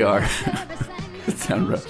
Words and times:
We 0.00 0.04
are. 0.04 0.26
Sound 1.28 1.68
rough. 1.68 1.84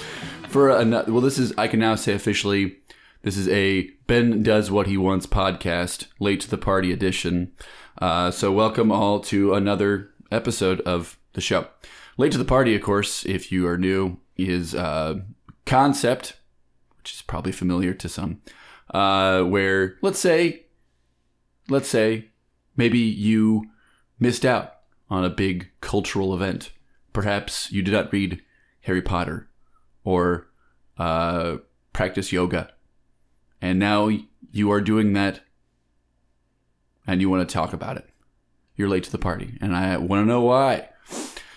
For 0.48 0.68
another, 0.68 1.12
well, 1.12 1.20
this 1.20 1.38
is 1.38 1.54
I 1.56 1.68
can 1.68 1.78
now 1.78 1.94
say 1.94 2.12
officially, 2.12 2.78
this 3.22 3.36
is 3.36 3.46
a 3.46 3.82
Ben 4.08 4.42
does 4.42 4.68
what 4.68 4.88
he 4.88 4.96
wants 4.96 5.28
podcast, 5.28 6.08
late 6.18 6.40
to 6.40 6.50
the 6.50 6.58
party 6.58 6.90
edition. 6.90 7.52
Uh, 7.98 8.32
so 8.32 8.50
welcome 8.50 8.90
all 8.90 9.20
to 9.20 9.54
another 9.54 10.10
episode 10.32 10.80
of 10.80 11.20
the 11.34 11.40
show. 11.40 11.68
Late 12.16 12.32
to 12.32 12.38
the 12.38 12.44
party, 12.44 12.74
of 12.74 12.82
course, 12.82 13.24
if 13.26 13.52
you 13.52 13.68
are 13.68 13.78
new, 13.78 14.18
is 14.36 14.74
uh, 14.74 15.20
concept, 15.64 16.36
which 16.98 17.12
is 17.12 17.22
probably 17.22 17.52
familiar 17.52 17.94
to 17.94 18.08
some, 18.08 18.42
uh, 18.92 19.44
where 19.44 19.98
let's 20.02 20.18
say, 20.18 20.64
let's 21.68 21.88
say, 21.88 22.24
maybe 22.76 22.98
you 22.98 23.66
missed 24.18 24.44
out 24.44 24.78
on 25.08 25.24
a 25.24 25.30
big 25.30 25.70
cultural 25.80 26.34
event. 26.34 26.72
Perhaps 27.12 27.72
you 27.72 27.82
did 27.82 27.92
not 27.92 28.12
read 28.12 28.42
Harry 28.82 29.02
Potter 29.02 29.48
or 30.04 30.48
uh, 30.98 31.56
practice 31.92 32.32
yoga. 32.32 32.72
And 33.60 33.78
now 33.78 34.10
you 34.52 34.70
are 34.70 34.80
doing 34.80 35.12
that 35.14 35.40
and 37.06 37.20
you 37.20 37.28
want 37.28 37.46
to 37.46 37.52
talk 37.52 37.72
about 37.72 37.96
it. 37.96 38.08
You're 38.76 38.88
late 38.88 39.04
to 39.04 39.12
the 39.12 39.18
party, 39.18 39.58
and 39.60 39.76
I 39.76 39.96
want 39.98 40.22
to 40.22 40.26
know 40.26 40.40
why. 40.40 40.88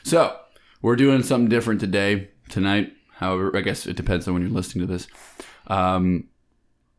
So, 0.03 0.37
we're 0.81 0.95
doing 0.97 1.23
something 1.23 1.47
different 1.47 1.79
today, 1.79 2.29
tonight. 2.49 2.91
However, 3.13 3.55
I 3.55 3.61
guess 3.61 3.85
it 3.85 3.95
depends 3.95 4.27
on 4.27 4.33
when 4.33 4.43
you're 4.43 4.51
listening 4.51 4.85
to 4.85 4.91
this. 4.91 5.07
Um, 5.67 6.27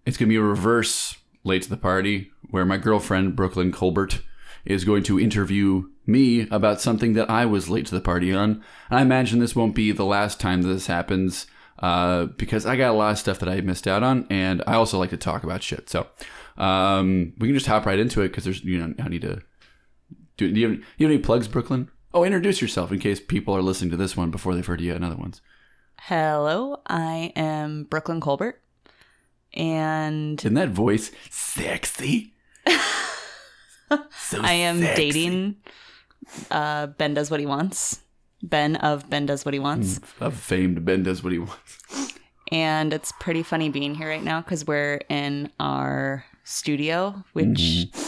it's 0.06 0.16
going 0.16 0.28
to 0.28 0.32
be 0.32 0.36
a 0.36 0.42
reverse 0.42 1.16
late 1.42 1.62
to 1.62 1.68
the 1.68 1.76
party 1.76 2.30
where 2.48 2.64
my 2.64 2.78
girlfriend, 2.78 3.36
Brooklyn 3.36 3.72
Colbert, 3.72 4.20
is 4.64 4.84
going 4.84 5.02
to 5.02 5.20
interview 5.20 5.90
me 6.06 6.48
about 6.50 6.80
something 6.80 7.14
that 7.14 7.30
I 7.30 7.46
was 7.46 7.68
late 7.68 7.86
to 7.86 7.94
the 7.94 8.00
party 8.00 8.32
on. 8.32 8.62
And 8.90 8.98
I 8.98 9.02
imagine 9.02 9.38
this 9.38 9.56
won't 9.56 9.74
be 9.74 9.92
the 9.92 10.04
last 10.04 10.40
time 10.40 10.62
that 10.62 10.68
this 10.68 10.86
happens 10.86 11.46
uh, 11.78 12.26
because 12.26 12.66
I 12.66 12.76
got 12.76 12.90
a 12.90 12.96
lot 12.96 13.12
of 13.12 13.18
stuff 13.18 13.38
that 13.40 13.48
I 13.48 13.60
missed 13.60 13.86
out 13.88 14.02
on, 14.02 14.26
and 14.30 14.62
I 14.66 14.74
also 14.74 14.98
like 14.98 15.10
to 15.10 15.16
talk 15.16 15.42
about 15.42 15.62
shit. 15.62 15.90
So 15.90 16.06
um, 16.56 17.32
we 17.38 17.48
can 17.48 17.54
just 17.54 17.66
hop 17.66 17.86
right 17.86 17.98
into 17.98 18.20
it 18.20 18.28
because 18.28 18.44
there's, 18.44 18.62
you 18.64 18.78
know, 18.78 18.94
I 19.02 19.08
need 19.08 19.22
to. 19.22 19.42
Do, 20.36 20.50
do 20.52 20.60
you, 20.60 20.68
have, 20.68 20.78
you 20.98 21.06
have 21.06 21.14
any 21.14 21.18
plugs, 21.18 21.46
Brooklyn? 21.46 21.90
Oh, 22.12 22.24
introduce 22.24 22.60
yourself 22.60 22.92
in 22.92 22.98
case 22.98 23.20
people 23.20 23.56
are 23.56 23.62
listening 23.62 23.90
to 23.90 23.96
this 23.96 24.16
one 24.16 24.30
before 24.30 24.54
they've 24.54 24.66
heard 24.66 24.80
you 24.80 24.94
another 24.94 25.16
ones. 25.16 25.40
Hello, 26.00 26.80
I 26.86 27.32
am 27.36 27.84
Brooklyn 27.84 28.20
Colbert, 28.20 28.60
and 29.52 30.40
Isn't 30.40 30.54
that 30.54 30.70
voice 30.70 31.10
sexy? 31.30 32.34
so 34.10 34.40
I 34.40 34.52
am 34.52 34.80
sexy. 34.80 34.96
dating 34.96 35.56
uh, 36.50 36.86
Ben 36.88 37.14
Does 37.14 37.30
What 37.30 37.40
He 37.40 37.46
Wants. 37.46 38.00
Ben 38.42 38.76
of 38.76 39.08
Ben 39.08 39.26
Does 39.26 39.44
What 39.44 39.54
He 39.54 39.60
Wants. 39.60 40.00
Of 40.20 40.34
famed 40.34 40.84
Ben 40.84 41.02
does 41.02 41.22
what 41.22 41.32
he 41.32 41.38
wants. 41.38 42.14
And 42.52 42.92
it's 42.92 43.10
pretty 43.18 43.42
funny 43.42 43.70
being 43.70 43.94
here 43.94 44.08
right 44.08 44.22
now 44.22 44.42
because 44.42 44.66
we're 44.66 45.00
in 45.08 45.50
our 45.58 46.24
studio, 46.44 47.24
which 47.32 47.46
Mm-hmm. 47.48 48.00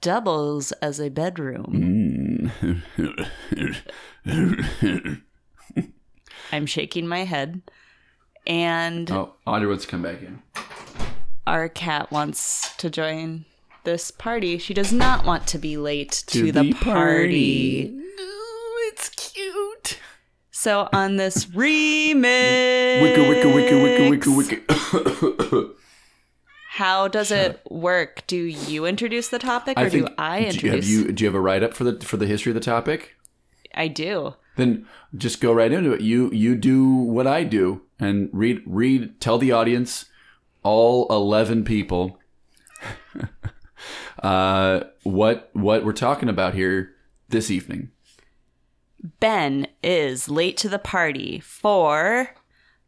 doubles 0.00 0.72
as 0.82 0.98
a 1.00 1.10
bedroom. 1.10 2.50
I'm 6.52 6.66
shaking 6.66 7.06
my 7.06 7.20
head. 7.24 7.62
And 8.46 9.10
oh, 9.10 9.34
Audrey 9.46 9.68
wants 9.68 9.84
to 9.84 9.90
come 9.90 10.02
back 10.02 10.22
in. 10.22 10.42
our 11.46 11.68
cat 11.68 12.10
wants 12.10 12.74
to 12.78 12.88
join 12.90 13.44
this 13.88 14.10
party. 14.10 14.58
She 14.58 14.74
does 14.74 14.92
not 14.92 15.24
want 15.24 15.46
to 15.46 15.58
be 15.58 15.78
late 15.78 16.24
to, 16.26 16.52
the, 16.52 16.74
party. 16.74 17.88
Ooh, 17.88 18.90
it's 18.90 19.08
cute. 19.08 19.98
So 20.50 20.90
on 20.92 21.16
this 21.16 21.46
remix, 21.62 23.00
Wicka, 23.00 23.16
wicka, 23.16 23.48
wicka, 23.54 23.76
wicka, 24.10 24.36
wicka, 24.36 24.60
wicka. 24.60 25.74
how 26.72 27.08
does 27.08 27.30
it 27.30 27.62
work? 27.70 28.24
Do 28.26 28.36
you 28.36 28.84
introduce 28.84 29.28
the 29.28 29.38
topic, 29.38 29.78
or 29.78 29.88
do 29.88 30.06
I 30.18 30.38
do 30.38 30.44
you- 30.44 30.48
introduce? 30.50 30.74
Have 30.74 30.84
you, 30.84 31.12
do 31.12 31.24
you 31.24 31.28
have 31.28 31.34
a 31.34 31.40
write 31.40 31.62
up 31.62 31.72
for 31.72 31.84
the 31.84 31.98
for 32.04 32.18
the 32.18 32.26
history 32.26 32.50
of 32.50 32.54
the 32.54 32.60
topic? 32.60 33.16
I 33.74 33.88
do. 33.88 34.34
Then 34.56 34.86
just 35.16 35.40
go 35.40 35.52
right 35.52 35.72
into 35.72 35.92
it. 35.92 36.02
You 36.02 36.30
you 36.32 36.56
do 36.56 36.86
what 36.92 37.26
I 37.26 37.44
do 37.44 37.82
and 37.98 38.28
read 38.32 38.60
read. 38.66 39.20
Tell 39.20 39.38
the 39.38 39.52
audience, 39.52 40.04
all 40.62 41.06
eleven 41.08 41.64
people, 41.64 42.18
uh, 44.22 44.80
what 45.02 45.50
what 45.52 45.84
we're 45.84 45.92
talking 45.92 46.28
about 46.28 46.54
here 46.54 46.90
this 47.28 47.50
evening. 47.50 47.90
Ben 49.20 49.66
is 49.82 50.28
late 50.28 50.56
to 50.58 50.68
the 50.68 50.78
party 50.78 51.38
for 51.40 52.34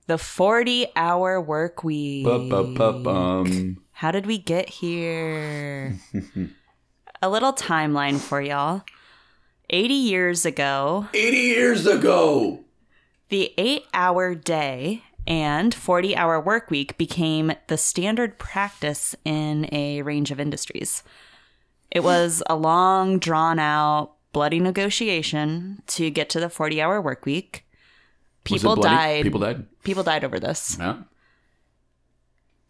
the 0.06 0.18
40 0.18 0.88
hour 0.96 1.41
work 1.41 1.84
week. 1.84 2.24
Ba-ba-ba-bum. 2.24 3.76
How 3.92 4.10
did 4.10 4.26
we 4.26 4.38
get 4.38 4.68
here? 4.68 5.98
A 7.22 7.28
little 7.30 7.52
timeline 7.52 8.18
for 8.18 8.41
y'all. 8.41 8.82
80 9.68 9.94
years 9.94 10.44
ago, 10.44 11.06
Eighty 11.14 11.36
years 11.36 11.86
ago. 11.86 12.64
the 13.28 13.52
eight 13.56 13.84
hour 13.94 14.34
day 14.34 15.04
and 15.30 15.72
40 15.72 16.16
hour 16.16 16.41
work 16.41 16.70
week 16.70 16.98
became 16.98 17.52
the 17.68 17.78
standard 17.78 18.36
practice 18.38 19.14
in 19.24 19.72
a 19.72 20.02
range 20.02 20.32
of 20.32 20.41
industries. 20.41 21.04
It 21.91 22.02
was 22.02 22.42
a 22.48 22.56
long, 22.56 23.20
drawn 23.20 23.60
out, 23.60 24.14
bloody 24.32 24.58
negotiation 24.58 25.82
to 25.86 26.10
get 26.10 26.28
to 26.30 26.41
the 26.41 26.50
40 26.50 26.82
hour 26.82 27.00
work 27.00 27.24
week. 27.24 27.64
People 28.42 28.74
died. 28.74 29.22
People 29.22 29.41
died. 29.41 29.66
People 29.84 30.02
died 30.02 30.24
over 30.24 30.41
this. 30.41 30.76
Yeah. 30.78 31.02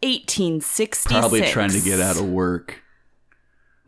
1866. 0.03 1.05
Probably 1.07 1.41
trying 1.41 1.71
to 1.71 1.81
get 1.81 1.99
out 1.99 2.17
of 2.17 2.27
work. 2.27 2.83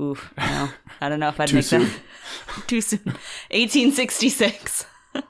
Oof, 0.01 0.34
no. 0.38 0.69
I 1.00 1.09
don't 1.09 1.19
know 1.19 1.29
if 1.29 1.40
I'd 1.40 1.53
make 1.53 1.63
soon. 1.63 1.84
that 1.84 1.91
too 2.67 2.81
soon. 2.81 3.01
1866. 3.05 4.85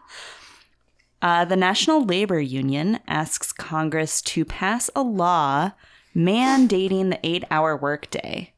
Uh, 1.23 1.45
the 1.45 1.55
National 1.55 2.03
Labor 2.03 2.41
Union 2.41 2.99
asks 3.07 3.53
Congress 3.53 4.21
to 4.23 4.43
pass 4.43 4.89
a 4.93 5.01
law 5.01 5.71
mandating 6.13 7.09
the 7.09 7.19
eight-hour 7.23 7.77
workday. 7.77 8.51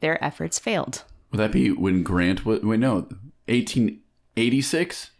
Their 0.00 0.22
efforts 0.24 0.58
failed. 0.58 1.04
Would 1.30 1.38
that 1.38 1.52
be 1.52 1.70
when 1.70 2.02
Grant 2.02 2.46
was? 2.46 2.62
Wait, 2.62 2.80
no, 2.80 3.06
eighteen 3.46 4.00
eighty 4.36 4.62
six. 4.62 5.10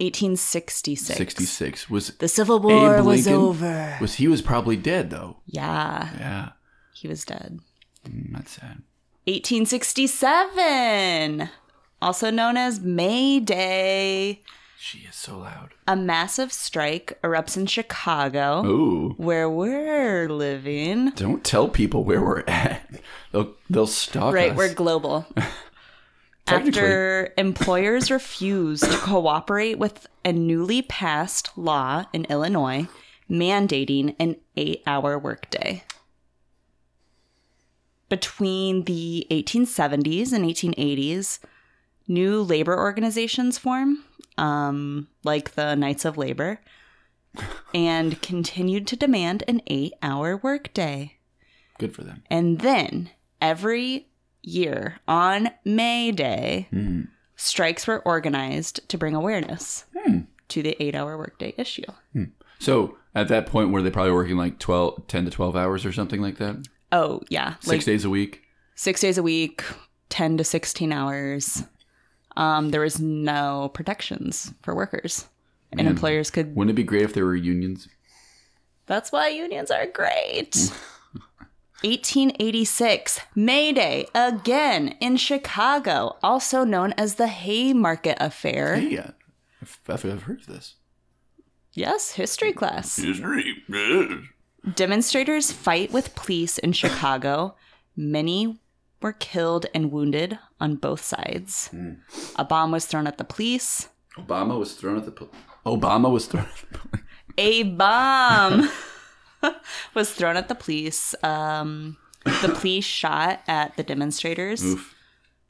1866. 0.00 1.16
66 1.16 1.88
was 1.88 2.08
The 2.16 2.26
Civil 2.26 2.58
War 2.58 2.98
Abe 2.98 3.04
was 3.04 3.28
over. 3.28 3.96
was 4.00 4.16
he 4.16 4.26
was 4.26 4.42
probably 4.42 4.76
dead 4.76 5.10
though 5.10 5.36
Yeah, 5.46 6.10
yeah 6.18 6.48
he 6.92 7.06
was 7.06 7.24
dead. 7.24 7.60
Mm, 8.04 8.32
that's 8.32 8.50
sad 8.50 8.82
1867, 9.26 11.48
also 12.02 12.30
known 12.30 12.56
as 12.56 12.80
May 12.80 13.38
Day. 13.38 14.42
She 14.84 14.98
is 15.08 15.14
so 15.16 15.38
loud 15.38 15.70
A 15.88 15.96
massive 15.96 16.52
strike 16.52 17.18
erupts 17.22 17.56
in 17.56 17.64
Chicago, 17.64 18.62
oh 18.66 19.14
where 19.16 19.48
we're 19.48 20.28
living. 20.28 21.10
don't 21.12 21.42
tell 21.42 21.68
people 21.68 22.04
where 22.04 22.20
we're 22.22 22.44
at 22.46 23.00
they'll 23.32 23.54
they'll 23.70 23.86
stalk 23.86 24.34
Right, 24.34 24.50
us 24.52 24.56
we're 24.56 24.74
global. 24.74 25.26
Technically. 26.46 26.82
After 26.82 27.32
employers 27.38 28.10
refused 28.10 28.84
to 28.84 28.98
cooperate 28.98 29.78
with 29.78 30.06
a 30.22 30.32
newly 30.32 30.82
passed 30.82 31.56
law 31.56 32.04
in 32.12 32.26
Illinois 32.26 32.86
mandating 33.30 34.14
an 34.20 34.36
eight 34.54 34.82
hour 34.86 35.18
workday. 35.18 35.82
Between 38.10 38.84
the 38.84 39.26
1870s 39.30 40.34
and 40.34 40.44
1880s, 40.44 41.38
new 42.06 42.42
labor 42.42 42.76
organizations 42.78 43.58
form, 43.58 44.04
um, 44.38 45.08
like 45.22 45.54
the 45.54 45.74
Knights 45.74 46.04
of 46.04 46.16
Labor, 46.16 46.60
and 47.74 48.20
continued 48.22 48.86
to 48.88 48.96
demand 48.96 49.42
an 49.48 49.60
eight 49.66 49.92
hour 50.02 50.36
workday. 50.36 51.16
good 51.78 51.94
for 51.94 52.02
them 52.02 52.22
And 52.30 52.60
then 52.60 53.10
every 53.40 54.08
year 54.42 55.00
on 55.08 55.50
May 55.64 56.12
Day, 56.12 56.68
hmm. 56.70 57.02
strikes 57.36 57.86
were 57.86 58.00
organized 58.00 58.88
to 58.88 58.98
bring 58.98 59.14
awareness 59.14 59.84
hmm. 59.96 60.20
to 60.48 60.62
the 60.62 60.76
eight 60.82 60.94
hour 60.94 61.16
workday 61.18 61.54
issue. 61.56 61.90
Hmm. 62.12 62.24
so 62.58 62.96
at 63.14 63.28
that 63.28 63.46
point 63.46 63.70
were 63.70 63.82
they 63.82 63.90
probably 63.90 64.12
working 64.12 64.36
like 64.36 64.58
12 64.58 65.06
10 65.06 65.24
to 65.24 65.30
12 65.30 65.56
hours 65.56 65.84
or 65.84 65.92
something 65.92 66.20
like 66.20 66.38
that 66.38 66.66
Oh, 66.92 67.22
yeah. 67.28 67.54
six 67.54 67.66
Like 67.66 67.84
days 67.84 68.04
a 68.04 68.10
week 68.10 68.44
six 68.74 69.00
days 69.00 69.18
a 69.18 69.22
week, 69.22 69.64
10 70.10 70.38
to 70.38 70.44
16 70.44 70.92
hours. 70.92 71.64
Um, 72.36 72.70
there 72.70 72.80
was 72.80 73.00
no 73.00 73.70
protections 73.74 74.52
for 74.62 74.74
workers. 74.74 75.26
And 75.70 75.78
Man. 75.78 75.86
employers 75.88 76.30
could. 76.30 76.54
wouldn't 76.54 76.70
it 76.70 76.74
be 76.74 76.84
great 76.84 77.02
if 77.02 77.14
there 77.14 77.24
were 77.24 77.34
unions 77.34 77.88
That's 78.86 79.10
why 79.10 79.28
unions 79.28 79.70
are 79.70 79.86
great. 79.86 80.54
1886, 81.82 83.20
May 83.34 83.72
Day, 83.72 84.06
again 84.14 84.96
in 85.00 85.16
Chicago, 85.16 86.16
also 86.22 86.64
known 86.64 86.92
as 86.96 87.16
the 87.16 87.26
Haymarket 87.26 88.16
Affair. 88.20 88.76
Hey, 88.76 88.98
uh, 88.98 89.10
I've, 89.60 89.80
I've 89.88 90.04
I've 90.04 90.22
heard 90.22 90.40
of 90.40 90.46
this. 90.46 90.76
Yes, 91.72 92.12
history 92.12 92.52
class. 92.52 92.96
History. 92.96 93.56
Yes. 93.68 94.12
Demonstrators 94.74 95.52
fight 95.52 95.92
with 95.92 96.14
police 96.14 96.56
in 96.58 96.72
Chicago. 96.72 97.56
Many 97.96 98.60
were 99.02 99.12
killed 99.12 99.66
and 99.74 99.92
wounded 99.92 100.38
on 100.64 100.76
both 100.76 101.02
sides. 101.04 101.70
A 102.36 102.44
bomb 102.44 102.72
was 102.72 102.86
thrown 102.86 103.06
at 103.06 103.18
the 103.18 103.24
police. 103.24 103.88
Obama 104.16 104.58
was 104.58 104.74
thrown 104.74 104.96
at 104.96 105.04
the. 105.04 105.12
Pol- 105.12 105.30
Obama 105.66 106.10
was 106.10 106.26
thrown. 106.26 106.46
At 106.46 106.72
the 106.72 106.78
pol- 106.78 107.00
A 107.38 107.62
bomb 107.64 108.70
was 109.94 110.12
thrown 110.12 110.36
at 110.36 110.48
the 110.48 110.54
police. 110.54 111.14
Um, 111.22 111.96
the 112.24 112.48
police 112.58 112.84
shot 112.84 113.40
at 113.46 113.76
the 113.76 113.82
demonstrators. 113.82 114.64
Oof. 114.64 114.94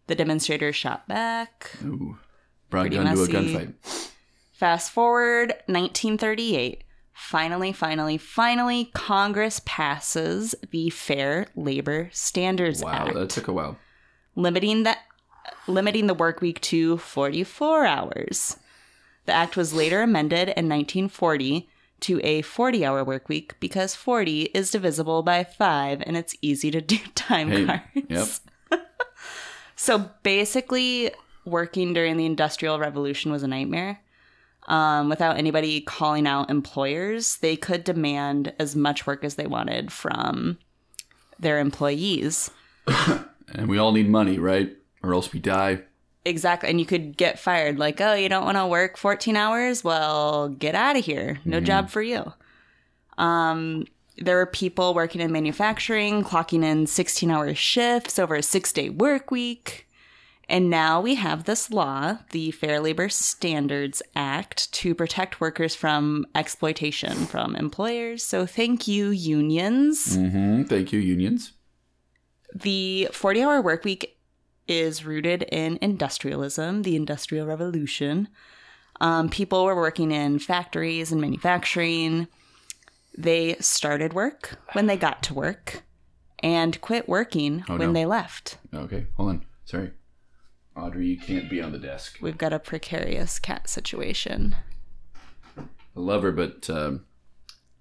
The 0.08 0.14
demonstrators 0.14 0.74
shot 0.76 1.06
back. 1.08 1.70
Ooh. 1.84 2.18
Brought 2.70 2.82
Pretty 2.82 2.96
gun 2.96 3.14
to 3.14 3.22
a 3.22 3.26
gunfight. 3.26 3.74
Fast 4.52 4.90
forward 4.90 5.50
1938. 5.66 6.82
Finally, 7.12 7.72
finally, 7.72 8.18
finally, 8.18 8.90
Congress 8.92 9.60
passes 9.64 10.54
the 10.72 10.90
Fair 10.90 11.46
Labor 11.54 12.08
Standards 12.12 12.82
Wow, 12.82 12.90
Act, 12.90 13.14
Wow, 13.14 13.20
that 13.20 13.30
took 13.30 13.46
a 13.46 13.52
while. 13.52 13.76
Limiting 14.36 14.82
the 14.82 14.96
limiting 15.66 16.06
the 16.06 16.14
work 16.14 16.40
week 16.40 16.60
to 16.62 16.96
44 16.98 17.84
hours. 17.86 18.58
The 19.26 19.32
act 19.32 19.56
was 19.56 19.72
later 19.72 20.02
amended 20.02 20.48
in 20.48 20.68
1940 20.68 21.68
to 22.00 22.20
a 22.22 22.42
40-hour 22.42 23.04
work 23.04 23.28
week 23.28 23.54
because 23.60 23.94
40 23.94 24.42
is 24.54 24.70
divisible 24.70 25.22
by 25.22 25.42
5 25.44 26.02
and 26.06 26.16
it's 26.16 26.36
easy 26.42 26.70
to 26.70 26.80
do 26.82 26.98
time 27.14 27.48
Hey, 27.50 27.64
cards. 27.66 28.40
yep. 28.70 28.80
So 29.76 30.10
basically, 30.22 31.10
working 31.44 31.94
during 31.94 32.16
the 32.16 32.26
Industrial 32.26 32.78
Revolution 32.78 33.32
was 33.32 33.42
a 33.42 33.48
nightmare. 33.48 34.00
Um, 34.66 35.08
without 35.10 35.36
anybody 35.36 35.80
calling 35.80 36.26
out 36.26 36.48
employers, 36.48 37.36
they 37.38 37.56
could 37.56 37.84
demand 37.84 38.52
as 38.58 38.76
much 38.76 39.06
work 39.06 39.24
as 39.24 39.34
they 39.34 39.46
wanted 39.46 39.92
from 39.92 40.58
their 41.38 41.58
employees. 41.58 42.50
And 43.54 43.68
we 43.68 43.78
all 43.78 43.92
need 43.92 44.08
money, 44.08 44.38
right? 44.38 44.76
Or 45.02 45.14
else 45.14 45.32
we 45.32 45.40
die. 45.40 45.82
Exactly. 46.24 46.70
And 46.70 46.80
you 46.80 46.86
could 46.86 47.16
get 47.16 47.38
fired 47.38 47.78
like, 47.78 48.00
oh, 48.00 48.14
you 48.14 48.28
don't 48.28 48.44
want 48.44 48.56
to 48.56 48.66
work 48.66 48.96
14 48.96 49.36
hours? 49.36 49.84
Well, 49.84 50.48
get 50.48 50.74
out 50.74 50.96
of 50.96 51.04
here. 51.04 51.38
No 51.44 51.60
job 51.60 51.90
for 51.90 52.00
you. 52.02 52.32
Um, 53.18 53.84
there 54.16 54.36
were 54.36 54.46
people 54.46 54.94
working 54.94 55.20
in 55.20 55.32
manufacturing, 55.32 56.24
clocking 56.24 56.64
in 56.64 56.86
16 56.86 57.30
hour 57.30 57.54
shifts 57.54 58.18
over 58.18 58.36
a 58.36 58.42
six 58.42 58.72
day 58.72 58.88
work 58.88 59.30
week. 59.30 59.86
And 60.46 60.68
now 60.68 61.00
we 61.00 61.14
have 61.14 61.44
this 61.44 61.70
law, 61.70 62.18
the 62.30 62.50
Fair 62.50 62.78
Labor 62.78 63.08
Standards 63.08 64.02
Act, 64.14 64.70
to 64.74 64.94
protect 64.94 65.40
workers 65.40 65.74
from 65.74 66.26
exploitation 66.34 67.12
from 67.26 67.56
employers. 67.56 68.22
So 68.22 68.44
thank 68.44 68.86
you, 68.86 69.08
unions. 69.08 70.16
hmm 70.16 70.64
Thank 70.64 70.92
you, 70.92 71.00
unions. 71.00 71.53
The 72.54 73.08
40 73.12 73.42
hour 73.42 73.60
work 73.60 73.84
week 73.84 74.16
is 74.68 75.04
rooted 75.04 75.42
in 75.44 75.78
industrialism, 75.82 76.82
the 76.82 76.96
Industrial 76.96 77.46
Revolution. 77.46 78.28
Um, 79.00 79.28
people 79.28 79.64
were 79.64 79.74
working 79.74 80.12
in 80.12 80.38
factories 80.38 81.10
and 81.12 81.20
manufacturing. 81.20 82.28
They 83.16 83.56
started 83.56 84.12
work 84.12 84.58
when 84.72 84.86
they 84.86 84.96
got 84.96 85.22
to 85.24 85.34
work 85.34 85.82
and 86.38 86.80
quit 86.80 87.08
working 87.08 87.64
Oh, 87.68 87.76
when 87.76 87.88
no. 87.88 87.92
they 87.92 88.06
left. 88.06 88.58
Okay, 88.72 89.06
hold 89.16 89.28
on. 89.30 89.44
Sorry. 89.64 89.90
Audrey, 90.76 91.06
you 91.06 91.18
can't 91.18 91.48
be 91.50 91.60
on 91.60 91.72
the 91.72 91.78
desk. 91.78 92.18
We've 92.20 92.38
got 92.38 92.52
a 92.52 92.58
precarious 92.58 93.38
cat 93.38 93.68
situation. 93.68 94.56
I 95.56 95.62
love 95.94 96.22
her, 96.22 96.32
but 96.32 96.68
um, 96.70 97.04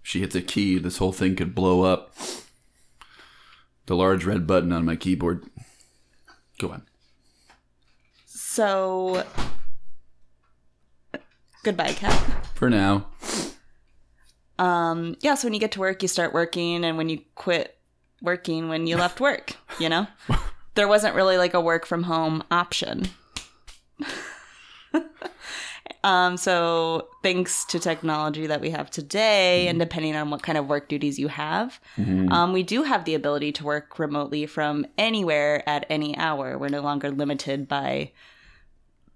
she 0.04 0.20
hits 0.20 0.36
a 0.36 0.42
key, 0.42 0.78
this 0.78 0.98
whole 0.98 1.12
thing 1.12 1.36
could 1.36 1.56
blow 1.56 1.82
up. 1.84 2.16
The 3.86 3.96
large 3.96 4.26
red 4.26 4.48
button 4.48 4.72
on 4.72 4.86
my 4.86 4.96
keyboard. 4.96 5.46
Go 6.60 6.72
on. 6.72 6.84
So, 8.26 9.26
goodbye, 11.64 11.94
cat. 11.94 12.14
For 12.56 12.70
now. 12.70 13.08
Um, 14.60 15.16
yeah, 15.22 15.36
so 15.36 15.48
when 15.48 15.54
you 15.54 15.60
get 15.60 15.72
to 15.74 15.80
work, 15.80 16.02
you 16.02 16.08
start 16.08 16.34
working, 16.34 16.86
and 16.86 16.98
when 16.98 17.10
you 17.10 17.22
quit 17.36 17.78
working, 18.22 18.70
when 18.70 18.88
you 18.88 18.96
left 18.98 19.20
work, 19.20 19.58
you 19.80 19.90
know? 19.90 20.08
there 20.76 20.88
wasn't 20.88 21.16
really 21.16 21.38
like 21.38 21.54
a 21.54 21.62
work 21.62 21.86
from 21.86 22.04
home 22.04 22.44
option. 22.50 23.10
um, 26.04 26.38
so 26.38 27.08
thanks 27.24 27.64
to 27.66 27.80
technology 27.80 28.48
that 28.48 28.60
we 28.62 28.70
have 28.72 28.90
today, 28.92 29.68
and 29.68 29.80
depending 29.80 30.16
on 30.16 30.30
what 30.30 30.44
kind 30.44 30.58
of 30.58 30.68
work 30.68 30.90
duties 30.90 31.18
you 31.18 31.30
have, 31.30 31.80
um, 31.98 32.54
we 32.54 32.64
do 32.64 32.84
have 32.84 33.06
the 33.06 33.14
ability 33.16 33.52
to 33.54 33.64
work 33.64 33.98
remotely 34.00 34.46
from 34.46 34.86
anywhere 34.98 35.68
at 35.68 35.86
any 35.90 36.18
hour. 36.18 36.58
We're 36.58 36.70
no 36.70 36.82
longer 36.82 37.10
limited 37.12 37.68
by 37.68 38.12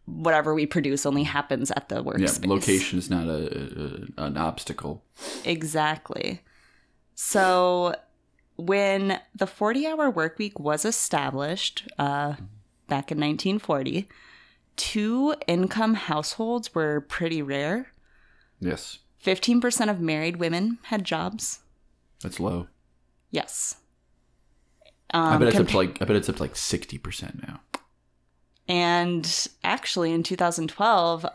whatever 0.06 0.54
we 0.56 0.66
produce 0.66 1.06
only 1.06 1.24
happens 1.24 1.70
at 1.72 1.90
the 1.90 1.96
Yeah, 1.98 2.02
workspace. 2.04 2.46
location 2.48 2.98
is 3.00 3.10
not 3.10 3.28
a, 3.28 4.08
a 4.18 4.24
an 4.26 4.38
obstacle. 4.38 5.04
Exactly. 5.44 6.42
So 7.16 7.94
when 8.56 9.20
the 9.36 9.46
40 9.48 9.86
hour 9.88 10.10
work 10.10 10.38
week 10.40 10.60
was 10.60 10.86
established 10.86 11.88
uh, 12.00 12.36
back 12.88 13.12
in 13.12 13.20
1940, 13.20 14.08
two 14.78 15.36
income 15.48 15.96
households 15.96 16.74
were 16.74 17.02
pretty 17.02 17.42
rare. 17.42 17.92
Yes, 18.60 19.00
15% 19.24 19.90
of 19.90 20.00
married 20.00 20.38
women 20.38 20.78
had 20.84 21.04
jobs. 21.04 21.60
that's 22.22 22.40
low. 22.40 22.68
Yes. 23.30 23.76
I 25.12 25.34
Um, 25.34 25.40
bet 25.40 25.50
it's 25.50 25.60
up 25.60 25.68
to 25.70 25.78
like 25.78 26.02
I 26.02 26.06
bet 26.06 26.16
it's 26.16 26.30
up 26.30 26.36
to 26.38 26.42
like 26.44 26.56
sixty 26.56 26.98
percent 26.98 27.42
now. 27.48 27.62
and 28.68 29.48
actually, 29.64 30.12
in 30.12 30.24
2012, 30.24 31.24
uh, 31.24 31.30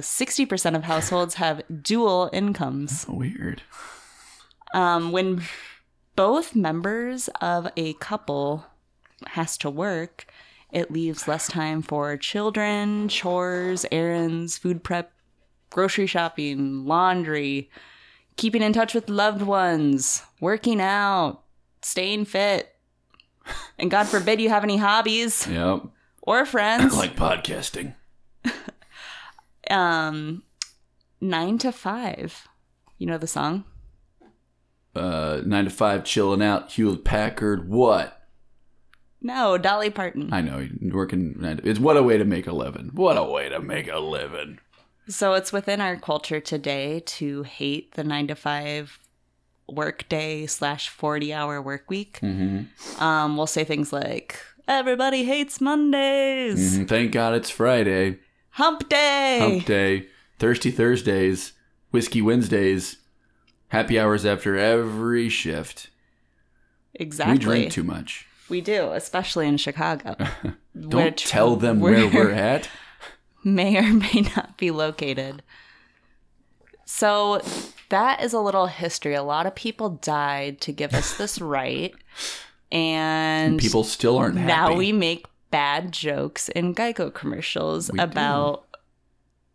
60% 0.00 0.74
of 0.76 0.84
households 0.84 1.34
have 1.34 1.60
dual 1.82 2.30
incomes. 2.32 3.04
Weird. 3.08 3.62
um, 4.74 5.12
when 5.12 5.42
both 6.16 6.54
members 6.54 7.28
of 7.42 7.68
a 7.76 7.92
couple 7.94 8.64
has 9.28 9.58
to 9.58 9.68
work 9.68 10.26
it 10.74 10.90
leaves 10.90 11.26
less 11.28 11.46
time 11.48 11.80
for 11.80 12.16
children 12.18 13.08
chores 13.08 13.86
errands 13.92 14.58
food 14.58 14.82
prep 14.84 15.12
grocery 15.70 16.06
shopping 16.06 16.84
laundry 16.84 17.70
keeping 18.36 18.62
in 18.62 18.72
touch 18.72 18.92
with 18.94 19.08
loved 19.08 19.40
ones 19.42 20.22
working 20.40 20.80
out 20.80 21.42
staying 21.82 22.24
fit 22.24 22.74
and 23.78 23.90
god 23.90 24.04
forbid 24.06 24.40
you 24.40 24.48
have 24.48 24.64
any 24.64 24.76
hobbies 24.76 25.46
Yep. 25.46 25.82
or 26.22 26.44
friends 26.44 26.94
I 26.94 26.98
like 27.06 27.16
podcasting. 27.16 27.94
um 29.70 30.42
nine 31.20 31.58
to 31.58 31.72
five 31.72 32.46
you 32.98 33.06
know 33.06 33.18
the 33.18 33.26
song 33.26 33.64
Uh, 34.94 35.40
nine 35.44 35.64
to 35.64 35.70
five, 35.70 36.04
chilling 36.04 36.40
out. 36.40 36.70
Hewlett 36.70 37.04
Packard. 37.04 37.68
What? 37.68 38.22
No 39.24 39.58
dolly 39.58 39.90
parton 39.90 40.32
I 40.32 40.40
know. 40.42 40.68
Working. 40.92 41.34
It's 41.64 41.80
what 41.80 41.96
a 41.96 42.02
way 42.02 42.16
to 42.18 42.24
make 42.24 42.46
a 42.46 42.52
living. 42.52 42.90
What 42.94 43.16
a 43.16 43.24
way 43.24 43.48
to 43.48 43.58
make 43.60 43.88
a 43.88 43.98
living. 43.98 44.60
So 45.08 45.34
it's 45.34 45.52
within 45.52 45.80
our 45.80 45.96
culture 45.96 46.38
today 46.40 47.00
to 47.06 47.42
hate 47.42 47.92
the 47.94 48.04
nine 48.04 48.26
to 48.28 48.34
five 48.36 48.98
work 49.66 50.08
day 50.08 50.46
slash 50.46 50.88
40 50.88 51.32
hour 51.32 51.60
work 51.60 51.88
week. 51.90 52.20
Mm-hmm. 52.22 53.02
Um, 53.02 53.36
we'll 53.36 53.46
say 53.46 53.64
things 53.64 53.92
like, 53.92 54.38
everybody 54.68 55.24
hates 55.24 55.60
Mondays, 55.60 56.78
Mhm. 56.78 56.88
Thank 56.88 57.12
God 57.12 57.34
it's 57.34 57.50
Friday. 57.50 58.18
hump 58.50 58.88
day. 58.88 59.38
Hump 59.40 59.64
Day. 59.66 60.06
Thirsty 60.38 60.70
Thursdays. 60.70 61.52
Whiskey 61.90 62.20
Wednesdays. 62.22 62.98
Happy 63.68 63.98
hours 63.98 64.24
after 64.26 64.56
every 64.56 65.28
shift. 65.28 65.88
Exactly. 66.94 67.32
We 67.34 67.38
drink 67.38 67.72
too 67.72 67.84
much. 67.84 68.26
We 68.48 68.60
do, 68.60 68.90
especially 68.92 69.46
in 69.48 69.56
Chicago. 69.56 70.16
Don't 70.88 71.16
tell 71.16 71.56
them 71.56 71.80
where 71.80 72.06
we're 72.08 72.30
at. 72.52 72.68
may 73.42 73.76
or 73.78 73.92
may 73.92 74.26
not 74.36 74.56
be 74.58 74.70
located. 74.70 75.42
So 76.84 77.40
that 77.88 78.22
is 78.22 78.32
a 78.32 78.40
little 78.40 78.66
history. 78.66 79.14
A 79.14 79.22
lot 79.22 79.46
of 79.46 79.54
people 79.54 79.90
died 79.90 80.60
to 80.62 80.72
give 80.72 80.94
us 80.94 81.16
this 81.16 81.40
right. 81.40 81.94
And 82.70 83.58
People 83.58 83.84
still 83.84 84.18
aren't 84.18 84.36
happy. 84.36 84.48
now 84.48 84.74
we 84.76 84.92
make 84.92 85.26
bad 85.50 85.92
jokes 85.92 86.48
in 86.50 86.74
Geico 86.74 87.12
commercials 87.12 87.90
We 87.90 87.98
do. 87.98 88.04
about 88.04 88.64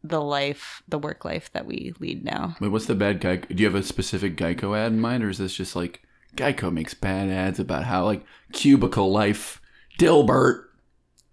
the 0.03 0.21
life, 0.21 0.81
the 0.87 0.97
work 0.97 1.25
life 1.25 1.51
that 1.51 1.65
we 1.65 1.93
lead 1.99 2.23
now. 2.23 2.55
Wait, 2.61 2.69
what's 2.69 2.85
the 2.85 2.95
bad 2.95 3.19
Geico? 3.19 3.47
Do 3.49 3.55
you 3.61 3.65
have 3.65 3.75
a 3.75 3.83
specific 3.83 4.37
Geico 4.37 4.77
ad 4.77 4.93
in 4.93 5.01
mind, 5.01 5.23
or 5.23 5.29
is 5.29 5.37
this 5.37 5.53
just 5.53 5.75
like 5.75 6.01
Geico 6.35 6.71
makes 6.71 6.93
bad 6.93 7.29
ads 7.29 7.59
about 7.59 7.83
how 7.85 8.05
like 8.05 8.23
cubicle 8.53 9.11
life. 9.11 9.61
Dilbert. 9.99 10.63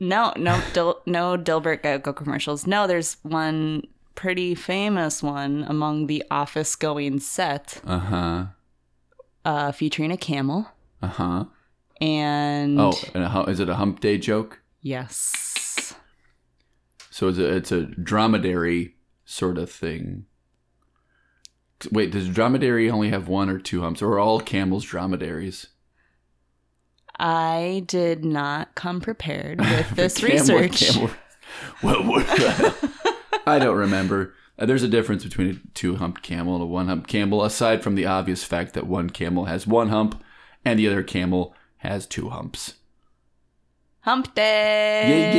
No, 0.01 0.33
no, 0.37 0.61
Dil- 0.73 1.01
no 1.07 1.37
Dilbert 1.39 1.83
Geico 1.83 2.15
commercials. 2.15 2.67
No, 2.67 2.87
there's 2.87 3.17
one 3.23 3.83
pretty 4.15 4.55
famous 4.55 5.23
one 5.23 5.65
among 5.69 6.07
the 6.07 6.25
office 6.31 6.75
going 6.77 7.21
set 7.21 7.81
Uh 7.87 7.99
huh. 7.99 8.45
uh, 9.45 9.73
featuring 9.73 10.11
a 10.11 10.17
camel. 10.17 10.67
Uh 11.03 11.07
huh. 11.09 11.45
And 12.01 12.79
Oh, 12.81 12.93
and 13.15 13.25
a, 13.25 13.45
is 13.51 13.61
it 13.61 13.69
a 13.69 13.77
hump 13.77 14.01
day 14.01 14.19
joke? 14.19 14.61
yes. 14.83 15.95
So 17.11 17.29
it's 17.29 17.39
a 17.39 17.57
it's 17.57 17.73
a 17.73 17.83
dromedary 17.85 18.97
sort 19.25 19.57
of 19.57 19.71
thing. 19.71 20.27
Wait, 21.93 22.11
does 22.11 22.29
dromedary 22.29 22.89
only 22.91 23.11
have 23.11 23.29
one 23.29 23.49
or 23.51 23.59
two 23.59 23.83
humps, 23.83 24.01
or 24.03 24.13
are 24.15 24.19
all 24.19 24.41
camels 24.41 24.85
dromedaries? 24.85 25.67
I 27.19 27.85
did 27.87 28.25
not 28.25 28.75
come 28.75 29.01
prepared 29.01 29.59
with 29.61 29.91
this 29.91 30.19
Camel- 30.19 30.59
research. 30.61 30.81
camel- 30.93 31.11
What- 31.81 32.05
what- 32.05 32.27
I 33.47 33.59
don't 33.59 33.77
remember. 33.77 34.35
Uh, 34.59 34.67
there's 34.67 34.83
a 34.83 34.89
difference 34.89 35.23
between 35.23 35.51
a 35.51 35.55
two 35.75 35.97
humped 35.97 36.23
camel 36.23 36.55
and 36.55 36.63
a 36.63 36.67
one 36.67 36.89
humped 36.89 37.09
camel, 37.09 37.45
aside 37.45 37.83
from 37.83 37.95
the 37.95 38.07
obvious 38.07 38.43
fact 38.43 38.73
that 38.75 38.87
one 38.87 39.11
camel 39.11 39.45
has 39.45 39.67
one 39.67 39.89
hump 39.91 40.23
and 40.65 40.79
the 40.79 40.89
other 40.89 41.03
camel 41.03 41.55
has 41.79 42.07
two 42.07 42.31
humps. 42.31 42.75
Hump 44.01 44.35
day. 44.35 45.03
Yeah, 45.09 45.35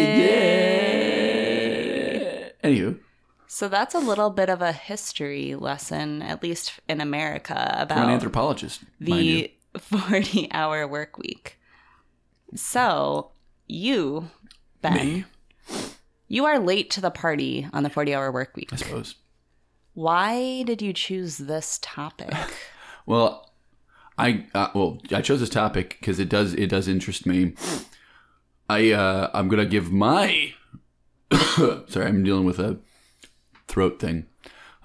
yeah, 2.22 2.44
yeah. 2.63 2.70
Anywho, 2.70 3.00
So 3.48 3.68
that's 3.70 3.96
a 3.96 4.00
little 4.00 4.30
bit 4.30 4.50
of 4.50 4.62
a 4.62 4.72
history 4.74 5.56
lesson, 5.56 6.22
at 6.22 6.44
least 6.44 6.74
in 6.89 7.00
America, 7.01 7.54
I'm 7.58 7.80
an 7.80 7.82
about 7.84 8.10
anthropologist. 8.10 8.82
the 9.00 9.51
40 9.77 10.51
hour 10.51 10.88
work 10.88 11.18
week. 11.18 11.58
So, 12.56 13.32
you, 13.68 14.30
Ben, 14.82 14.94
Me, 14.94 15.25
you 16.27 16.46
are 16.46 16.60
late 16.60 16.89
to 16.92 17.01
the 17.01 17.12
party 17.12 17.68
on 17.74 17.84
the 17.84 17.89
40 17.89 18.13
hour 18.13 18.32
work 18.32 18.56
week. 18.56 18.70
I 18.72 18.75
suppose. 18.75 19.16
Why 19.94 20.63
did 20.63 20.82
you 20.82 20.94
choose 20.94 21.38
this 21.38 21.80
topic? 21.82 22.32
Well, 23.06 23.54
I 24.18 24.46
uh, 24.54 24.68
well 24.75 25.00
I 25.13 25.22
chose 25.22 25.39
this 25.39 25.50
topic 25.50 25.96
because 25.98 26.20
it 26.20 26.27
does 26.27 26.54
it 26.54 26.68
does 26.68 26.89
interest 26.89 27.25
me. 27.25 27.54
I 28.70 28.92
uh, 28.92 29.32
I'm 29.34 29.48
gonna 29.48 29.66
give 29.66 29.94
my 29.94 30.54
sorry 31.88 32.06
I'm 32.06 32.25
dealing 32.25 32.44
with 32.44 32.60
a 32.60 32.80
throat 33.67 34.00
thing. 34.00 34.25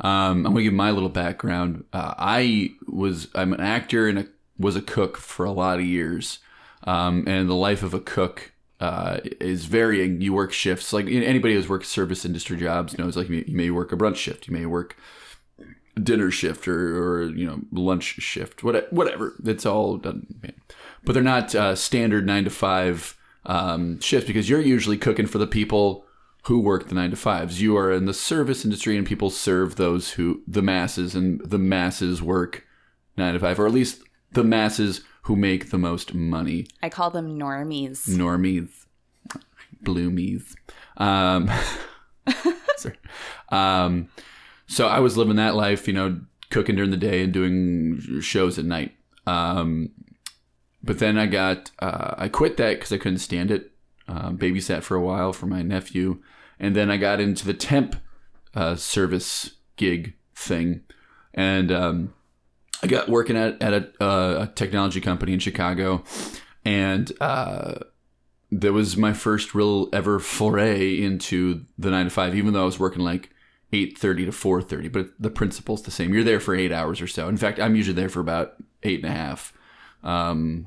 Um, 0.01 0.47
I'm 0.47 0.53
gonna 0.53 0.63
give 0.63 0.73
my 0.73 0.91
little 0.91 1.09
background. 1.09 1.85
Uh, 1.93 2.15
I 2.19 2.71
was 2.87 3.29
I'm 3.35 3.53
an 3.53 3.61
actor 3.61 4.09
and 4.09 4.19
a, 4.21 4.27
was 4.59 4.77
a 4.77 4.83
cook 4.83 5.17
for 5.17 5.45
a 5.45 5.53
lot 5.53 5.79
of 5.79 5.85
years, 5.85 6.39
um, 6.85 7.25
and 7.27 7.49
the 7.49 7.55
life 7.55 7.83
of 7.83 7.95
a 7.95 8.01
cook 8.01 8.53
uh, 8.81 9.19
is 9.41 9.67
varying. 9.67 10.21
You 10.21 10.33
work 10.33 10.53
shifts 10.53 10.93
like 10.93 11.07
anybody 11.07 11.55
who's 11.55 11.69
worked 11.69 11.87
service 11.87 12.25
industry 12.25 12.57
jobs 12.59 12.99
knows. 12.99 13.17
Like 13.17 13.29
you 13.29 13.45
may 13.49 13.71
work 13.71 13.93
a 13.93 13.97
brunch 13.97 14.17
shift, 14.17 14.49
you 14.49 14.55
may 14.55 14.67
work 14.67 14.97
dinner 16.03 16.31
shift 16.31 16.67
or, 16.67 16.97
or 16.97 17.25
you 17.31 17.47
know 17.47 17.61
lunch 17.71 18.05
shift 18.05 18.65
what, 18.65 18.91
whatever 18.93 19.35
it's 19.45 19.67
all 19.67 19.99
done 19.99 20.27
but 21.05 21.13
they're 21.13 21.23
not 21.23 21.55
uh, 21.55 21.75
standard 21.75 22.27
nine 22.27 22.45
to 22.45 22.51
five 22.51 23.17
um, 23.45 24.01
shifts 24.01 24.27
because 24.27 24.49
you're 24.49 24.61
usually 24.61 24.97
cooking 24.97 25.27
for 25.27 25.39
the 25.39 25.47
people 25.47 26.07
who 26.43 26.59
work 26.61 26.89
the 26.89 26.95
nine 26.95 27.11
to 27.11 27.17
fives 27.17 27.61
you 27.61 27.77
are 27.77 27.93
in 27.93 28.07
the 28.07 28.15
service 28.15 28.65
industry 28.65 28.97
and 28.97 29.07
people 29.07 29.31
serve 29.31 29.77
those 29.77 30.13
who 30.13 30.43
the 30.47 30.63
masses 30.63 31.15
and 31.15 31.41
the 31.45 31.59
masses 31.59 32.21
work 32.21 32.67
nine 33.17 33.35
to 33.35 33.41
five 33.41 33.59
or 33.61 33.67
at 33.67 33.73
least 33.73 34.03
the 34.33 34.45
masses 34.45 35.03
who 35.23 35.37
make 35.37 35.71
the 35.71 35.79
most 35.79 36.15
money 36.15 36.67
I 36.83 36.89
call 36.89 37.11
them 37.11 37.39
normies. 37.39 38.09
normies, 38.09 38.87
bloomies. 39.85 40.55
Um, 40.97 41.51
sorry. 42.77 42.97
Um, 43.51 44.09
so 44.67 44.89
I 44.89 45.01
was 45.01 45.17
living 45.17 45.37
that 45.37 45.55
life, 45.55 45.87
you 45.87 45.95
know, 45.95 46.21
cooking 46.51 46.77
during 46.77 46.91
the 46.91 46.97
day 46.97 47.23
and 47.23 47.33
doing 47.33 48.21
shows 48.21 48.59
at 48.59 48.65
night. 48.65 48.95
Um, 49.27 49.91
but 50.83 50.99
then 50.99 51.19
I 51.19 51.27
got, 51.27 51.71
uh, 51.79 52.15
I 52.17 52.29
quit 52.29 52.57
that 52.57 52.75
because 52.75 52.93
I 52.93 52.99
couldn't 52.99 53.19
stand 53.19 53.51
it. 53.51 53.72
Um, 54.15 54.37
babysat 54.37 54.83
for 54.83 54.95
a 54.95 55.01
while 55.01 55.33
for 55.33 55.47
my 55.47 55.63
nephew. 55.63 56.21
And 56.61 56.77
then 56.77 56.91
I 56.91 56.99
got 56.99 57.19
into 57.19 57.47
the 57.47 57.55
temp 57.55 57.97
uh, 58.55 58.77
service 58.77 59.53
gig 59.77 60.13
thing. 60.35 60.83
And 61.33 61.73
um, 61.73 62.15
I 62.83 62.89
got 62.89 63.09
working 63.09 63.39
at, 63.39 63.63
at 63.63 63.73
a, 63.73 64.05
uh, 64.05 64.43
a 64.43 64.53
technology 64.55 65.01
company 65.01 65.33
in 65.33 65.39
Chicago. 65.39 66.05
And 66.63 67.11
uh, 67.23 67.77
that 68.51 68.73
was 68.75 68.99
my 68.99 69.15
first 69.15 69.55
real 69.55 69.89
ever 69.95 70.19
foray 70.19 71.03
into 71.03 71.65
the 71.79 71.91
nine 71.91 72.05
to 72.05 72.11
five, 72.11 72.35
even 72.35 72.53
though 72.53 72.63
I 72.63 72.67
was 72.67 72.79
working 72.79 73.03
like 73.03 73.31
eight 73.73 73.97
thirty 73.97 74.27
to 74.27 74.33
four 74.33 74.61
thirty. 74.61 74.89
But 74.89 75.09
the 75.19 75.31
principle's 75.31 75.83
the 75.83 75.91
same. 75.91 76.13
You're 76.13 76.23
there 76.23 76.41
for 76.41 76.55
eight 76.55 76.71
hours 76.71 77.01
or 77.01 77.09
so. 77.09 77.29
In 77.29 77.39
fact, 77.39 77.59
I'm 77.59 77.77
usually 77.77 77.97
there 77.97 78.11
for 78.11 78.21
about 78.21 78.57
eight 78.83 79.03
and 79.03 79.11
a 79.11 79.17
half. 79.17 79.55
Um, 80.03 80.67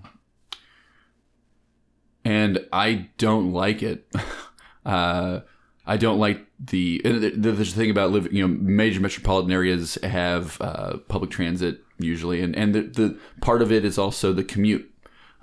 and 2.25 2.65
I 2.73 3.09
don't 3.17 3.53
like 3.53 3.81
it. 3.81 4.05
uh, 4.85 5.41
I 5.87 5.97
don't 5.97 6.19
like 6.19 6.45
the. 6.59 7.01
There's 7.03 7.73
the 7.73 7.79
thing 7.79 7.91
about 7.91 8.11
living. 8.11 8.35
You 8.35 8.47
know, 8.47 8.53
major 8.59 8.99
metropolitan 8.99 9.51
areas 9.51 9.97
have 10.03 10.59
uh, 10.59 10.97
public 11.07 11.31
transit 11.31 11.81
usually, 11.99 12.41
and 12.41 12.55
and 12.55 12.75
the, 12.75 12.81
the 12.81 13.19
part 13.39 13.61
of 13.61 13.71
it 13.71 13.85
is 13.85 13.97
also 13.97 14.33
the 14.33 14.43
commute 14.43 14.91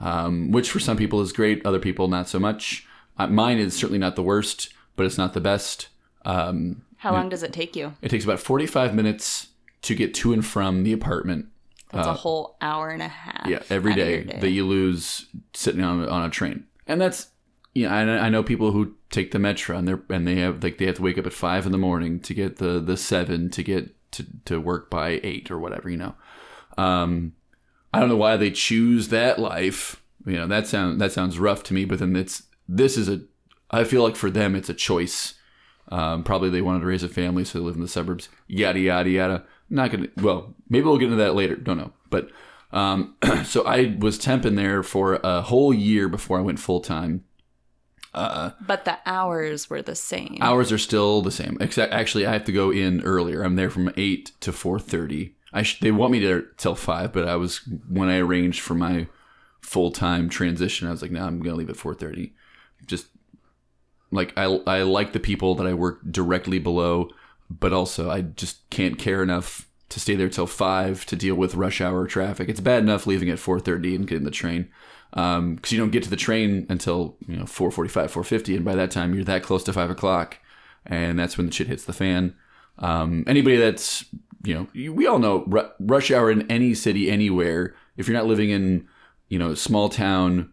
um, 0.03 0.51
which 0.51 0.71
for 0.71 0.81
some 0.81 0.97
people 0.97 1.21
is 1.21 1.33
great, 1.33 1.65
other 1.65 1.79
people 1.79 2.09
not 2.09 2.29
so 2.29 2.39
much. 2.39 2.87
Uh, 3.17 3.29
mine 3.29 3.59
is 3.59 3.75
certainly 3.75 3.99
not 3.99 4.17
the 4.17 4.23
worst, 4.23 4.73
but 4.97 5.07
it's 5.07 5.17
not 5.17 5.33
the 5.33 5.41
best. 5.41 5.89
Um, 6.25 6.83
How 6.97 7.13
long 7.13 7.29
does 7.29 7.43
it 7.43 7.53
take 7.53 7.77
you? 7.77 7.95
it 8.03 8.11
takes 8.11 8.25
about 8.25 8.41
45 8.41 8.95
minutes 8.95 9.49
to 9.83 9.95
get 9.95 10.13
to 10.15 10.33
and 10.33 10.45
from 10.45 10.83
the 10.83 10.93
apartment. 10.93 11.47
That's 11.93 12.07
a 12.07 12.15
whole 12.15 12.57
hour 12.61 12.89
and 12.89 13.03
a 13.03 13.09
half. 13.09 13.47
Uh, 13.47 13.51
Yeah, 13.51 13.63
every 13.69 13.93
of 13.93 13.97
day, 13.97 14.23
that 14.41 14.51
you 14.51 14.67
lose 14.67 15.27
sitting 15.53 15.83
on 15.83 16.09
on 16.09 16.25
a 16.25 16.31
train, 16.31 16.65
and 16.87 17.01
that's 17.01 17.29
you 17.75 17.89
know, 17.89 17.95
I, 17.95 18.27
I 18.27 18.29
know 18.29 18.43
people 18.43 18.73
who 18.73 18.95
take 19.11 19.31
the 19.31 19.39
metro 19.39 19.77
and 19.77 19.89
they 19.89 19.93
are 19.93 20.03
and 20.11 20.27
they 20.27 20.37
have 20.37 20.63
like 20.63 20.79
they 20.79 20.87
have 20.87 20.97
to 20.97 21.03
wake 21.03 21.19
up 21.19 21.27
at 21.27 21.33
five 21.33 21.67
in 21.67 21.73
the 21.73 21.79
morning 21.79 22.21
to 22.21 22.35
get 22.35 22.57
the 22.57 22.81
the 22.81 22.97
seven 22.97 23.51
to 23.51 23.63
get 23.63 23.95
to 24.13 24.27
to 24.45 24.61
work 24.61 24.91
by 24.91 25.21
eight 25.23 25.51
or 25.51 25.59
whatever 25.59 25.89
you 25.89 25.97
know. 25.97 26.15
Um, 26.77 27.35
I 27.93 28.01
don't 28.01 28.09
know 28.09 28.17
why 28.17 28.37
they 28.37 28.51
choose 28.51 29.09
that 29.09 29.39
life. 29.39 30.03
You 30.27 30.35
know, 30.35 30.47
that 30.47 30.67
sound 30.67 31.01
that 31.01 31.13
sounds 31.13 31.39
rough 31.39 31.63
to 31.65 31.75
me, 31.75 31.85
but 31.85 31.99
then 31.99 32.15
it's 32.15 32.45
this 32.69 32.97
is 32.97 33.09
a 33.09 33.23
I 33.71 33.85
feel 33.85 34.03
like 34.03 34.17
for 34.17 34.31
them 34.31 34.55
it's 34.55 34.69
a 34.69 34.75
choice. 34.75 35.35
Um, 35.89 36.25
probably 36.25 36.49
they 36.49 36.63
wanted 36.63 36.81
to 36.81 36.87
raise 36.87 37.03
a 37.03 37.09
family, 37.09 37.45
so 37.45 37.59
they 37.59 37.65
live 37.65 37.75
in 37.75 37.81
the 37.81 37.89
suburbs. 37.89 38.29
Yada 38.47 38.79
yada 38.79 39.11
yada. 39.11 39.45
Not 39.69 39.91
gonna. 39.91 40.09
Well, 40.19 40.55
maybe 40.69 40.85
we'll 40.85 40.99
get 40.99 41.07
into 41.07 41.17
that 41.17 41.35
later. 41.35 41.57
Don't 41.57 41.79
know. 41.79 41.93
But 42.11 42.31
um, 42.73 43.17
so 43.45 43.65
I 43.65 43.97
was 43.99 44.19
temping 44.19 44.57
there 44.57 44.83
for 44.83 45.21
a 45.23 45.43
whole 45.43 45.75
year 45.75 46.09
before 46.09 46.39
I 46.39 46.43
went 46.43 46.59
full 46.59 46.81
time. 46.81 47.25
But 48.15 48.85
the 48.85 48.99
hours 49.07 49.71
were 49.71 49.83
the 49.83 49.95
same. 49.95 50.39
Hours 50.41 50.71
are 50.71 50.79
still 50.79 51.23
the 51.23 51.31
same. 51.31 51.57
Except 51.61 51.93
actually, 51.93 52.27
I 52.27 52.33
have 52.33 52.45
to 52.45 52.53
go 52.53 52.71
in 52.71 53.03
earlier. 53.03 53.43
I'm 53.43 53.57
there 53.57 53.71
from 53.71 53.93
eight 53.97 54.33
to 54.41 54.53
four 54.53 54.79
thirty. 54.79 55.37
I 55.53 55.63
sh- 55.63 55.81
they 55.81 55.91
want 55.91 56.13
me 56.13 56.19
there 56.19 56.43
till 56.43 56.75
five, 56.75 57.13
but 57.13 57.27
I 57.27 57.37
was 57.37 57.61
when 57.89 58.09
I 58.09 58.19
arranged 58.19 58.61
for 58.61 58.75
my 58.75 59.07
full 59.61 59.91
time 59.91 60.29
transition. 60.29 60.89
I 60.89 60.91
was 60.91 61.03
like, 61.03 61.11
no, 61.11 61.25
I'm 61.25 61.41
gonna 61.41 61.57
leave 61.57 61.71
at 61.71 61.77
four 61.77 61.95
thirty. 61.95 62.35
Just 62.87 63.07
like 64.11 64.33
I 64.37 64.45
I 64.45 64.83
like 64.83 65.13
the 65.13 65.21
people 65.21 65.55
that 65.55 65.67
I 65.67 65.73
work 65.73 66.01
directly 66.11 66.59
below, 66.59 67.09
but 67.51 67.73
also 67.73 68.11
I 68.11 68.23
just 68.23 68.69
can't 68.69 68.99
care 68.99 69.23
enough 69.23 69.69
to 69.93 70.01
stay 70.01 70.15
there 70.15 70.29
till 70.29 70.47
five 70.47 71.07
to 71.07 71.17
deal 71.17 71.35
with 71.35 71.55
rush 71.55 71.81
hour 71.81 72.07
traffic. 72.07 72.49
It's 72.49 72.61
bad 72.61 72.83
enough 72.83 73.07
leaving 73.07 73.31
at 73.31 73.39
four 73.39 73.61
thirty 73.61 73.95
and 73.95 74.07
getting 74.07 74.25
the 74.25 74.31
train. 74.31 74.69
because 75.11 75.71
you 75.73 75.79
don't 75.79 75.91
get 75.91 76.03
to 76.05 76.11
the 76.11 76.17
train 76.17 76.67
until 76.69 77.17
you 77.27 77.37
know 77.37 77.45
4:45, 77.45 78.11
4:50, 78.11 78.57
and 78.57 78.65
by 78.65 78.75
that 78.75 78.91
time 78.91 79.15
you're 79.15 79.25
that 79.25 79.43
close 79.43 79.63
to 79.65 79.73
five 79.73 79.91
o'clock, 79.91 80.39
and 80.87 81.19
that's 81.19 81.37
when 81.37 81.47
the 81.47 81.53
shit 81.53 81.69
hits 81.69 81.85
the 81.85 81.93
fan. 81.93 82.35
Um, 82.79 83.25
anybody 83.27 83.57
that's 83.57 84.05
you 84.45 84.55
know, 84.55 84.93
we 84.93 85.07
all 85.07 85.19
know 85.19 85.45
ru- 85.47 85.71
rush 85.79 86.11
hour 86.11 86.31
in 86.31 86.51
any 86.51 86.75
city, 86.75 87.11
anywhere. 87.11 87.75
If 87.97 88.09
you're 88.09 88.17
not 88.17 88.27
living 88.27 88.51
in 88.51 88.89
you 89.29 89.39
know 89.39 89.55
small 89.55 89.89
town 89.89 90.51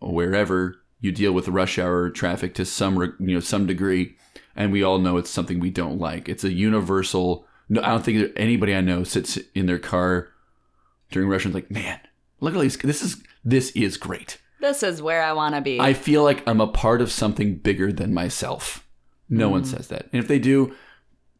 or 0.00 0.12
wherever, 0.12 0.76
you 1.00 1.12
deal 1.12 1.32
with 1.32 1.48
rush 1.48 1.78
hour 1.78 2.10
traffic 2.10 2.54
to 2.54 2.64
some 2.64 2.96
you 3.18 3.34
know 3.34 3.40
some 3.40 3.66
degree, 3.66 4.16
and 4.54 4.72
we 4.72 4.82
all 4.82 4.98
know 4.98 5.16
it's 5.16 5.30
something 5.30 5.58
we 5.60 5.70
don't 5.70 5.98
like. 5.98 6.28
It's 6.28 6.44
a 6.44 6.52
universal. 6.52 7.46
No, 7.70 7.80
I 7.82 7.88
don't 7.88 8.04
think 8.04 8.32
anybody 8.36 8.74
I 8.74 8.82
know 8.82 9.04
sits 9.04 9.38
in 9.54 9.64
their 9.66 9.78
car 9.78 10.28
during 11.10 11.28
rush 11.28 11.46
hour 11.46 11.50
and 11.50 11.56
is 11.56 11.62
like, 11.62 11.70
man, 11.70 12.00
look 12.40 12.54
at 12.54 12.60
these. 12.60 12.76
This 12.76 13.00
is 13.02 13.22
this 13.44 13.70
is 13.70 13.96
great. 13.96 14.38
this 14.60 14.82
is 14.82 15.00
where 15.00 15.22
I 15.22 15.32
want 15.32 15.54
to 15.54 15.60
be. 15.62 15.80
I 15.80 15.94
feel 15.94 16.22
like 16.22 16.46
I'm 16.46 16.60
a 16.60 16.66
part 16.66 17.00
of 17.00 17.10
something 17.10 17.54
bigger 17.56 17.90
than 17.92 18.12
myself. 18.12 18.86
No 19.28 19.48
one 19.48 19.64
says 19.64 19.88
that. 19.88 20.08
And 20.12 20.20
if 20.20 20.26
they 20.28 20.40
do, 20.40 20.74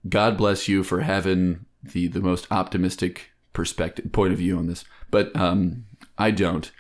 God 0.09 0.39
bless 0.39 0.69
you 0.69 0.85
for 0.85 1.01
having 1.01 1.67
the 1.83 2.07
the 2.07 2.21
most 2.21 2.47
optimistic 2.51 3.33
perspective 3.53 4.13
point 4.13 4.33
of 4.33 4.39
view 4.39 4.57
on 4.57 4.69
this. 4.69 4.85
But 5.11 5.35
um 5.37 5.85
I 6.17 6.31
don't. 6.31 6.71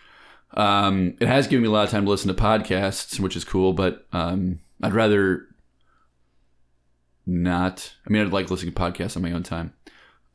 Um, 0.52 1.16
it 1.20 1.28
has 1.28 1.46
given 1.46 1.62
me 1.62 1.68
a 1.68 1.70
lot 1.70 1.84
of 1.84 1.90
time 1.90 2.04
to 2.04 2.10
listen 2.10 2.34
to 2.34 2.42
podcasts, 2.42 3.20
which 3.20 3.36
is 3.36 3.44
cool, 3.44 3.72
but 3.72 4.06
um, 4.12 4.58
I'd 4.82 4.92
rather 4.92 5.46
not. 7.26 7.94
I 8.06 8.10
mean, 8.10 8.22
I'd 8.26 8.32
like 8.32 8.50
listening 8.50 8.72
to 8.72 8.80
podcasts 8.80 9.16
on 9.16 9.22
my 9.22 9.32
own 9.32 9.42
time. 9.42 9.74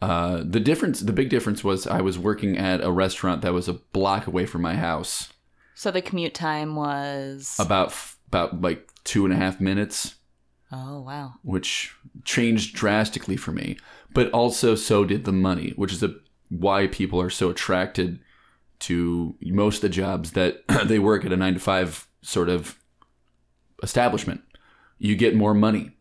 Uh, 0.01 0.43
the 0.45 0.59
difference, 0.59 0.99
the 0.99 1.13
big 1.13 1.29
difference 1.29 1.63
was 1.63 1.87
I 1.87 2.01
was 2.01 2.19
working 2.19 2.57
at 2.57 2.83
a 2.83 2.91
restaurant 2.91 3.41
that 3.41 3.53
was 3.53 3.67
a 3.67 3.73
block 3.73 4.27
away 4.27 4.45
from 4.45 4.61
my 4.61 4.75
house, 4.75 5.29
So 5.73 5.89
the 5.89 6.01
commute 6.01 6.33
time 6.33 6.75
was. 6.75 7.55
about 7.59 7.87
f- 7.87 8.17
about 8.27 8.61
like 8.61 8.89
two 9.03 9.23
and 9.25 9.33
a 9.33 9.37
half 9.37 9.61
minutes, 9.61 10.15
oh, 10.71 10.99
wow. 11.01 11.33
which 11.43 11.95
changed 12.25 12.75
drastically 12.75 13.37
for 13.37 13.51
me. 13.51 13.77
But 14.13 14.29
also, 14.31 14.75
so 14.75 15.05
did 15.05 15.23
the 15.25 15.31
money, 15.31 15.71
which 15.75 15.93
is 15.93 16.03
a, 16.03 16.15
why 16.49 16.87
people 16.87 17.19
are 17.21 17.29
so 17.29 17.49
attracted 17.49 18.19
to 18.79 19.35
most 19.41 19.77
of 19.77 19.81
the 19.83 19.89
jobs 19.89 20.33
that 20.33 20.63
they 20.85 20.99
work 20.99 21.23
at 21.25 21.31
a 21.31 21.37
nine 21.37 21.53
to 21.53 21.59
five 21.59 22.07
sort 22.21 22.49
of 22.49 22.77
establishment. 23.81 24.41
You 24.97 25.15
get 25.15 25.35
more 25.35 25.53
money. 25.53 25.94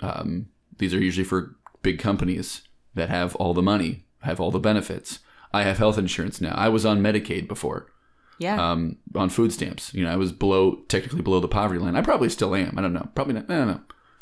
Um, 0.00 0.48
these 0.78 0.94
are 0.94 1.00
usually 1.00 1.24
for 1.24 1.56
big 1.82 1.98
companies 1.98 2.62
that 2.94 3.08
have 3.08 3.34
all 3.36 3.54
the 3.54 3.62
money, 3.62 4.04
have 4.22 4.40
all 4.40 4.50
the 4.50 4.58
benefits. 4.60 5.18
I 5.52 5.62
have 5.62 5.78
health 5.78 5.98
insurance 5.98 6.40
now. 6.40 6.54
I 6.54 6.68
was 6.68 6.84
on 6.84 7.00
Medicaid 7.00 7.48
before, 7.48 7.90
Yeah. 8.38 8.70
um, 8.72 8.96
on 9.14 9.28
food 9.30 9.52
stamps. 9.52 9.94
You 9.94 10.04
know, 10.04 10.10
I 10.10 10.16
was 10.16 10.32
below, 10.32 10.76
technically 10.88 11.22
below 11.22 11.40
the 11.40 11.48
poverty 11.48 11.80
line. 11.80 11.96
I 11.96 12.02
probably 12.02 12.28
still 12.28 12.54
am. 12.54 12.78
I 12.78 12.82
don't 12.82 12.92
know. 12.92 13.08
Probably 13.14 13.34
not. 13.34 13.44
I 13.50 13.54
don't 13.54 13.68
know. 13.68 13.80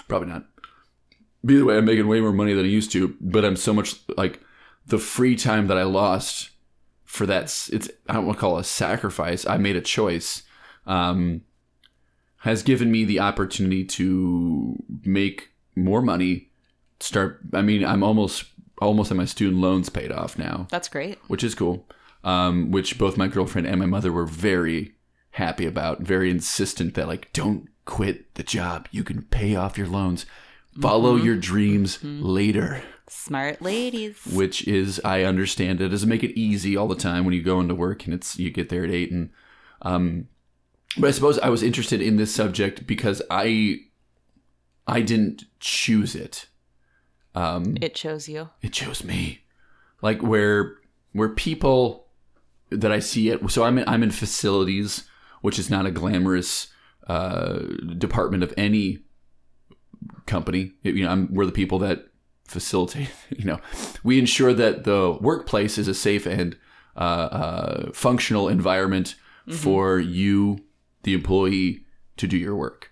Probably 0.08 0.28
not. 0.28 0.46
Either 1.48 1.64
way, 1.64 1.76
I'm 1.76 1.84
making 1.84 2.08
way 2.08 2.20
more 2.20 2.32
money 2.32 2.52
than 2.54 2.64
I 2.64 2.68
used 2.68 2.92
to. 2.92 3.16
But 3.20 3.44
I'm 3.44 3.56
so 3.56 3.72
much 3.72 3.96
like 4.16 4.40
the 4.86 4.98
free 4.98 5.36
time 5.36 5.66
that 5.68 5.76
I 5.78 5.82
lost 5.82 6.50
for 7.04 7.26
that. 7.26 7.44
It's 7.72 7.88
I 8.08 8.14
don't 8.14 8.26
want 8.26 8.38
to 8.38 8.40
call 8.40 8.56
it 8.58 8.62
a 8.62 8.64
sacrifice. 8.64 9.46
I 9.46 9.56
made 9.58 9.76
a 9.76 9.80
choice. 9.80 10.42
Um, 10.86 11.42
has 12.38 12.62
given 12.62 12.92
me 12.92 13.04
the 13.04 13.18
opportunity 13.20 13.84
to 13.84 14.76
make 15.04 15.50
more 15.76 16.02
money. 16.02 16.48
Start. 17.00 17.40
I 17.52 17.62
mean, 17.62 17.84
I'm 17.84 18.02
almost 18.02 18.44
almost 18.82 19.08
have 19.10 19.16
my 19.16 19.24
student 19.24 19.60
loans 19.60 19.88
paid 19.88 20.12
off 20.12 20.38
now 20.38 20.66
That's 20.70 20.88
great. 20.88 21.18
which 21.28 21.42
is 21.44 21.54
cool. 21.54 21.86
Um, 22.24 22.70
which 22.70 22.98
both 22.98 23.16
my 23.16 23.28
girlfriend 23.28 23.66
and 23.66 23.78
my 23.78 23.86
mother 23.86 24.10
were 24.12 24.26
very 24.26 24.94
happy 25.30 25.64
about, 25.66 26.00
very 26.00 26.30
insistent 26.30 26.94
that 26.94 27.06
like 27.06 27.32
don't 27.32 27.68
quit 27.84 28.34
the 28.34 28.42
job. 28.42 28.88
You 28.90 29.04
can 29.04 29.22
pay 29.22 29.54
off 29.54 29.78
your 29.78 29.86
loans. 29.86 30.26
Follow 30.80 31.16
your 31.16 31.36
dreams 31.36 31.98
later, 32.02 32.82
Smart 33.08 33.62
ladies. 33.62 34.18
which 34.30 34.66
is 34.68 35.00
I 35.04 35.22
understand 35.22 35.80
it 35.80 35.88
doesn't 35.88 36.08
make 36.08 36.22
it 36.24 36.38
easy 36.38 36.76
all 36.76 36.88
the 36.88 36.94
time 36.96 37.24
when 37.24 37.32
you 37.32 37.42
go 37.42 37.60
into 37.60 37.74
work 37.74 38.04
and 38.04 38.12
it's 38.12 38.38
you 38.38 38.50
get 38.50 38.68
there 38.68 38.84
at 38.84 38.90
eight 38.90 39.10
and 39.10 39.30
um 39.82 40.28
but 40.98 41.08
I 41.08 41.10
suppose 41.12 41.38
I 41.38 41.48
was 41.48 41.62
interested 41.62 42.02
in 42.02 42.16
this 42.16 42.34
subject 42.34 42.86
because 42.86 43.22
I 43.30 43.80
I 44.86 45.00
didn't 45.00 45.44
choose 45.60 46.14
it. 46.14 46.46
Um 47.34 47.76
It 47.80 47.94
chose 47.94 48.28
you. 48.28 48.50
it 48.62 48.72
chose 48.72 49.04
me. 49.04 49.44
Like 50.02 50.22
where 50.22 50.76
where 51.12 51.30
people 51.30 52.06
that 52.70 52.90
i 52.92 52.98
see 52.98 53.30
it 53.30 53.48
so 53.48 53.62
i'm 53.62 53.78
in, 53.78 53.88
i'm 53.88 54.02
in 54.02 54.10
facilities 54.10 55.04
which 55.40 55.58
is 55.58 55.70
not 55.70 55.86
a 55.86 55.90
glamorous 55.90 56.66
uh, 57.06 57.60
department 57.96 58.42
of 58.42 58.52
any 58.56 58.98
company. 60.26 60.72
You 60.82 61.04
know 61.04 61.10
I'm, 61.10 61.32
we're 61.32 61.46
the 61.46 61.52
people 61.52 61.78
that 61.80 62.08
facilitate 62.46 63.10
you 63.30 63.44
know. 63.44 63.60
We 64.02 64.18
ensure 64.18 64.52
that 64.54 64.84
the 64.84 65.16
workplace 65.20 65.78
is 65.78 65.88
a 65.88 65.94
safe 65.94 66.26
and 66.26 66.56
uh, 66.96 66.98
uh, 66.98 67.92
functional 67.92 68.48
environment 68.48 69.14
for 69.48 70.00
you 70.00 70.58
the 71.04 71.14
employee 71.14 71.84
to 72.16 72.26
do 72.26 72.36
your 72.36 72.56
work 72.56 72.85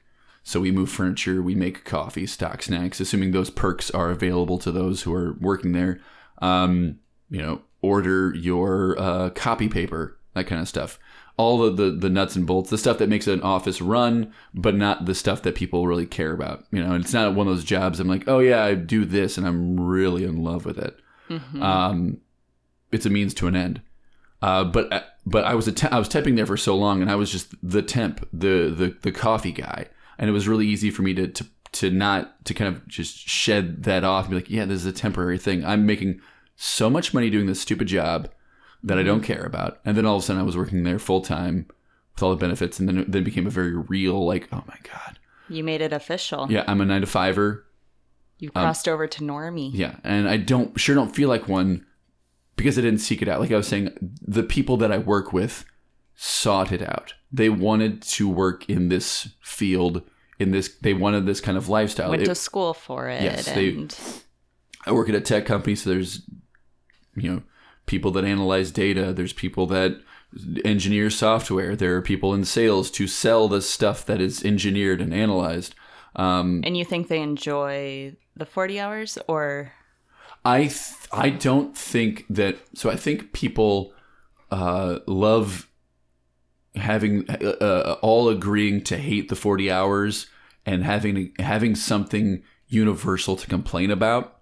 so 0.45 0.61
we 0.61 0.71
move 0.71 0.91
furniture, 0.91 1.43
we 1.43 1.55
make 1.55 1.85
coffee, 1.85 2.27
stock 2.27 2.63
snacks, 2.63 3.01
assuming 3.01 3.33
those 3.33 3.51
perks 3.51 3.91
are 3.91 4.11
available 4.11 4.59
to 4.59 4.71
those 4.71 5.03
who 5.03 5.15
are 5.15 5.33
working 5.41 5.73
there. 5.73 6.01
Um, 6.39 7.01
you 7.31 7.41
know, 7.41 7.63
order 7.81 8.35
your 8.35 8.99
uh, 9.01 9.31
copy 9.31 9.69
paper, 9.69 10.19
that 10.35 10.47
kind 10.47 10.61
of 10.61 10.69
stuff. 10.69 10.99
All 11.37 11.65
of 11.65 11.77
the, 11.79 11.91
the 11.91 12.11
nuts 12.11 12.37
and 12.37 12.47
bolts, 12.47 12.71
the 12.71 12.79
stuff 12.79 12.99
that 12.99 13.09
makes 13.09 13.27
an 13.27 13.41
office 13.41 13.81
run, 13.81 14.33
but 14.55 14.77
not 14.77 15.07
the 15.07 15.15
stuff 15.15 15.43
that 15.43 15.57
people 15.57 15.87
really 15.87 16.07
care 16.07 16.33
about. 16.33 16.65
You 16.71 16.85
know, 16.85 16.93
and 16.93 17.03
it's 17.03 17.13
not 17.15 17.35
one 17.35 17.49
of 17.49 17.55
those 17.57 17.65
jobs 17.65 17.99
I'm 17.99 18.07
like, 18.07 18.29
oh 18.29 18.39
yeah, 18.39 18.63
I 18.63 18.75
do 18.75 19.05
this 19.05 19.37
and 19.39 19.47
I'm 19.47 19.81
really 19.81 20.25
in 20.25 20.45
love 20.45 20.65
with 20.65 20.79
it. 20.79 20.97
Um, 21.61 22.19
it's 22.93 23.07
a 23.07 23.11
means 23.11 23.35
to 23.35 23.47
an 23.49 23.57
end. 23.57 23.81
Uh, 24.43 24.63
but 24.63 25.17
but 25.25 25.45
I 25.45 25.55
was 25.55 25.67
a 25.67 25.73
te- 25.73 25.89
I 25.89 25.99
was 25.99 26.09
temping 26.09 26.37
there 26.37 26.45
for 26.47 26.59
so 26.59 26.77
long, 26.77 27.01
and 27.01 27.11
I 27.11 27.15
was 27.15 27.33
just 27.33 27.55
the 27.63 27.81
temp, 27.83 28.29
the 28.31 28.69
the 28.69 28.95
the 29.01 29.11
coffee 29.11 29.53
guy, 29.53 29.87
and 30.19 30.29
it 30.29 30.33
was 30.33 30.49
really 30.49 30.67
easy 30.67 30.91
for 30.91 31.03
me 31.03 31.15
to 31.15 31.29
to 31.29 31.47
to 31.73 31.91
not 31.91 32.45
to 32.45 32.55
kind 32.55 32.75
of 32.75 32.87
just 32.87 33.29
shed 33.29 33.83
that 33.83 34.05
off 34.05 34.25
and 34.25 34.31
be 34.31 34.37
like, 34.37 34.51
yeah, 34.51 34.65
this 34.65 34.81
is 34.81 34.87
a 34.87 34.93
temporary 34.93 35.39
thing. 35.39 35.65
I'm 35.65 35.87
making 35.87 36.21
so 36.57 36.89
much 36.89 37.13
money 37.13 37.31
doing 37.31 37.47
this 37.47 37.61
stupid 37.61 37.89
job 37.89 38.31
that 38.83 38.99
I 38.99 39.03
don't 39.03 39.21
mm-hmm. 39.21 39.33
care 39.33 39.45
about, 39.45 39.81
and 39.85 39.97
then 39.97 40.07
all 40.07 40.17
of 40.17 40.23
a 40.23 40.27
sudden 40.27 40.41
I 40.41 40.45
was 40.45 40.57
working 40.57 40.85
there 40.85 40.99
full 40.99 41.21
time 41.21 41.67
with 42.15 42.23
all 42.23 42.31
the 42.31 42.37
benefits, 42.37 42.79
and 42.79 42.89
then 42.89 42.99
it 42.99 43.13
then 43.13 43.25
became 43.25 43.47
a 43.47 43.51
very 43.51 43.75
real 43.75 44.25
like, 44.25 44.49
oh 44.53 44.63
my 44.67 44.77
god, 44.85 45.19
You 45.49 45.65
made 45.65 45.81
it 45.81 45.93
official. 45.93 46.47
yeah, 46.51 46.65
I'm 46.67 46.81
a 46.81 46.85
nine 46.85 47.01
to 47.01 47.07
fiver, 47.07 47.67
You 48.39 48.51
um, 48.55 48.63
crossed 48.63 48.89
over 48.89 49.07
to 49.07 49.21
normie. 49.23 49.71
yeah, 49.75 49.97
and 50.05 50.29
I 50.29 50.37
don't 50.37 50.79
sure 50.79 50.95
don't 50.95 51.15
feel 51.15 51.29
like 51.29 51.49
one 51.49 51.85
because 52.57 52.79
I 52.79 52.83
didn't 52.83 53.01
seek 53.01 53.21
it 53.21 53.29
out. 53.29 53.41
Like 53.41 53.51
I 53.51 53.57
was 53.57 53.67
saying, 53.67 53.91
the 54.23 54.45
people 54.45 54.77
that 54.77 54.93
I 54.93 54.99
work 54.99 55.33
with 55.33 55.65
sought 56.15 56.73
it 56.73 56.83
out. 56.83 57.15
They 57.33 57.49
wanted 57.49 58.03
to 58.03 58.29
work 58.29 58.69
in 58.69 58.89
this 58.89 59.29
field, 59.43 60.03
in 60.39 60.51
this. 60.51 60.77
They 60.81 60.95
wanted 60.95 61.27
this 61.27 61.41
kind 61.41 61.57
of 61.59 61.69
lifestyle. 61.69 62.11
Went 62.11 62.23
It- 62.23 62.27
to 62.27 62.35
school 62.35 62.75
for 62.75 63.09
it. 63.09 63.23
Yes, 63.23 63.47
they- 63.47 63.87
I 64.87 64.93
work 64.93 65.09
at 65.09 65.15
a 65.15 65.21
tech 65.21 65.47
company, 65.47 65.75
so 65.75 65.91
there's, 65.91 66.23
you 67.17 67.31
know, 67.33 67.43
people 67.87 68.11
that 68.13 68.25
analyze 68.25 68.71
data. 68.71 69.13
There's 69.13 69.33
people 69.33 69.67
that 69.69 70.01
engineer 70.65 71.11
software. 71.11 71.75
There 71.77 71.97
are 71.97 72.03
people 72.03 72.35
in 72.35 72.45
sales 72.45 72.91
to 72.93 73.07
sell 73.07 73.49
the 73.49 73.63
stuff 73.63 74.05
that 74.07 74.21
is 74.21 74.45
engineered 74.45 75.01
and 75.01 75.15
analyzed. 75.15 75.75
Um, 76.17 76.61
and 76.65 76.77
you 76.77 76.85
think 76.85 77.09
they 77.09 77.21
enjoy 77.21 78.17
the 78.37 78.47
40 78.47 78.79
hours 78.79 79.19
or 79.29 79.73
I 80.45 80.63
th- 80.65 80.81
I 81.13 81.31
don't 81.31 81.77
think 81.77 82.25
that. 82.29 82.59
So 82.75 82.91
I 82.91 82.97
think 82.97 83.33
people 83.33 83.93
uh, 84.51 84.99
love 85.07 85.69
having 86.75 87.29
uh, 87.29 87.57
uh, 87.61 87.97
all 88.03 88.29
agreeing 88.29 88.83
to 88.85 88.97
hate 88.97 89.29
the 89.29 89.37
forty 89.37 89.71
hours 89.71 90.27
and 90.67 90.85
having 90.85 91.33
having 91.39 91.75
something 91.75 92.43
universal 92.69 93.37
to 93.37 93.47
complain 93.47 93.91
about. 93.91 94.41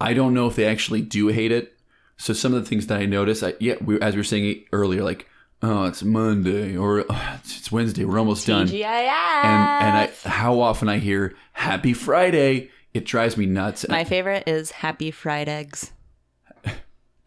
I 0.00 0.14
don't 0.14 0.34
know 0.34 0.48
if 0.48 0.56
they 0.56 0.64
actually 0.64 1.02
do 1.02 1.28
hate 1.28 1.52
it. 1.52 1.76
So 2.16 2.32
some 2.32 2.54
of 2.54 2.62
the 2.62 2.68
things 2.68 2.86
that 2.86 3.00
I 3.00 3.06
notice, 3.06 3.42
I, 3.42 3.54
yeah, 3.58 3.74
we, 3.80 4.00
as 4.00 4.14
we 4.14 4.20
were 4.20 4.24
saying 4.24 4.64
earlier, 4.72 5.02
like 5.02 5.28
oh, 5.62 5.84
it's 5.84 6.02
Monday 6.02 6.76
or 6.76 7.04
oh, 7.08 7.38
it's, 7.38 7.58
it's 7.58 7.72
Wednesday, 7.72 8.04
we're 8.04 8.18
almost 8.18 8.46
done 8.46 8.66
TGIF? 8.66 8.84
and 8.84 9.88
and 9.88 9.96
I 9.96 10.10
how 10.28 10.60
often 10.60 10.88
I 10.88 10.98
hear 10.98 11.34
Happy 11.52 11.92
Friday, 11.92 12.70
it 12.92 13.04
drives 13.04 13.36
me 13.36 13.46
nuts. 13.46 13.86
My 13.88 14.04
favorite 14.04 14.44
is 14.46 14.70
happy 14.70 15.10
fried 15.10 15.48
eggs. 15.48 15.92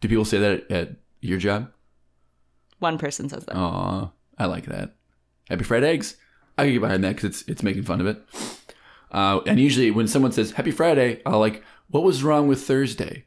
Do 0.00 0.08
people 0.08 0.24
say 0.24 0.38
that 0.38 0.52
at, 0.52 0.70
at 0.70 0.96
your 1.20 1.38
job? 1.38 1.72
One 2.78 2.98
person 2.98 3.28
says 3.28 3.44
that. 3.46 3.56
Aw, 3.56 4.10
I 4.38 4.46
like 4.46 4.66
that. 4.66 4.94
Happy 5.48 5.64
fried 5.64 5.84
eggs. 5.84 6.16
I 6.58 6.64
can 6.64 6.72
get 6.72 6.80
behind 6.80 7.04
that 7.04 7.16
because 7.16 7.24
it's 7.24 7.42
it's 7.48 7.62
making 7.62 7.84
fun 7.84 8.00
of 8.00 8.06
it. 8.06 8.22
Uh, 9.10 9.40
and 9.46 9.60
usually 9.60 9.90
when 9.90 10.08
someone 10.08 10.32
says 10.32 10.52
Happy 10.52 10.70
Friday, 10.70 11.22
I'll 11.24 11.38
like, 11.38 11.62
what 11.88 12.02
was 12.02 12.24
wrong 12.24 12.48
with 12.48 12.62
Thursday? 12.62 13.26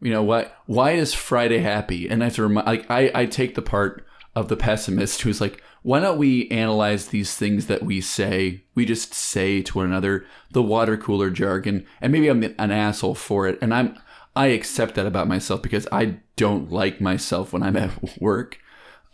You 0.00 0.10
know 0.12 0.22
why? 0.22 0.50
Why 0.66 0.92
is 0.92 1.14
Friday 1.14 1.58
happy? 1.58 2.08
And 2.08 2.22
I 2.22 2.26
have 2.26 2.34
to 2.36 2.42
remind, 2.42 2.66
like, 2.66 2.90
I 2.90 3.10
I 3.14 3.26
take 3.26 3.54
the 3.54 3.62
part 3.62 4.06
of 4.34 4.48
the 4.48 4.56
pessimist 4.56 5.22
who's 5.22 5.40
like, 5.40 5.62
why 5.82 6.00
don't 6.00 6.18
we 6.18 6.48
analyze 6.48 7.08
these 7.08 7.36
things 7.36 7.66
that 7.66 7.82
we 7.82 8.00
say? 8.00 8.64
We 8.74 8.84
just 8.84 9.14
say 9.14 9.62
to 9.62 9.78
one 9.78 9.86
another 9.86 10.26
the 10.50 10.62
water 10.62 10.96
cooler 10.96 11.30
jargon, 11.30 11.86
and 12.00 12.12
maybe 12.12 12.28
I'm 12.28 12.42
an 12.42 12.70
asshole 12.70 13.14
for 13.14 13.46
it, 13.46 13.58
and 13.62 13.72
I'm 13.72 13.98
I 14.34 14.48
accept 14.48 14.96
that 14.96 15.06
about 15.06 15.28
myself 15.28 15.62
because 15.62 15.88
I 15.90 16.18
don't 16.36 16.70
like 16.70 17.00
myself 17.00 17.52
when 17.52 17.62
I'm 17.62 17.76
at 17.76 18.20
work, 18.20 18.58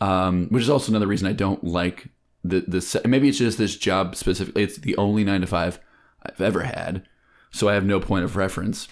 um, 0.02 0.48
which 0.48 0.64
is 0.64 0.68
also 0.68 0.90
another 0.90 1.06
reason 1.06 1.28
I 1.28 1.32
don't 1.32 1.62
like 1.62 2.08
the 2.42 2.64
this. 2.66 2.96
Maybe 3.04 3.28
it's 3.28 3.38
just 3.38 3.56
this 3.56 3.76
job 3.76 4.16
specifically. 4.16 4.64
It's 4.64 4.78
the 4.78 4.96
only 4.96 5.22
nine 5.22 5.42
to 5.42 5.46
five 5.46 5.78
I've 6.24 6.40
ever 6.40 6.62
had, 6.64 7.06
so 7.52 7.68
I 7.68 7.74
have 7.74 7.84
no 7.84 8.00
point 8.00 8.24
of 8.24 8.36
reference. 8.36 8.88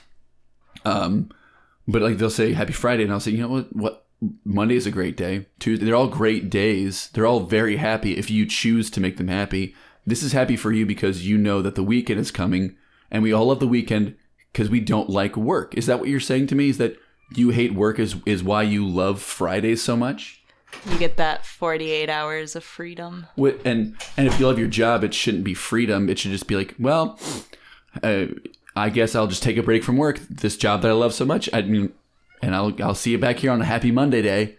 Um, 0.85 1.31
but 1.89 2.01
like 2.01 2.19
they'll 2.19 2.31
say 2.31 2.53
Happy 2.53 2.73
Friday, 2.73 3.03
and 3.03 3.13
I'll 3.13 3.19
say, 3.19 3.33
you 3.33 3.39
know 3.39 3.49
what? 3.49 3.75
What 3.75 4.07
Monday 4.45 4.77
is 4.77 4.87
a 4.87 4.93
great 4.93 5.17
day. 5.17 5.47
Tuesday, 5.59 5.85
they're 5.85 5.97
all 5.97 6.07
great 6.07 6.49
days. 6.49 7.09
They're 7.13 7.27
all 7.27 7.41
very 7.41 7.77
happy 7.79 8.17
if 8.17 8.31
you 8.31 8.47
choose 8.47 8.89
to 8.91 9.01
make 9.01 9.17
them 9.17 9.29
happy. 9.29 9.75
This 10.07 10.23
is 10.23 10.31
happy 10.31 10.57
for 10.57 10.71
you 10.71 10.87
because 10.87 11.27
you 11.27 11.37
know 11.37 11.61
that 11.61 11.75
the 11.75 11.83
weekend 11.83 12.21
is 12.21 12.31
coming, 12.31 12.77
and 13.11 13.25
we 13.25 13.33
all 13.33 13.47
love 13.47 13.59
the 13.59 13.67
weekend 13.67 14.15
because 14.53 14.71
we 14.71 14.79
don't 14.79 15.11
like 15.11 15.37
work. 15.37 15.77
Is 15.77 15.87
that 15.87 15.99
what 15.99 16.09
you're 16.09 16.21
saying 16.21 16.47
to 16.49 16.55
me? 16.55 16.69
Is 16.69 16.79
that 16.79 16.97
you 17.35 17.51
hate 17.51 17.75
work 17.75 17.99
is 17.99 18.15
is 18.27 18.45
why 18.45 18.63
you 18.63 18.87
love 18.87 19.21
Fridays 19.21 19.83
so 19.83 19.97
much? 19.97 20.40
You 20.91 20.99
get 20.99 21.17
that 21.19 21.45
48 21.45 22.09
hours 22.09 22.57
of 22.57 22.65
freedom. 22.65 23.27
And 23.65 23.97
and 24.17 24.27
if 24.27 24.41
you 24.41 24.47
love 24.47 24.59
your 24.59 24.69
job, 24.69 25.05
it 25.05 25.13
shouldn't 25.13 25.45
be 25.45 25.55
freedom. 25.55 26.09
It 26.09 26.19
should 26.19 26.31
just 26.33 26.47
be 26.47 26.57
like, 26.57 26.75
well, 26.79 27.19
uh, 28.03 28.27
I 28.77 28.89
guess 28.89 29.15
I'll 29.15 29.27
just 29.27 29.43
take 29.43 29.57
a 29.57 29.63
break 29.63 29.85
from 29.85 29.97
work. 29.97 30.19
This 30.31 30.57
job 30.57 30.83
that 30.83 30.91
I 30.91 30.95
love 30.95 31.13
so 31.13 31.25
much, 31.25 31.49
I 31.53 31.63
mean, 31.63 31.93
and 32.41 32.55
I'll 32.55 32.75
I'll 32.83 32.95
see 32.95 33.11
you 33.11 33.19
back 33.19 33.41
here 33.41 33.51
on 33.51 33.61
a 33.61 33.65
happy 33.67 33.91
Monday 33.91 34.23
day. 34.23 34.57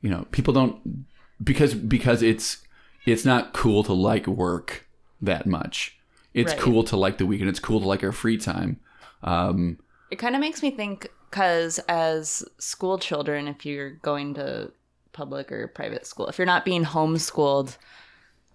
You 0.00 0.10
know, 0.10 0.26
people 0.30 0.54
don't 0.54 1.06
because 1.42 1.74
because 1.74 2.22
it's 2.22 2.58
it's 3.04 3.24
not 3.24 3.52
cool 3.52 3.82
to 3.84 3.92
like 3.92 4.26
work 4.26 4.86
that 5.20 5.46
much. 5.46 5.98
It's 6.32 6.52
Right. 6.52 6.60
cool 6.60 6.84
to 6.84 6.96
like 6.96 7.18
the 7.18 7.26
weekend. 7.26 7.50
It's 7.50 7.60
cool 7.60 7.80
to 7.80 7.86
like 7.86 8.02
our 8.02 8.12
free 8.12 8.38
time. 8.38 8.80
Um, 9.22 9.78
It 10.10 10.16
kind 10.16 10.34
of 10.34 10.40
makes 10.40 10.62
me 10.62 10.70
think 10.70 11.10
because 11.30 11.78
as 11.88 12.44
school 12.58 12.98
children, 12.98 13.46
if 13.46 13.64
you're 13.66 13.90
going 13.90 14.34
to 14.34 14.72
public 15.14 15.50
or 15.50 15.68
private 15.68 16.06
school, 16.06 16.26
if 16.26 16.36
you're 16.36 16.46
not 16.46 16.66
being 16.66 16.84
homeschooled, 16.84 17.78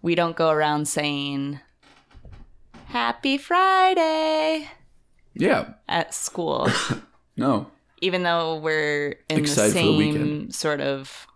we 0.04 0.14
don't 0.14 0.36
go 0.36 0.52
around 0.52 0.88
saying 0.88 1.60
Happy 2.86 3.38
Friday 3.38 4.70
yeah, 5.34 5.74
at 5.88 6.14
school, 6.14 6.68
no, 7.38 7.68
even 8.02 8.24
though 8.24 8.58
we're 8.58 9.16
in 9.30 9.40
Excited 9.40 9.74
the 9.76 9.82
for 9.82 9.98
the 9.98 10.04
same 10.04 10.52
sort 10.52 10.82
of 10.82 11.28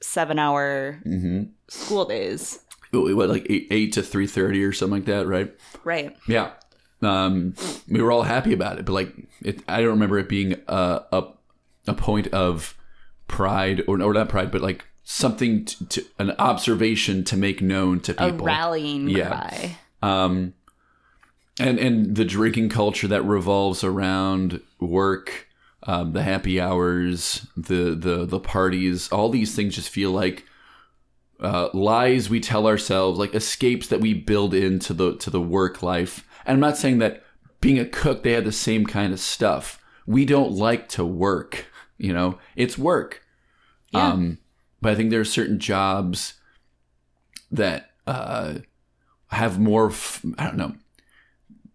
seven 0.00 0.38
hour 0.38 1.00
hmm 1.02 1.44
school 1.68 2.04
days. 2.04 2.60
what 2.90 3.28
like 3.28 3.46
eight, 3.48 3.68
eight 3.70 3.92
to 3.92 4.02
three 4.02 4.26
thirty 4.26 4.62
or 4.64 4.72
something 4.72 4.98
like 5.00 5.06
that, 5.06 5.26
right? 5.26 5.52
Right. 5.84 6.16
Yeah. 6.28 6.52
Um, 7.00 7.54
we 7.88 8.00
were 8.00 8.12
all 8.12 8.22
happy 8.22 8.52
about 8.52 8.78
it, 8.78 8.84
but 8.84 8.92
like, 8.92 9.12
it, 9.40 9.60
I 9.66 9.80
don't 9.80 9.90
remember 9.90 10.18
it 10.20 10.28
being 10.28 10.54
a, 10.68 11.02
a, 11.10 11.24
a 11.88 11.94
point 11.94 12.28
of 12.28 12.76
pride 13.32 13.82
or, 13.88 14.00
or 14.00 14.12
not 14.14 14.28
pride, 14.28 14.50
but 14.52 14.60
like 14.60 14.84
something 15.02 15.64
to, 15.64 15.84
to 15.86 16.04
an 16.18 16.30
observation 16.38 17.24
to 17.24 17.36
make 17.36 17.60
known 17.60 17.98
to 18.00 18.12
A 18.12 18.30
people. 18.30 18.46
rallying 18.46 19.08
Yeah. 19.08 19.28
cry. 19.28 19.76
um, 20.02 20.54
and, 21.58 21.78
and 21.78 22.14
the 22.16 22.24
drinking 22.24 22.68
culture 22.70 23.08
that 23.08 23.24
revolves 23.24 23.82
around 23.84 24.60
work, 24.80 25.48
um, 25.82 26.12
the 26.12 26.22
happy 26.22 26.60
hours, 26.60 27.46
the, 27.56 27.94
the, 27.94 28.24
the 28.24 28.40
parties, 28.40 29.08
all 29.10 29.28
these 29.28 29.54
things 29.54 29.74
just 29.74 29.90
feel 29.90 30.12
like, 30.12 30.44
uh, 31.40 31.68
lies 31.74 32.30
we 32.30 32.38
tell 32.40 32.66
ourselves, 32.68 33.18
like 33.18 33.34
escapes 33.34 33.88
that 33.88 34.00
we 34.00 34.14
build 34.14 34.54
into 34.54 34.94
the 34.94 35.16
to 35.16 35.28
the 35.28 35.40
work 35.40 35.82
life. 35.82 36.24
And 36.46 36.54
I'm 36.54 36.60
not 36.60 36.76
saying 36.76 36.98
that 36.98 37.24
being 37.60 37.80
a 37.80 37.84
cook 37.84 38.22
they 38.22 38.32
had 38.32 38.44
the 38.44 38.52
same 38.52 38.86
kind 38.86 39.12
of 39.12 39.18
stuff. 39.18 39.82
We 40.06 40.24
don't 40.24 40.52
like 40.52 40.88
to 40.90 41.04
work, 41.04 41.66
you 41.98 42.12
know. 42.12 42.38
It's 42.54 42.78
work. 42.78 43.21
Yeah. 43.92 44.08
Um, 44.08 44.38
but 44.80 44.92
I 44.92 44.94
think 44.94 45.10
there 45.10 45.20
are 45.20 45.24
certain 45.24 45.58
jobs 45.58 46.34
that 47.50 47.90
uh, 48.06 48.54
have 49.28 49.58
more. 49.58 49.90
F- 49.90 50.24
I 50.38 50.44
don't 50.44 50.56
know. 50.56 50.74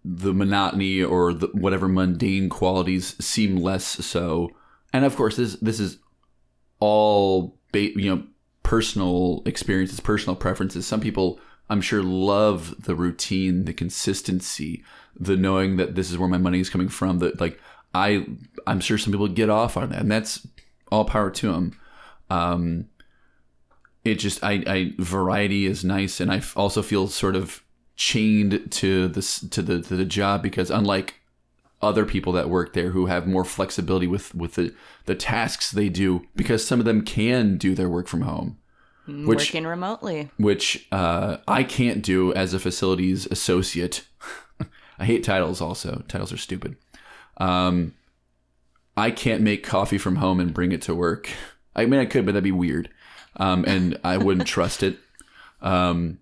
The 0.03 0.33
monotony 0.33 1.03
or 1.03 1.33
the 1.33 1.47
whatever 1.47 1.87
mundane 1.87 2.49
qualities 2.49 3.15
seem 3.23 3.57
less 3.57 3.85
so. 4.05 4.51
And 4.93 5.05
of 5.05 5.15
course, 5.15 5.35
this 5.35 5.55
this 5.55 5.79
is 5.79 5.99
all 6.79 7.57
ba- 7.71 7.99
you 7.99 8.15
know 8.15 8.23
personal 8.63 9.43
experiences, 9.45 9.99
personal 9.99 10.35
preferences. 10.35 10.85
Some 10.85 10.99
people, 10.99 11.39
I'm 11.69 11.81
sure, 11.81 12.03
love 12.03 12.83
the 12.83 12.95
routine, 12.95 13.65
the 13.65 13.73
consistency, 13.73 14.83
the 15.17 15.37
knowing 15.37 15.77
that 15.77 15.95
this 15.95 16.11
is 16.11 16.17
where 16.17 16.27
my 16.29 16.37
money 16.37 16.59
is 16.59 16.69
coming 16.69 16.89
from. 16.89 17.19
That 17.19 17.39
like 17.39 17.59
I, 17.93 18.25
I'm 18.65 18.79
sure 18.79 18.97
some 18.97 19.13
people 19.13 19.27
get 19.27 19.49
off 19.49 19.77
on 19.77 19.89
that, 19.89 20.01
and 20.01 20.11
that's 20.11 20.45
all 20.91 21.05
power 21.05 21.29
to 21.31 21.51
them. 21.51 21.79
Um, 22.29 22.89
it 24.03 24.15
just 24.15 24.43
I, 24.43 24.63
I 24.67 24.93
variety 24.99 25.65
is 25.65 25.83
nice, 25.83 26.19
and 26.19 26.31
I 26.31 26.41
also 26.55 26.81
feel 26.81 27.07
sort 27.07 27.35
of 27.35 27.63
chained 27.95 28.71
to 28.71 29.07
this 29.07 29.39
to 29.49 29.61
the 29.61 29.81
to 29.81 29.95
the 29.95 30.05
job 30.05 30.41
because 30.43 30.69
unlike 30.69 31.15
other 31.81 32.05
people 32.05 32.31
that 32.33 32.49
work 32.49 32.73
there 32.73 32.89
who 32.91 33.05
have 33.07 33.27
more 33.27 33.43
flexibility 33.43 34.07
with 34.07 34.33
with 34.35 34.53
the 34.55 34.73
the 35.05 35.15
tasks 35.15 35.71
they 35.71 35.89
do 35.89 36.25
because 36.35 36.65
some 36.65 36.79
of 36.79 36.85
them 36.85 37.01
can 37.03 37.57
do 37.57 37.75
their 37.75 37.89
work 37.89 38.07
from 38.07 38.21
home 38.21 38.57
Which- 39.07 39.49
Working 39.51 39.65
remotely. 39.65 40.29
which 40.37 40.87
uh, 40.91 41.37
I 41.47 41.63
can't 41.63 42.01
do 42.03 42.33
as 42.33 42.53
a 42.53 42.59
facilities 42.59 43.25
associate. 43.31 44.05
I 44.99 45.05
hate 45.05 45.23
titles. 45.23 45.61
Also, 45.61 46.03
titles 46.07 46.33
are 46.33 46.37
stupid. 46.37 46.75
Um, 47.37 47.93
I 48.97 49.11
can't 49.11 49.41
make 49.41 49.63
coffee 49.63 49.97
from 49.99 50.17
home 50.17 50.39
and 50.39 50.53
bring 50.53 50.71
it 50.71 50.81
to 50.83 50.95
work. 50.95 51.29
I 51.77 51.85
mean, 51.85 51.99
I 51.99 52.05
could, 52.05 52.25
but 52.25 52.33
that'd 52.33 52.43
be 52.43 52.51
weird, 52.51 52.89
um, 53.37 53.63
and 53.65 53.99
I 54.03 54.17
wouldn't 54.17 54.47
trust 54.55 54.83
it. 54.83 54.97
Um, 55.61 56.19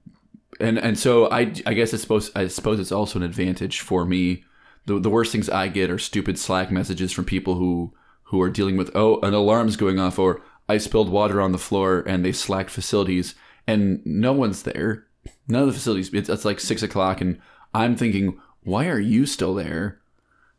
and 0.60 0.78
and 0.78 0.98
so 0.98 1.30
I 1.32 1.52
I 1.66 1.74
guess 1.74 1.94
it's 1.94 2.02
supposed 2.04 2.32
I 2.38 2.48
suppose 2.48 2.80
it's 2.80 2.92
also 2.92 3.20
an 3.20 3.24
advantage 3.26 3.82
for 3.82 4.06
me. 4.06 4.44
The 4.86 5.00
the 5.00 5.10
worst 5.10 5.32
things 5.32 5.50
I 5.50 5.68
get 5.68 5.90
are 5.90 6.00
stupid 6.00 6.38
Slack 6.40 6.72
messages 6.72 7.12
from 7.12 7.26
people 7.26 7.56
who 7.56 7.94
who 8.30 8.42
are 8.42 8.50
dealing 8.50 8.78
with 8.78 8.92
oh 8.96 9.20
an 9.22 9.34
alarm's 9.34 9.76
going 9.76 10.00
off 10.00 10.18
or 10.20 10.42
I 10.70 10.78
spilled 10.78 11.10
water 11.10 11.42
on 11.42 11.52
the 11.52 11.58
floor 11.58 12.04
and 12.08 12.24
they 12.24 12.32
slacked 12.32 12.70
facilities 12.70 13.36
and 13.68 14.02
no 14.06 14.32
one's 14.34 14.64
there. 14.64 15.06
None 15.48 15.62
of 15.64 15.68
the 15.68 15.74
facilities. 15.74 16.14
It's, 16.14 16.30
it's 16.30 16.46
like 16.46 16.60
six 16.60 16.82
o'clock 16.84 17.20
and 17.22 17.40
I'm 17.74 17.96
thinking 17.96 18.40
why 18.64 18.88
are 18.88 19.00
you 19.00 19.26
still 19.26 19.54
there? 19.54 20.00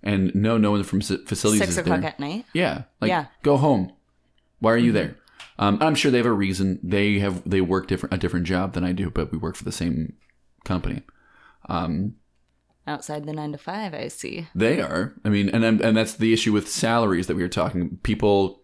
And 0.02 0.32
no, 0.34 0.56
no 0.58 0.70
one 0.70 0.84
from 0.84 1.00
facilities 1.00 1.60
Six 1.60 1.70
is 1.72 1.78
o'clock 1.78 2.02
there. 2.02 2.10
at 2.10 2.20
night. 2.20 2.44
Yeah, 2.52 2.82
like 3.00 3.08
Yeah. 3.08 3.26
go 3.42 3.56
home. 3.56 3.90
Why 4.60 4.72
are 4.72 4.78
you 4.78 4.92
there? 4.92 5.16
Um, 5.58 5.78
I'm 5.80 5.94
sure 5.94 6.10
they 6.10 6.18
have 6.18 6.26
a 6.26 6.32
reason. 6.32 6.78
They 6.82 7.18
have 7.18 7.48
they 7.48 7.60
work 7.60 7.86
different 7.88 8.14
a 8.14 8.18
different 8.18 8.46
job 8.46 8.74
than 8.74 8.84
I 8.84 8.92
do, 8.92 9.10
but 9.10 9.32
we 9.32 9.38
work 9.38 9.56
for 9.56 9.64
the 9.64 9.72
same 9.72 10.14
company. 10.64 11.02
Um, 11.68 12.16
Outside 12.86 13.26
the 13.26 13.32
nine 13.32 13.52
to 13.52 13.58
five, 13.58 13.94
I 13.94 14.08
see. 14.08 14.46
they 14.54 14.80
are. 14.80 15.14
I 15.24 15.28
mean, 15.28 15.48
and 15.48 15.64
and 15.64 15.96
that's 15.96 16.14
the 16.14 16.32
issue 16.32 16.52
with 16.52 16.68
salaries 16.70 17.26
that 17.26 17.36
we 17.36 17.42
were 17.42 17.48
talking. 17.48 17.98
People 18.02 18.62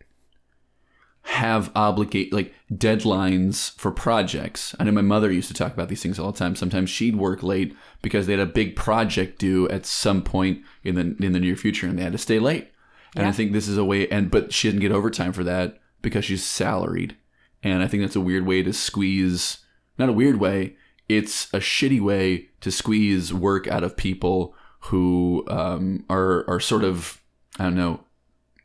have 1.24 1.70
obligate 1.74 2.32
like 2.32 2.52
deadlines 2.72 3.76
for 3.78 3.90
projects. 3.90 4.74
I 4.78 4.84
know 4.84 4.92
my 4.92 5.02
mother 5.02 5.30
used 5.30 5.48
to 5.48 5.54
talk 5.54 5.72
about 5.72 5.88
these 5.88 6.02
things 6.02 6.18
all 6.18 6.32
the 6.32 6.38
time. 6.38 6.56
Sometimes 6.56 6.90
she'd 6.90 7.16
work 7.16 7.42
late 7.42 7.76
because 8.02 8.26
they 8.26 8.32
had 8.32 8.40
a 8.40 8.46
big 8.46 8.76
project 8.76 9.38
due 9.38 9.68
at 9.68 9.86
some 9.86 10.22
point 10.22 10.60
in 10.84 10.94
the 10.94 11.24
in 11.24 11.32
the 11.32 11.40
near 11.40 11.56
future, 11.56 11.86
and 11.86 11.98
they 11.98 12.02
had 12.02 12.12
to 12.12 12.18
stay 12.18 12.38
late. 12.38 12.70
And 13.14 13.26
I 13.26 13.32
think 13.32 13.52
this 13.52 13.68
is 13.68 13.76
a 13.76 13.84
way, 13.84 14.08
and 14.08 14.30
but 14.30 14.52
she 14.52 14.68
didn't 14.68 14.80
get 14.80 14.92
overtime 14.92 15.32
for 15.32 15.44
that 15.44 15.78
because 16.02 16.24
she's 16.24 16.44
salaried. 16.44 17.16
And 17.62 17.82
I 17.82 17.86
think 17.86 18.02
that's 18.02 18.16
a 18.16 18.20
weird 18.20 18.46
way 18.46 18.62
to 18.62 18.72
squeeze. 18.72 19.58
Not 19.98 20.08
a 20.08 20.12
weird 20.12 20.40
way. 20.40 20.76
It's 21.08 21.52
a 21.52 21.58
shitty 21.58 22.00
way 22.00 22.48
to 22.60 22.70
squeeze 22.70 23.32
work 23.32 23.66
out 23.68 23.84
of 23.84 23.96
people 23.96 24.54
who 24.80 25.44
um, 25.48 26.04
are 26.10 26.48
are 26.48 26.60
sort 26.60 26.84
of 26.84 27.20
I 27.58 27.64
don't 27.64 27.76
know. 27.76 28.00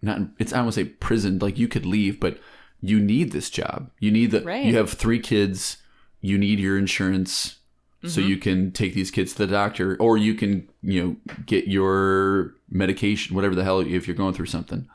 Not 0.01 0.19
it's 0.39 0.53
I 0.53 0.57
don't 0.57 0.65
want 0.65 0.75
to 0.75 0.83
say 0.83 0.89
prisoned. 0.89 1.41
Like 1.41 1.57
you 1.57 1.67
could 1.67 1.85
leave, 1.85 2.19
but 2.19 2.39
you 2.81 2.99
need 2.99 3.31
this 3.31 3.49
job. 3.49 3.91
You 3.99 4.11
need 4.11 4.31
the. 4.31 4.41
Right. 4.41 4.65
You 4.65 4.77
have 4.77 4.91
three 4.91 5.19
kids. 5.19 5.77
You 6.21 6.37
need 6.37 6.59
your 6.59 6.77
insurance 6.77 7.57
so 8.05 8.21
you 8.21 8.37
can 8.37 8.71
take 8.71 8.93
these 8.93 9.11
kids 9.11 9.33
to 9.33 9.39
the 9.39 9.47
doctor, 9.47 9.97
or 9.99 10.17
you 10.17 10.33
can 10.35 10.69
you 10.81 11.03
know 11.03 11.33
get 11.45 11.67
your 11.67 12.53
medication, 12.69 13.35
whatever 13.35 13.55
the 13.55 13.63
hell, 13.63 13.79
if 13.79 14.07
you're 14.07 14.15
going 14.15 14.33
through 14.33 14.45
something. 14.45 14.87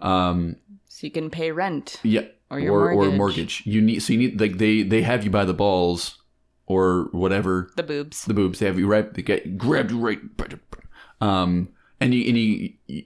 Um, 0.00 0.56
So 1.00 1.06
you 1.06 1.10
can 1.12 1.30
pay 1.30 1.50
rent. 1.50 1.98
yeah, 2.02 2.26
Or 2.50 2.60
your 2.60 2.90
or, 2.90 2.92
mortgage. 2.92 3.16
mortgage. 3.16 3.62
You 3.64 3.80
need 3.80 4.00
so 4.00 4.12
you 4.12 4.18
need 4.18 4.38
like 4.38 4.58
they 4.58 4.82
they 4.82 5.00
have 5.00 5.24
you 5.24 5.30
by 5.30 5.46
the 5.46 5.54
balls 5.54 6.18
or 6.66 7.08
whatever 7.12 7.70
The 7.76 7.82
boobs. 7.82 8.26
the 8.26 8.34
boobs. 8.34 8.58
They 8.58 8.66
have 8.66 8.78
you 8.78 8.86
right. 8.86 9.10
They 9.14 9.22
get 9.22 9.56
grabbed 9.56 9.92
you 9.92 9.98
right. 9.98 10.20
Um, 11.22 11.70
and 12.00 12.12
you 12.12 12.28
and 12.28 12.36
you 12.36 13.04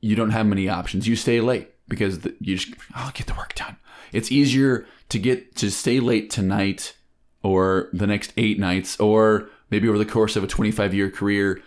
you 0.00 0.16
don't 0.16 0.30
have 0.30 0.46
many 0.46 0.70
options. 0.70 1.06
You 1.06 1.16
stay 1.16 1.42
late 1.42 1.68
because 1.86 2.20
the, 2.20 2.34
you 2.40 2.56
just 2.56 2.72
I'll 2.94 3.12
get 3.12 3.26
the 3.26 3.34
work 3.34 3.54
done. 3.54 3.76
It's 4.10 4.32
easier 4.32 4.86
to 5.10 5.18
get 5.18 5.54
to 5.56 5.70
stay 5.70 6.00
late 6.00 6.30
tonight 6.30 6.96
or 7.42 7.90
the 7.92 8.06
next 8.06 8.32
eight 8.38 8.58
nights 8.58 8.98
or 8.98 9.50
maybe 9.70 9.86
over 9.86 9.98
the 9.98 10.06
course 10.06 10.34
of 10.34 10.44
a 10.44 10.46
25 10.46 10.94
year 10.94 11.10
career 11.10 11.60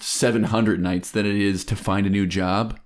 700 0.00 0.80
nights 0.80 1.12
than 1.12 1.26
it 1.26 1.36
is 1.36 1.64
to 1.66 1.76
find 1.76 2.08
a 2.08 2.10
new 2.10 2.26
job 2.26 2.76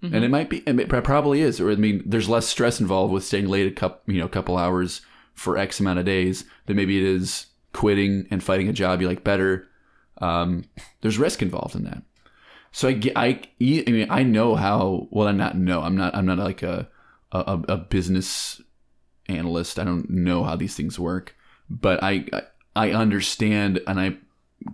and 0.00 0.14
it 0.24 0.30
might 0.30 0.48
be 0.48 0.62
and 0.66 0.78
it 0.80 0.88
probably 0.88 1.40
is 1.40 1.60
or 1.60 1.70
i 1.72 1.74
mean 1.74 2.02
there's 2.06 2.28
less 2.28 2.46
stress 2.46 2.80
involved 2.80 3.12
with 3.12 3.24
staying 3.24 3.46
late 3.48 3.66
a 3.66 3.70
couple 3.74 4.00
you 4.12 4.20
know 4.20 4.26
a 4.26 4.28
couple 4.28 4.56
hours 4.56 5.00
for 5.34 5.56
x 5.58 5.80
amount 5.80 5.98
of 5.98 6.04
days 6.04 6.44
than 6.66 6.76
maybe 6.76 6.96
it 6.98 7.04
is 7.04 7.46
quitting 7.72 8.26
and 8.30 8.42
fighting 8.42 8.68
a 8.68 8.72
job 8.72 9.00
you 9.00 9.06
like 9.08 9.22
better. 9.22 9.68
Um, 10.20 10.64
there's 11.00 11.18
risk 11.18 11.42
involved 11.42 11.76
in 11.76 11.84
that. 11.84 12.02
So 12.72 12.88
I, 12.88 13.00
I, 13.14 13.40
I 13.60 13.90
mean 13.90 14.06
I 14.10 14.22
know 14.24 14.56
how 14.56 15.06
well 15.10 15.28
I'm 15.28 15.36
not 15.36 15.56
know 15.56 15.82
I'm 15.82 15.96
not 15.96 16.14
I'm 16.14 16.26
not 16.26 16.38
like 16.38 16.62
a 16.62 16.88
a, 17.30 17.60
a 17.68 17.76
business 17.76 18.60
analyst. 19.28 19.78
I 19.78 19.84
don't 19.84 20.08
know 20.10 20.42
how 20.44 20.56
these 20.56 20.74
things 20.74 20.98
work. 20.98 21.36
But 21.70 22.02
I- 22.02 22.26
I 22.74 22.92
understand 22.92 23.80
and 23.86 24.00
I 24.00 24.16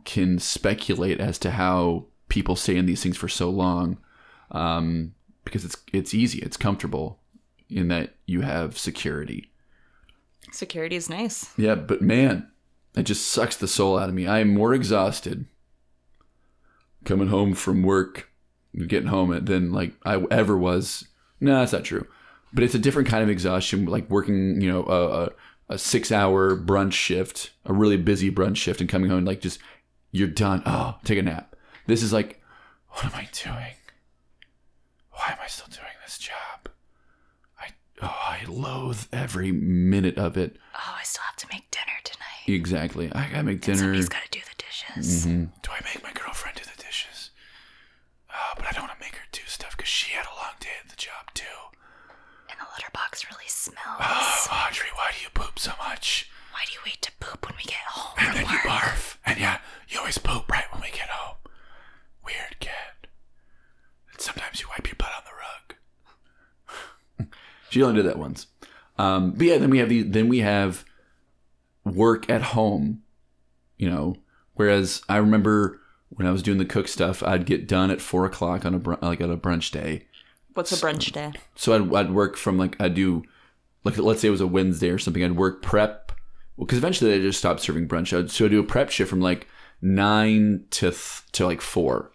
can 0.04 0.38
speculate 0.38 1.20
as 1.20 1.38
to 1.40 1.50
how 1.50 2.06
people 2.28 2.56
stay 2.56 2.76
in 2.76 2.86
these 2.86 3.02
things 3.02 3.16
for 3.16 3.28
so 3.28 3.50
long 3.50 3.98
um, 4.50 5.14
because 5.44 5.64
it's 5.64 5.76
it's 5.92 6.14
easy 6.14 6.38
it's 6.40 6.56
comfortable 6.56 7.20
in 7.68 7.88
that 7.88 8.14
you 8.26 8.42
have 8.42 8.78
security. 8.78 9.50
Security 10.52 10.96
is 10.96 11.10
nice. 11.10 11.52
Yeah, 11.56 11.74
but 11.74 12.02
man, 12.02 12.48
it 12.94 13.04
just 13.04 13.26
sucks 13.26 13.56
the 13.56 13.66
soul 13.68 13.98
out 13.98 14.08
of 14.08 14.14
me. 14.14 14.26
I 14.26 14.40
am 14.40 14.54
more 14.54 14.74
exhausted 14.74 15.46
coming 17.04 17.28
home 17.28 17.54
from 17.54 17.82
work, 17.82 18.30
getting 18.86 19.08
home 19.08 19.32
at 19.32 19.46
than 19.46 19.72
like 19.72 19.94
I 20.04 20.22
ever 20.30 20.56
was. 20.56 21.06
No, 21.40 21.58
that's 21.58 21.72
not 21.72 21.84
true. 21.84 22.06
But 22.52 22.64
it's 22.64 22.74
a 22.74 22.78
different 22.78 23.08
kind 23.08 23.22
of 23.22 23.28
exhaustion, 23.28 23.86
like 23.86 24.08
working, 24.08 24.60
you 24.60 24.70
know, 24.70 24.84
a, 24.84 25.24
a, 25.24 25.28
a 25.70 25.78
six 25.78 26.12
hour 26.12 26.56
brunch 26.56 26.92
shift, 26.92 27.50
a 27.64 27.72
really 27.72 27.96
busy 27.96 28.30
brunch 28.30 28.56
shift, 28.56 28.80
and 28.80 28.88
coming 28.88 29.10
home 29.10 29.24
like 29.24 29.40
just 29.40 29.58
you're 30.12 30.28
done. 30.28 30.62
Oh, 30.64 30.96
take 31.04 31.18
a 31.18 31.22
nap. 31.22 31.56
This 31.86 32.02
is 32.02 32.12
like, 32.12 32.40
what 32.90 33.06
am 33.06 33.12
I 33.14 33.28
doing? 33.32 33.74
Why 35.24 35.32
am 35.32 35.38
I 35.42 35.46
still 35.46 35.68
doing 35.70 35.96
this 36.04 36.18
job? 36.18 36.68
I 37.58 37.68
oh, 38.02 38.06
I 38.08 38.44
loathe 38.46 39.06
every 39.10 39.52
minute 39.52 40.18
of 40.18 40.36
it. 40.36 40.56
Oh, 40.74 40.94
I 41.00 41.02
still 41.02 41.22
have 41.22 41.36
to 41.36 41.46
make 41.50 41.70
dinner 41.70 41.96
tonight. 42.04 42.44
Exactly. 42.46 43.10
I 43.10 43.30
gotta 43.30 43.42
make 43.42 43.62
dinner. 43.62 43.78
Somebody's 43.78 44.10
got 44.10 44.22
to 44.24 44.30
do 44.30 44.40
the 44.40 44.62
dishes. 44.62 45.26
Mhm. 45.26 45.48
Do 45.62 45.70
I 45.70 45.80
make 45.82 46.02
my 46.02 46.12
girlfriend 46.12 46.58
do 46.58 46.64
the 46.64 46.82
dishes? 46.82 47.30
Oh, 48.30 48.52
but 48.56 48.66
I 48.66 48.72
don't 48.72 48.82
want 48.86 48.98
to 48.98 49.04
make 49.04 49.14
her 49.16 49.24
do 49.32 49.40
stuff 49.46 49.74
because 49.78 49.88
she 49.88 50.12
had 50.12 50.26
a 50.26 50.36
long 50.36 50.52
day 50.60 50.76
at 50.82 50.90
the 50.90 50.96
job 50.96 51.32
too. 51.32 51.56
And 52.50 52.60
the 52.60 52.66
litter 52.76 52.90
box 52.92 53.24
really 53.30 53.48
smells. 53.48 53.80
Oh, 54.00 54.66
Audrey, 54.68 54.90
why 54.94 55.12
do 55.16 55.24
you 55.24 55.30
poop 55.32 55.58
so 55.58 55.72
much? 55.78 56.28
Why 56.52 56.60
do 56.66 56.72
you 56.74 56.80
wait 56.84 57.00
to 57.00 57.12
poop 57.18 57.46
when 57.48 57.56
we 57.56 57.64
get 57.64 57.80
home 57.88 58.14
And 58.18 58.36
then 58.36 58.42
you 58.44 58.58
barf. 58.58 59.16
And 59.24 59.40
yeah, 59.40 59.60
you 59.88 60.00
always 60.00 60.18
poop 60.18 60.50
right 60.50 60.70
when 60.70 60.82
we 60.82 60.90
get 60.90 61.08
home. 61.08 61.36
Weird 62.26 62.60
cat. 62.60 63.03
And 64.14 64.22
sometimes 64.22 64.60
you 64.60 64.68
wipe 64.70 64.86
your 64.86 64.96
butt 64.96 65.10
on 65.16 65.22
the 65.26 67.24
rug. 67.24 67.34
she 67.70 67.82
only 67.82 67.96
did 68.00 68.08
that 68.08 68.18
once. 68.18 68.46
Um, 68.96 69.32
but 69.32 69.46
yeah, 69.46 69.58
then 69.58 69.70
we 69.70 69.78
have 69.78 69.88
the 69.88 70.02
then 70.02 70.28
we 70.28 70.38
have 70.38 70.84
work 71.84 72.30
at 72.30 72.42
home. 72.42 73.02
You 73.76 73.90
know, 73.90 74.16
whereas 74.54 75.02
I 75.08 75.16
remember 75.16 75.80
when 76.10 76.28
I 76.28 76.30
was 76.30 76.42
doing 76.42 76.58
the 76.58 76.64
cook 76.64 76.86
stuff, 76.86 77.22
I'd 77.22 77.44
get 77.44 77.66
done 77.66 77.90
at 77.90 78.00
four 78.00 78.24
o'clock 78.24 78.64
on 78.64 78.74
a 78.74 78.78
br- 78.78 78.94
like 79.02 79.20
on 79.20 79.30
a 79.30 79.36
brunch 79.36 79.72
day. 79.72 80.06
What's 80.54 80.70
a 80.70 80.76
brunch 80.86 81.10
day? 81.10 81.32
So 81.56 81.74
I'd, 81.74 81.92
I'd 81.94 82.12
work 82.12 82.36
from 82.36 82.56
like 82.56 82.80
I'd 82.80 82.94
do 82.94 83.24
like 83.82 83.98
let's 83.98 84.20
say 84.20 84.28
it 84.28 84.32
was 84.32 84.40
a 84.40 84.46
Wednesday 84.46 84.90
or 84.90 84.98
something. 84.98 85.24
I'd 85.24 85.36
work 85.36 85.60
prep 85.60 86.12
well 86.56 86.66
because 86.66 86.78
eventually 86.78 87.10
they 87.10 87.20
just 87.20 87.40
stopped 87.40 87.60
serving 87.60 87.88
brunch. 87.88 88.16
I'd, 88.16 88.30
so 88.30 88.44
I'd 88.44 88.52
do 88.52 88.60
a 88.60 88.64
prep 88.64 88.90
shift 88.90 89.10
from 89.10 89.20
like 89.20 89.48
nine 89.82 90.64
to 90.70 90.90
th- 90.90 91.22
to 91.32 91.44
like 91.44 91.60
four, 91.60 92.12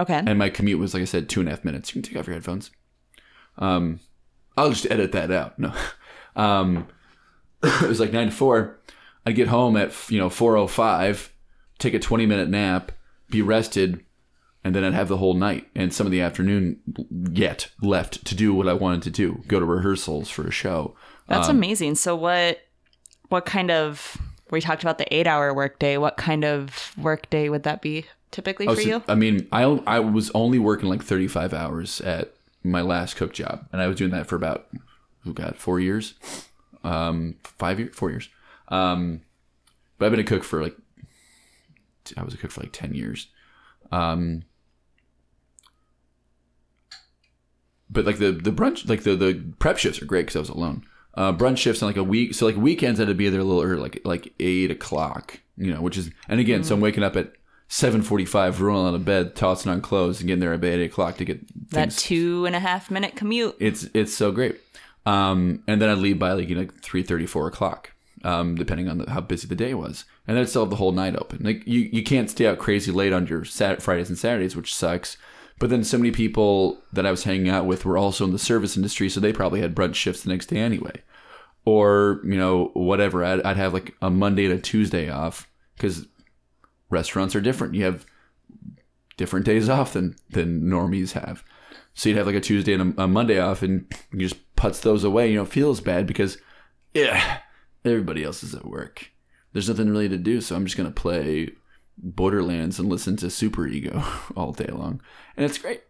Okay. 0.00 0.20
and 0.26 0.38
my 0.38 0.48
commute 0.50 0.80
was 0.80 0.94
like 0.94 1.02
I 1.02 1.06
said 1.06 1.28
two 1.28 1.40
and 1.40 1.48
a 1.48 1.52
half 1.52 1.64
minutes. 1.64 1.90
You 1.94 2.00
can 2.02 2.10
take 2.10 2.18
off 2.18 2.26
your 2.26 2.34
headphones. 2.34 2.70
Um, 3.58 4.00
I'll 4.56 4.70
just 4.70 4.90
edit 4.90 5.12
that 5.12 5.30
out. 5.30 5.58
No, 5.58 5.72
um, 6.36 6.88
it 7.62 7.88
was 7.88 8.00
like 8.00 8.12
nine 8.12 8.26
to 8.30 8.32
four. 8.32 8.80
I'd 9.26 9.36
get 9.36 9.48
home 9.48 9.76
at 9.76 9.92
you 10.10 10.18
know 10.18 10.30
four 10.30 10.56
o 10.56 10.66
five, 10.66 11.32
take 11.78 11.94
a 11.94 11.98
twenty 11.98 12.26
minute 12.26 12.48
nap, 12.48 12.92
be 13.28 13.42
rested, 13.42 14.02
and 14.64 14.74
then 14.74 14.82
I'd 14.84 14.94
have 14.94 15.08
the 15.08 15.18
whole 15.18 15.34
night 15.34 15.68
and 15.74 15.92
some 15.92 16.06
of 16.06 16.10
the 16.10 16.22
afternoon 16.22 16.80
yet 17.32 17.70
left 17.82 18.24
to 18.26 18.34
do 18.34 18.54
what 18.54 18.68
I 18.68 18.72
wanted 18.72 19.02
to 19.02 19.10
do, 19.10 19.42
go 19.46 19.60
to 19.60 19.66
rehearsals 19.66 20.30
for 20.30 20.46
a 20.46 20.50
show. 20.50 20.96
That's 21.28 21.48
Um, 21.48 21.56
amazing. 21.56 21.94
So 21.96 22.16
what 22.16 22.60
what 23.28 23.44
kind 23.46 23.70
of 23.70 24.16
we 24.50 24.60
talked 24.60 24.82
about 24.82 24.98
the 24.98 25.06
8-hour 25.12 25.54
workday. 25.54 25.96
What 25.96 26.16
kind 26.16 26.44
of 26.44 26.92
workday 26.98 27.48
would 27.48 27.62
that 27.62 27.80
be 27.80 28.06
typically 28.30 28.66
Oh, 28.66 28.74
for 28.74 28.80
so- 28.80 28.88
you? 28.88 29.02
I 29.08 29.14
mean, 29.14 29.46
I 29.52 29.62
I 29.62 30.00
was 30.00 30.30
only 30.34 30.58
working 30.58 30.88
like 30.88 31.02
35 31.02 31.52
hours 31.54 32.00
at 32.00 32.34
my 32.62 32.82
last 32.82 33.16
cook 33.16 33.32
job, 33.32 33.66
and 33.72 33.80
I 33.80 33.86
was 33.86 33.96
doing 33.96 34.10
that 34.10 34.26
for 34.26 34.36
about 34.36 34.68
oh 35.26 35.32
god, 35.32 35.56
four 35.56 35.80
years, 35.80 36.14
um, 36.84 37.36
five 37.42 37.78
years, 37.78 37.94
four 37.94 38.10
years. 38.10 38.28
Um, 38.68 39.22
but 39.98 40.06
I've 40.06 40.12
been 40.12 40.20
a 40.20 40.24
cook 40.24 40.44
for 40.44 40.62
like 40.62 40.76
I 42.16 42.22
was 42.22 42.34
a 42.34 42.36
cook 42.36 42.50
for 42.50 42.62
like 42.62 42.72
10 42.72 42.94
years. 42.94 43.28
Um, 43.92 44.42
but 47.88 48.04
like 48.04 48.18
the 48.18 48.32
the 48.32 48.52
brunch, 48.52 48.88
like 48.88 49.02
the 49.02 49.16
the 49.16 49.42
prep 49.58 49.78
shifts 49.78 50.00
are 50.00 50.06
great 50.06 50.22
because 50.26 50.36
I 50.36 50.40
was 50.40 50.48
alone. 50.48 50.84
Uh, 51.14 51.32
brunch 51.32 51.58
shifts 51.58 51.82
on 51.82 51.88
like 51.88 51.96
a 51.96 52.04
week, 52.04 52.34
so 52.34 52.46
like 52.46 52.56
weekends 52.56 53.00
I 53.00 53.02
had 53.02 53.08
to 53.08 53.14
be 53.14 53.28
there 53.28 53.40
a 53.40 53.44
little 53.44 53.62
early, 53.62 53.80
like 53.80 54.00
like 54.04 54.32
eight 54.38 54.70
o'clock, 54.70 55.40
you 55.56 55.72
know, 55.72 55.82
which 55.82 55.98
is 55.98 56.10
and 56.28 56.38
again, 56.40 56.62
so 56.62 56.74
I'm 56.74 56.80
waking 56.80 57.02
up 57.02 57.16
at 57.16 57.32
seven 57.70 58.02
forty 58.02 58.26
five, 58.26 58.60
rolling 58.60 58.88
out 58.88 58.94
of 58.94 59.04
bed, 59.06 59.34
tossing 59.34 59.72
on 59.72 59.80
clothes, 59.80 60.20
and 60.20 60.26
getting 60.26 60.40
there 60.40 60.52
at 60.52 60.62
eight 60.62 60.84
o'clock 60.84 61.16
to 61.16 61.24
get 61.24 61.70
that 61.70 61.92
two 61.92 62.44
and 62.44 62.54
a 62.54 62.60
half 62.60 62.90
minute 62.90 63.16
commute. 63.16 63.56
it's 63.58 63.88
it's 63.94 64.12
so 64.12 64.30
great. 64.30 64.60
Um, 65.06 65.62
and 65.66 65.80
then 65.80 65.88
I'd 65.88 65.98
leave 65.98 66.18
by 66.18 66.32
like 66.32 66.50
you 66.50 66.56
know 66.56 66.68
three 66.82 67.02
thirty, 67.02 67.24
four 67.26 67.46
o'clock, 67.46 67.92
um, 68.22 68.56
depending 68.56 68.88
on 68.90 68.98
the, 68.98 69.10
how 69.10 69.22
busy 69.22 69.48
the 69.48 69.54
day 69.54 69.72
was, 69.72 70.04
and 70.26 70.36
then 70.36 70.42
I'd 70.42 70.50
still 70.50 70.62
have 70.62 70.70
the 70.70 70.76
whole 70.76 70.92
night 70.92 71.16
open. 71.16 71.42
Like 71.42 71.66
you 71.66 71.88
you 71.92 72.02
can't 72.02 72.28
stay 72.28 72.46
out 72.46 72.58
crazy 72.58 72.92
late 72.92 73.14
on 73.14 73.26
your 73.26 73.44
Sat- 73.44 73.80
Fridays 73.80 74.10
and 74.10 74.18
Saturdays, 74.18 74.54
which 74.54 74.74
sucks. 74.74 75.16
But 75.58 75.68
then 75.68 75.84
so 75.84 75.98
many 75.98 76.10
people 76.10 76.82
that 76.92 77.04
I 77.06 77.10
was 77.10 77.24
hanging 77.24 77.50
out 77.50 77.66
with 77.66 77.84
were 77.84 77.98
also 77.98 78.24
in 78.24 78.32
the 78.32 78.38
service 78.38 78.76
industry, 78.76 79.08
so 79.10 79.20
they 79.20 79.32
probably 79.32 79.60
had 79.60 79.74
brunch 79.74 79.94
shifts 79.94 80.22
the 80.22 80.30
next 80.30 80.46
day 80.46 80.56
anyway, 80.56 81.02
or 81.64 82.20
you 82.24 82.36
know 82.36 82.70
whatever. 82.74 83.24
I'd, 83.24 83.42
I'd 83.42 83.56
have 83.58 83.72
like 83.74 83.94
a 84.02 84.10
Monday 84.10 84.46
and 84.46 84.54
a 84.54 84.58
Tuesday 84.58 85.08
off 85.10 85.48
because 85.76 86.06
restaurants 86.90 87.34
are 87.34 87.40
different. 87.40 87.74
You 87.74 87.84
have 87.84 88.04
different 89.16 89.46
days 89.46 89.68
off 89.68 89.92
than 89.94 90.16
than 90.30 90.62
normies 90.62 91.12
have. 91.12 91.42
So 91.94 92.08
you'd 92.08 92.18
have 92.18 92.26
like 92.26 92.36
a 92.36 92.40
Tuesday 92.40 92.72
and 92.72 92.98
a, 92.98 93.02
a 93.02 93.08
Monday 93.08 93.38
off, 93.38 93.62
and 93.62 93.86
you 94.12 94.28
just 94.28 94.54
putz 94.56 94.80
those 94.82 95.04
away. 95.04 95.30
You 95.30 95.36
know, 95.36 95.42
it 95.42 95.48
feels 95.48 95.80
bad 95.80 96.06
because 96.06 96.38
yeah, 96.94 97.38
everybody 97.84 98.24
else 98.24 98.42
is 98.42 98.54
at 98.54 98.66
work. 98.66 99.10
There's 99.52 99.68
nothing 99.68 99.90
really 99.90 100.08
to 100.08 100.16
do, 100.18 100.40
so 100.40 100.54
I'm 100.56 100.64
just 100.64 100.76
gonna 100.76 100.90
play 100.90 101.50
Borderlands 101.98 102.78
and 102.78 102.88
listen 102.88 103.16
to 103.18 103.26
Superego 103.26 104.04
all 104.36 104.52
day 104.52 104.70
long, 104.72 105.00
and 105.36 105.44
it's 105.44 105.58
great. 105.58 105.82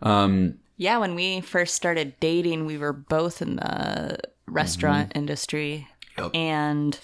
Um, 0.00 0.58
Yeah, 0.76 0.98
when 0.98 1.14
we 1.16 1.40
first 1.40 1.74
started 1.74 2.14
dating, 2.20 2.64
we 2.66 2.78
were 2.78 2.92
both 2.92 3.42
in 3.42 3.56
the 3.56 4.18
restaurant 4.46 5.12
industry. 5.14 5.88
Mm-hmm. 6.16 6.22
Yep. 6.22 6.34
And 6.34 7.00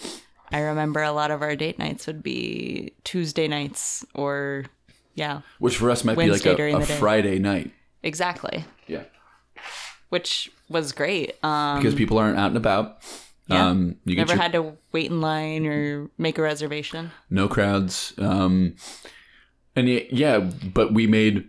I 0.52 0.60
remember 0.60 1.02
a 1.02 1.12
lot 1.12 1.30
of 1.30 1.42
our 1.42 1.56
date 1.56 1.78
nights 1.78 2.06
would 2.06 2.22
be 2.22 2.92
Tuesday 3.04 3.48
nights 3.48 4.04
or, 4.14 4.64
yeah, 5.14 5.40
which 5.58 5.76
for 5.78 5.90
us 5.90 6.04
might 6.04 6.16
Wednesday 6.16 6.54
be 6.54 6.72
like 6.74 6.88
a, 6.88 6.92
a. 6.92 6.96
Friday 6.96 7.38
night. 7.38 7.70
exactly. 8.02 8.64
Yeah, 8.86 9.04
Which 10.10 10.50
was 10.68 10.92
great. 10.92 11.42
Um, 11.44 11.78
because 11.78 11.94
people 11.94 12.18
aren't 12.18 12.38
out 12.38 12.48
and 12.48 12.56
about. 12.56 12.98
Yeah. 13.48 13.66
Um, 13.68 13.96
you 14.04 14.16
never 14.16 14.34
your, 14.34 14.42
had 14.42 14.52
to 14.52 14.76
wait 14.92 15.10
in 15.10 15.20
line 15.20 15.66
or 15.66 16.08
make 16.18 16.38
a 16.38 16.42
reservation. 16.42 17.10
no 17.30 17.46
crowds. 17.48 18.14
Um, 18.18 18.76
and 19.76 19.88
yeah, 19.88 20.38
but 20.38 20.94
we 20.94 21.06
made 21.06 21.48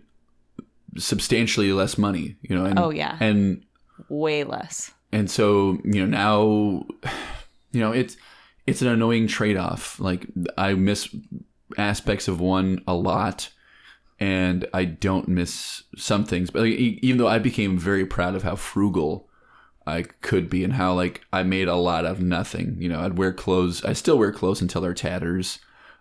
substantially 0.96 1.72
less 1.72 1.96
money. 1.98 2.36
You 2.42 2.56
know, 2.56 2.64
and, 2.64 2.78
Oh, 2.78 2.90
yeah. 2.90 3.16
and 3.20 3.62
Way 4.08 4.44
less. 4.44 4.92
and 5.12 5.30
so 5.30 5.78
you 5.84 6.04
know 6.04 6.06
now 6.06 6.86
you 7.72 7.80
know 7.80 7.92
it's 7.92 8.16
it's 8.66 8.82
an 8.82 8.88
annoying 8.88 9.26
trade-off. 9.26 9.98
Like 10.00 10.26
i 10.58 10.74
miss 10.74 11.14
aspects 11.78 12.28
of 12.28 12.40
one 12.40 12.82
a 12.86 12.94
lot 12.94 13.50
and 14.18 14.66
i 14.72 14.84
don't 14.84 15.28
miss 15.28 15.82
some 15.96 16.24
things. 16.24 16.50
But 16.50 16.62
like, 16.62 16.72
even 16.72 17.18
though 17.18 17.28
i 17.28 17.38
became 17.38 17.78
very 17.78 18.06
proud 18.06 18.34
of 18.34 18.42
how 18.42 18.56
frugal 18.56 19.28
i 19.86 20.02
could 20.02 20.50
be 20.50 20.64
and 20.64 20.72
how 20.72 20.94
like 20.94 21.22
i 21.32 21.42
made 21.42 21.68
a 21.68 21.76
lot 21.76 22.04
of 22.04 22.20
nothing 22.20 22.76
you 22.80 22.88
know 22.88 23.00
i'd 23.00 23.18
wear 23.18 23.32
clothes 23.32 23.84
i 23.84 23.92
still 23.92 24.18
wear 24.18 24.32
clothes 24.32 24.60
until 24.60 24.80
they're 24.82 24.94
tatters. 24.94 25.58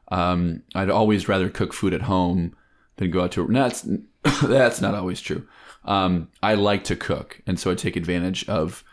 Um, 0.10 0.64
i'd 0.76 0.90
always 0.90 1.28
rather 1.28 1.50
cook 1.50 1.74
food 1.74 1.94
at 1.94 2.04
home 2.04 2.56
than 2.98 3.12
go 3.12 3.24
out 3.24 3.32
to 3.34 3.48
no, 3.48 3.64
that's 3.64 3.88
that's 4.44 4.82
not 4.82 4.96
always 4.96 5.22
true. 5.22 5.48
Um, 5.84 6.30
i 6.42 6.56
like 6.56 6.84
to 6.86 6.96
cook 6.96 7.42
and 7.46 7.60
so 7.60 7.70
i 7.72 7.76
take 7.76 7.96
advantage 7.96 8.48
of 8.50 8.84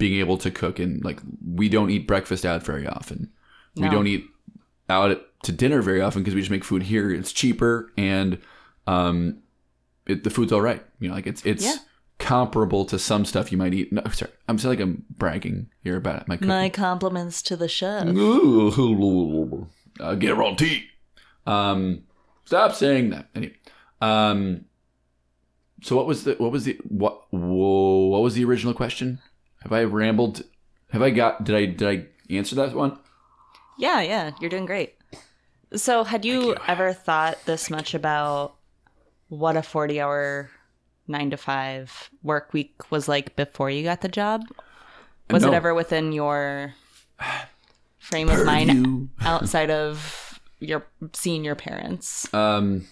being 0.00 0.18
able 0.18 0.36
to 0.38 0.50
cook 0.50 0.78
and 0.80 1.04
like 1.04 1.20
we 1.54 1.68
don't 1.68 1.90
eat 1.90 2.06
breakfast 2.08 2.44
out 2.44 2.62
very 2.64 2.86
often 2.86 3.30
we 3.76 3.88
don't 3.88 4.06
eat 4.08 4.24
out 4.88 5.20
to 5.44 5.52
dinner 5.52 5.80
very 5.82 6.00
often 6.00 6.22
because 6.22 6.34
we 6.34 6.40
just 6.40 6.50
make 6.50 6.64
food 6.64 6.82
here 6.82 7.10
it's 7.12 7.32
cheaper 7.32 7.92
and 7.96 8.38
um, 8.88 9.38
it, 10.06 10.24
the 10.24 10.30
food's 10.30 10.52
all 10.52 10.60
right 10.60 10.82
you 10.98 11.08
know 11.08 11.14
like 11.14 11.26
it's 11.28 11.44
it's 11.46 11.62
Yeah. 11.64 11.76
comparable 12.18 12.84
to 12.86 12.98
some 12.98 13.24
stuff 13.24 13.52
you 13.52 13.58
might 13.58 13.72
eat 13.74 13.92
no 13.92 14.02
sorry 14.12 14.32
i'm 14.48 14.58
sorry 14.58 14.76
like 14.76 14.82
i'm 14.82 15.04
bragging 15.10 15.68
here 15.84 15.96
about 15.96 16.26
my 16.28 16.36
cooking 16.36 16.48
My 16.48 16.68
compliments 16.68 17.40
to 17.42 17.56
the 17.56 17.68
chef. 17.68 18.06
uh, 20.00 20.14
guarantee. 20.16 20.86
Um, 21.46 22.02
stop 22.44 22.74
saying 22.74 23.10
that. 23.10 23.28
Anyway, 23.34 23.54
um, 24.02 24.66
so 25.82 25.96
what 25.96 26.06
was 26.06 26.24
the 26.24 26.34
what 26.34 26.52
was 26.52 26.64
the 26.64 26.78
what 26.86 27.22
whoa, 27.32 28.06
what 28.08 28.20
was 28.20 28.34
the 28.34 28.44
original 28.44 28.74
question? 28.74 29.18
Have 29.62 29.72
I 29.72 29.84
rambled? 29.84 30.42
Have 30.90 31.02
I 31.02 31.10
got? 31.10 31.44
Did 31.44 31.54
I 31.54 31.66
did 31.66 31.88
I 31.88 32.34
answer 32.34 32.54
that 32.56 32.74
one? 32.74 32.98
Yeah, 33.78 34.00
yeah, 34.00 34.32
you're 34.40 34.50
doing 34.50 34.66
great. 34.66 34.94
So, 35.74 36.04
had 36.04 36.24
you, 36.24 36.56
ever 36.66 36.92
thought 36.92 37.38
this 37.46 37.70
much 37.70 37.94
about 37.94 38.56
what 39.28 39.56
a 39.56 39.62
40 39.62 40.00
hour 40.00 40.50
nine 41.06 41.30
to 41.30 41.36
five 41.36 42.10
work 42.22 42.52
week 42.52 42.90
was 42.90 43.08
like 43.08 43.36
before 43.36 43.70
you 43.70 43.82
got 43.82 44.00
the 44.00 44.08
job? 44.08 44.42
Was 45.30 45.44
it 45.44 45.52
ever 45.52 45.74
within 45.74 46.12
your 46.12 46.74
frame 47.98 48.28
of 48.28 48.44
mind 48.44 49.10
outside 49.20 49.70
of 49.70 50.40
your 50.58 50.84
seeing 51.12 51.44
your 51.44 51.54
parents? 51.54 52.32
Um, 52.34 52.86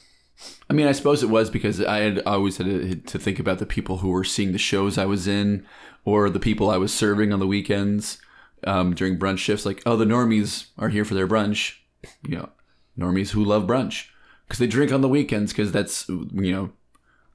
I 0.70 0.72
mean, 0.72 0.87
I 0.87 0.92
suppose 0.92 1.22
it 1.22 1.31
was 1.31 1.50
because 1.50 1.83
I 1.83 1.98
had 1.98 2.22
always 2.24 2.59
had 2.59 2.66
to, 2.66 2.94
to 2.94 3.18
think 3.18 3.40
about 3.40 3.59
the 3.59 3.66
people 3.66 3.98
who 3.98 4.11
were 4.11 4.24
seeing 4.24 4.52
the 4.52 4.59
shows 4.59 4.98
I 4.98 5.04
was 5.04 5.26
in, 5.26 5.66
or 6.04 6.30
the 6.30 6.40
people 6.40 6.70
I 6.70 6.76
was 6.76 6.92
serving 6.92 7.32
on 7.32 7.40
the 7.40 7.46
weekends 7.46 8.18
um, 8.64 8.94
during 8.94 9.18
brunch 9.18 9.38
shifts. 9.38 9.66
Like, 9.66 9.82
oh, 9.87 9.96
the 9.96 10.04
normies 10.04 10.68
are 10.78 10.88
here 10.88 11.04
for 11.04 11.14
their 11.14 11.28
brunch. 11.28 11.74
You 12.26 12.37
know, 12.37 12.48
normies 12.98 13.30
who 13.30 13.44
love 13.44 13.64
brunch 13.64 14.06
because 14.46 14.58
they 14.58 14.66
drink 14.66 14.92
on 14.92 15.00
the 15.00 15.08
weekends 15.08 15.52
because 15.52 15.72
that's 15.72 16.08
you 16.08 16.52
know 16.52 16.70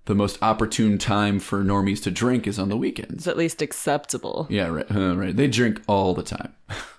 the 0.06 0.16
most 0.16 0.38
opportune 0.42 0.98
time 0.98 1.40
for 1.40 1.64
normies 1.64 2.02
to 2.04 2.12
drink 2.12 2.46
is 2.48 2.60
on 2.60 2.70
the 2.70 2.78
weekends. 2.78 3.14
It's 3.14 3.28
at 3.28 3.38
least 3.38 3.62
acceptable. 3.62 4.48
Yeah, 4.50 4.68
right. 4.68 4.92
uh, 4.92 5.16
right. 5.16 5.36
They 5.36 5.48
drink 5.48 5.82
all 5.88 6.14
the 6.14 6.24
time. 6.24 6.54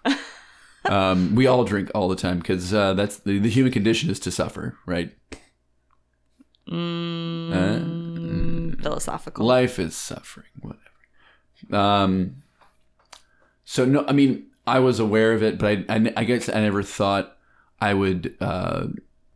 um, 0.86 1.34
we 1.34 1.46
all 1.46 1.64
drink 1.64 1.90
all 1.94 2.08
the 2.08 2.16
time 2.16 2.38
because 2.38 2.72
uh, 2.72 2.94
that's 2.94 3.18
the, 3.18 3.38
the 3.38 3.50
human 3.50 3.72
condition 3.72 4.08
is 4.08 4.18
to 4.20 4.30
suffer, 4.30 4.78
right? 4.86 5.14
Mm, 6.68 7.52
philosophical. 8.82 9.44
Life 9.44 9.78
is 9.78 9.94
suffering, 9.94 10.48
whatever. 10.60 10.80
Um, 11.72 12.42
so 13.64 13.84
no, 13.84 14.04
I 14.06 14.12
mean, 14.12 14.46
I 14.66 14.78
was 14.78 14.98
aware 14.98 15.32
of 15.32 15.42
it, 15.42 15.58
but 15.58 15.66
I, 15.66 15.84
I, 15.88 16.12
I 16.16 16.24
guess 16.24 16.48
I 16.48 16.60
never 16.60 16.82
thought 16.82 17.36
I 17.80 17.94
would 17.94 18.36
uh, 18.40 18.86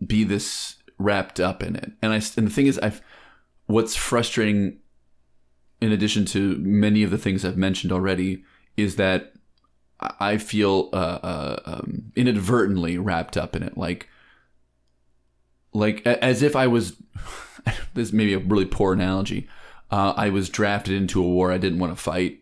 be 0.04 0.24
this 0.24 0.76
wrapped 0.98 1.40
up 1.40 1.62
in 1.62 1.76
it. 1.76 1.92
And 2.02 2.12
I, 2.12 2.16
and 2.36 2.46
the 2.46 2.50
thing 2.50 2.66
is, 2.66 2.78
I've 2.78 3.02
what's 3.66 3.94
frustrating, 3.94 4.78
in 5.80 5.92
addition 5.92 6.24
to 6.26 6.56
many 6.56 7.02
of 7.02 7.10
the 7.10 7.18
things 7.18 7.44
I've 7.44 7.56
mentioned 7.56 7.92
already, 7.92 8.44
is 8.76 8.96
that 8.96 9.32
I 10.00 10.38
feel 10.38 10.90
uh, 10.92 11.18
uh, 11.22 11.60
um, 11.64 12.12
inadvertently 12.14 12.98
wrapped 12.98 13.36
up 13.36 13.56
in 13.56 13.62
it, 13.62 13.76
like 13.76 14.08
like 15.72 16.06
as 16.06 16.42
if 16.42 16.56
I 16.56 16.66
was. 16.66 16.96
this 17.94 18.12
may 18.12 18.24
be 18.24 18.34
a 18.34 18.38
really 18.38 18.64
poor 18.64 18.92
analogy. 18.92 19.48
Uh, 19.90 20.12
I 20.16 20.30
was 20.30 20.48
drafted 20.48 20.94
into 20.94 21.22
a 21.22 21.26
war 21.28 21.50
I 21.52 21.58
didn't 21.58 21.78
want 21.78 21.92
to 21.96 22.02
fight, 22.02 22.40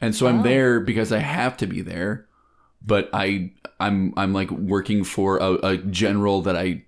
and 0.00 0.14
so 0.14 0.26
I'm 0.26 0.40
Oh. 0.40 0.42
there 0.42 0.80
because 0.80 1.12
I 1.12 1.18
have 1.18 1.56
to 1.58 1.66
be 1.66 1.80
there. 1.80 2.26
But 2.84 3.10
I, 3.12 3.50
I'm, 3.80 4.14
I'm 4.16 4.32
like 4.32 4.50
working 4.52 5.02
for 5.02 5.38
a, 5.38 5.54
a 5.66 5.76
general 5.78 6.42
that 6.42 6.56
I 6.56 6.84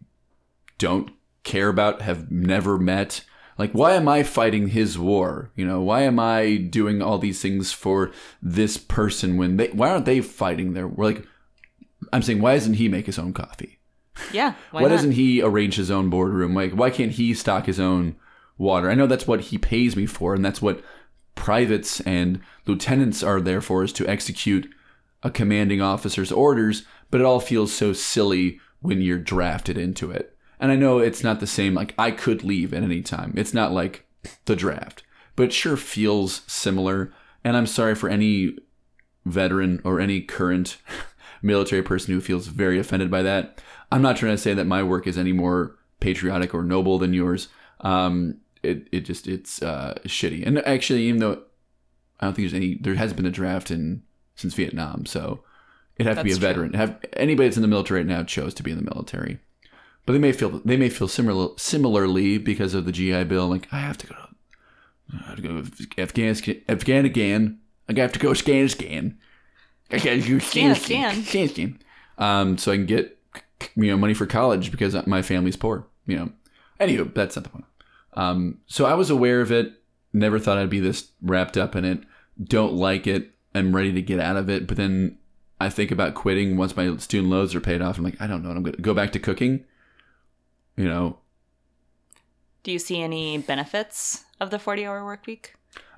don't 0.79 1.11
care 1.43 1.69
about, 1.69 2.03
have 2.03 2.31
never 2.31 2.79
met. 2.79 3.25
Like, 3.59 3.73
why 3.73 3.95
am 3.95 4.07
I 4.09 4.23
fighting 4.23 4.69
his 4.69 4.97
war? 4.99 5.51
You 5.57 5.67
know, 5.67 5.81
why 5.83 6.03
am 6.03 6.19
I 6.21 6.57
doing 6.57 7.03
all 7.03 7.19
these 7.19 7.43
things 7.43 7.73
for 7.73 8.13
this 8.41 8.77
person 8.77 9.37
when 9.37 9.57
they? 9.57 9.69
Why 9.69 9.91
aren't 9.91 10.05
they 10.07 10.21
fighting 10.21 10.73
their? 10.75 10.87
We're 10.87 11.07
like, 11.07 11.27
I'm 12.13 12.23
saying, 12.23 12.41
why 12.41 12.55
doesn't 12.55 12.75
he 12.75 12.89
make 12.89 13.07
his 13.07 13.19
own 13.19 13.33
coffee? 13.33 13.79
yeah. 14.33 14.55
Why, 14.71 14.83
Why, 14.83 14.89
doesn't 14.89 15.13
he 15.13 15.43
arrange 15.43 15.75
his 15.75 15.91
own 15.91 16.09
boardroom? 16.09 16.55
Like, 16.55 16.73
why 16.73 16.91
can't 16.91 17.13
he 17.13 17.35
stock 17.35 17.67
his 17.67 17.81
own 17.81 18.15
water? 18.61 18.91
I 18.91 18.95
know 18.95 19.07
that's 19.07 19.27
what 19.27 19.41
he 19.41 19.59
pays 19.59 19.97
me 19.97 20.07
for, 20.07 20.35
and 20.35 20.45
that's 20.45 20.63
what 20.63 20.83
privates 21.35 22.01
and 22.03 22.41
lieutenants 22.67 23.23
are 23.23 23.41
there 23.41 23.61
for, 23.61 23.83
is 23.83 23.93
to 23.95 24.07
execute 24.07 24.71
a 25.23 25.31
commanding 25.31 25.81
officer's 25.81 26.31
orders. 26.31 26.85
But 27.11 27.21
it 27.21 27.27
all 27.27 27.41
feels 27.41 27.73
so 27.73 27.93
silly 27.93 28.61
when 28.81 29.01
you're 29.01 29.19
drafted 29.19 29.77
into 29.77 30.11
it. 30.11 30.37
And 30.61 30.71
I 30.71 30.77
know 30.77 30.99
it's 30.99 31.25
not 31.25 31.41
the 31.41 31.47
same. 31.47 31.75
Like, 31.75 31.95
I 31.99 32.11
could 32.11 32.45
leave 32.45 32.73
at 32.73 32.83
any 32.83 33.03
time. 33.03 33.33
It's 33.37 33.55
not 33.55 33.73
like 33.73 34.07
the 34.45 34.55
draft, 34.55 35.03
but 35.35 35.45
it 35.45 35.53
sure 35.53 35.77
feels 35.77 36.43
similar. 36.47 37.13
And 37.43 37.57
I'm 37.57 37.67
sorry 37.67 37.95
for 37.95 38.09
any 38.09 38.57
veteran 39.25 39.81
or 39.85 40.01
any 40.01 40.21
current 40.21 40.77
military 41.43 41.83
person 41.83 42.15
who 42.15 42.21
feels 42.21 42.47
very 42.47 42.79
offended 42.79 43.11
by 43.11 43.23
that. 43.23 43.61
I'm 43.91 44.03
not 44.03 44.17
trying 44.17 44.35
to 44.35 44.39
say 44.39 44.55
that 44.55 44.67
my 44.67 44.83
work 44.83 45.07
is 45.07 45.19
any 45.19 45.33
more 45.33 45.77
patriotic 45.99 46.55
or 46.55 46.63
noble 46.63 46.99
than 46.99 47.15
yours. 47.15 47.49
Um, 47.81 48.39
it 48.63 48.89
it 48.93 49.01
just 49.01 49.27
it's 49.27 49.63
uh, 49.63 49.95
shitty. 50.05 50.47
And 50.47 50.59
actually, 50.67 51.03
even 51.05 51.21
though 51.21 51.43
I 52.21 52.27
don't 52.27 52.35
think 52.35 52.51
there's 52.51 52.55
any, 52.55 52.75
there 52.81 52.95
hasn't 52.95 53.17
been 53.17 53.27
a 53.27 53.31
draft 53.31 53.71
in 53.71 54.03
since 54.37 54.55
Vietnam, 54.55 55.07
so 55.07 55.43
it 55.97 56.07
have 56.07 56.19
to 56.19 56.25
be 56.25 56.31
a 56.31 56.35
That's 56.35 56.39
true. 56.39 56.49
veteran. 56.49 56.73
Have 56.75 56.99
anybody 57.15 57.49
that's 57.49 57.57
in 57.57 57.63
the 57.63 57.69
military 57.69 58.01
right 58.01 58.07
now 58.07 58.23
chose 58.23 58.55
to 58.55 58.63
be 58.63 58.71
in 58.71 58.77
the 58.77 58.85
military, 58.85 59.39
but 60.07 60.13
they 60.13 60.19
may 60.19 60.33
feel 60.33 60.61
they 60.65 60.77
may 60.77 60.89
feel 60.89 61.09
similar 61.09 61.49
similarly 61.57 62.39
because 62.39 62.75
of 62.75 62.85
the 62.85 62.93
GI 62.93 63.25
Bill. 63.25 63.49
Like 63.49 63.69
I 63.73 63.81
have 63.81 63.99
to 63.99 64.07
go 64.07 64.15
to, 64.15 64.29
I 65.15 65.29
have 65.29 65.37
to 65.37 65.43
go 65.43 65.63
to 65.63 66.01
Afghanistan, 66.01 66.63
Afghanistan. 66.69 67.59
I 67.89 67.95
have 68.01 68.13
to 68.13 68.19
go 68.19 68.31
Afghanistan. 68.31 69.19
I 69.91 69.99
gotta 69.99 70.21
go 70.21 70.37
Afghanistan. 70.37 71.05
Afghanistan. 71.19 71.79
Um, 72.19 72.59
so 72.59 72.71
I 72.71 72.77
can 72.77 72.87
get 72.87 73.19
you 73.77 73.91
know 73.91 73.97
money 73.97 74.15
for 74.15 74.27
college 74.27 74.71
because 74.71 74.95
my 75.07 75.23
family's 75.23 75.57
poor. 75.57 75.87
You 76.07 76.17
know. 76.17 76.33
Anywho, 76.81 77.13
that's 77.15 77.37
not 77.37 77.43
the 77.43 77.51
point. 77.51 77.65
Um, 78.15 78.59
so 78.67 78.87
I 78.87 78.95
was 78.95 79.11
aware 79.11 79.41
of 79.41 79.53
it. 79.53 79.73
Never 80.13 80.39
thought 80.39 80.59
I'd 80.59 80.71
be 80.71 80.81
this 80.81 81.11
wrapped 81.23 81.57
up 81.57 81.77
in 81.77 81.85
it. 81.85 82.01
Don't 82.43 82.73
like 82.75 83.07
it. 83.07 83.31
I'm 83.55 83.75
ready 83.75 83.93
to 83.93 84.03
get 84.03 84.21
out 84.21 84.37
of 84.37 84.49
it. 84.51 84.67
But 84.67 84.77
then 84.77 85.19
I 85.61 85.69
think 85.69 85.91
about 85.91 86.15
quitting 86.15 86.57
once 86.57 86.77
my 86.77 86.97
student 86.97 87.31
loans 87.31 87.55
are 87.55 87.61
paid 87.61 87.83
off. 87.83 87.99
I'm 87.99 88.05
like, 88.05 88.21
I 88.21 88.27
don't 88.27 88.43
know. 88.43 88.51
I'm 88.51 88.63
going 88.63 88.75
to 88.77 88.83
go 88.83 88.95
back 88.95 89.13
to 89.13 89.19
cooking. 89.19 89.65
You 90.77 90.85
know, 90.87 91.19
Do 92.63 92.73
you 92.73 92.79
see 92.79 93.03
any 93.03 93.39
benefits 93.39 94.25
of 94.41 94.51
the 94.51 94.59
40 94.59 94.87
hour 94.87 95.05
work 95.05 95.27
week? 95.27 95.55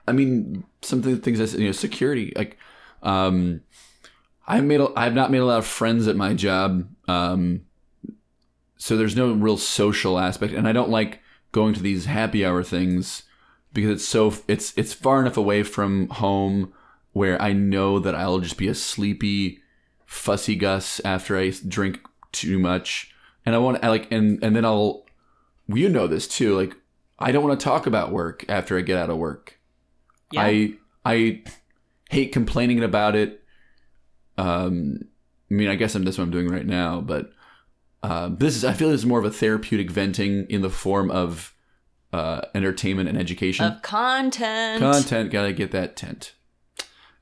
I 0.08 0.12
mean, 0.12 0.64
some 0.82 0.98
of 0.98 1.04
the 1.04 1.16
things 1.16 1.40
I 1.40 1.44
said, 1.44 1.60
you 1.60 1.66
know, 1.66 1.72
security. 1.72 2.32
Like, 2.34 2.58
um, 3.02 3.60
I've 4.46 4.64
made, 4.64 4.80
a, 4.80 4.88
I've 4.96 5.14
not 5.14 5.30
made 5.30 5.38
a 5.38 5.44
lot 5.44 5.58
of 5.58 5.66
friends 5.66 6.08
at 6.08 6.16
my 6.16 6.34
job. 6.34 6.88
Um, 7.06 7.62
so 8.76 8.96
there's 8.96 9.14
no 9.14 9.32
real 9.32 9.56
social 9.56 10.18
aspect, 10.18 10.52
and 10.54 10.66
I 10.66 10.72
don't 10.72 10.90
like 10.90 11.20
going 11.52 11.74
to 11.74 11.82
these 11.82 12.06
happy 12.06 12.44
hour 12.44 12.62
things 12.62 13.22
because 13.72 13.90
it's 13.90 14.08
so 14.08 14.34
it's 14.48 14.72
it's 14.76 14.92
far 14.92 15.20
enough 15.20 15.36
away 15.36 15.62
from 15.62 16.08
home 16.08 16.72
where 17.12 17.40
I 17.40 17.52
know 17.52 17.98
that 17.98 18.14
I'll 18.14 18.40
just 18.40 18.56
be 18.56 18.68
a 18.68 18.74
sleepy, 18.74 19.60
fussy 20.06 20.56
Gus 20.56 21.00
after 21.04 21.36
I 21.38 21.52
drink 21.68 22.00
too 22.32 22.58
much, 22.58 23.14
and 23.46 23.54
I 23.54 23.58
want 23.58 23.84
I 23.84 23.88
like 23.88 24.10
and 24.10 24.42
and 24.42 24.56
then 24.56 24.64
I'll, 24.64 25.04
you 25.68 25.88
know 25.88 26.06
this 26.06 26.26
too, 26.26 26.56
like. 26.56 26.76
I 27.18 27.30
don't 27.30 27.46
want 27.46 27.60
to 27.60 27.62
talk 27.62 27.86
about 27.86 28.10
work 28.10 28.44
after 28.48 28.76
I 28.76 28.80
get 28.80 28.98
out 28.98 29.08
of 29.08 29.16
work. 29.16 29.60
Yeah. 30.32 30.42
I 30.42 30.74
I 31.04 31.44
hate 32.10 32.32
complaining 32.32 32.82
about 32.82 33.14
it. 33.14 33.44
Um, 34.36 34.98
I 35.48 35.54
mean, 35.54 35.68
I 35.68 35.76
guess 35.76 35.94
I'm 35.94 36.02
that's 36.04 36.18
what 36.18 36.24
I'm 36.24 36.32
doing 36.32 36.48
right 36.48 36.66
now, 36.66 37.00
but 37.00 37.30
uh, 38.02 38.30
this 38.32 38.56
is 38.56 38.64
I 38.64 38.72
feel 38.72 38.90
this 38.90 39.00
is 39.00 39.06
more 39.06 39.18
of 39.18 39.24
a 39.24 39.30
therapeutic 39.30 39.90
venting 39.90 40.46
in 40.48 40.62
the 40.62 40.70
form 40.70 41.10
of 41.10 41.54
uh, 42.12 42.42
entertainment 42.54 43.08
and 43.08 43.18
education. 43.18 43.64
of 43.64 43.82
content. 43.82 44.80
Content, 44.80 45.30
gotta 45.30 45.52
get 45.52 45.70
that 45.72 45.96
tent, 45.96 46.34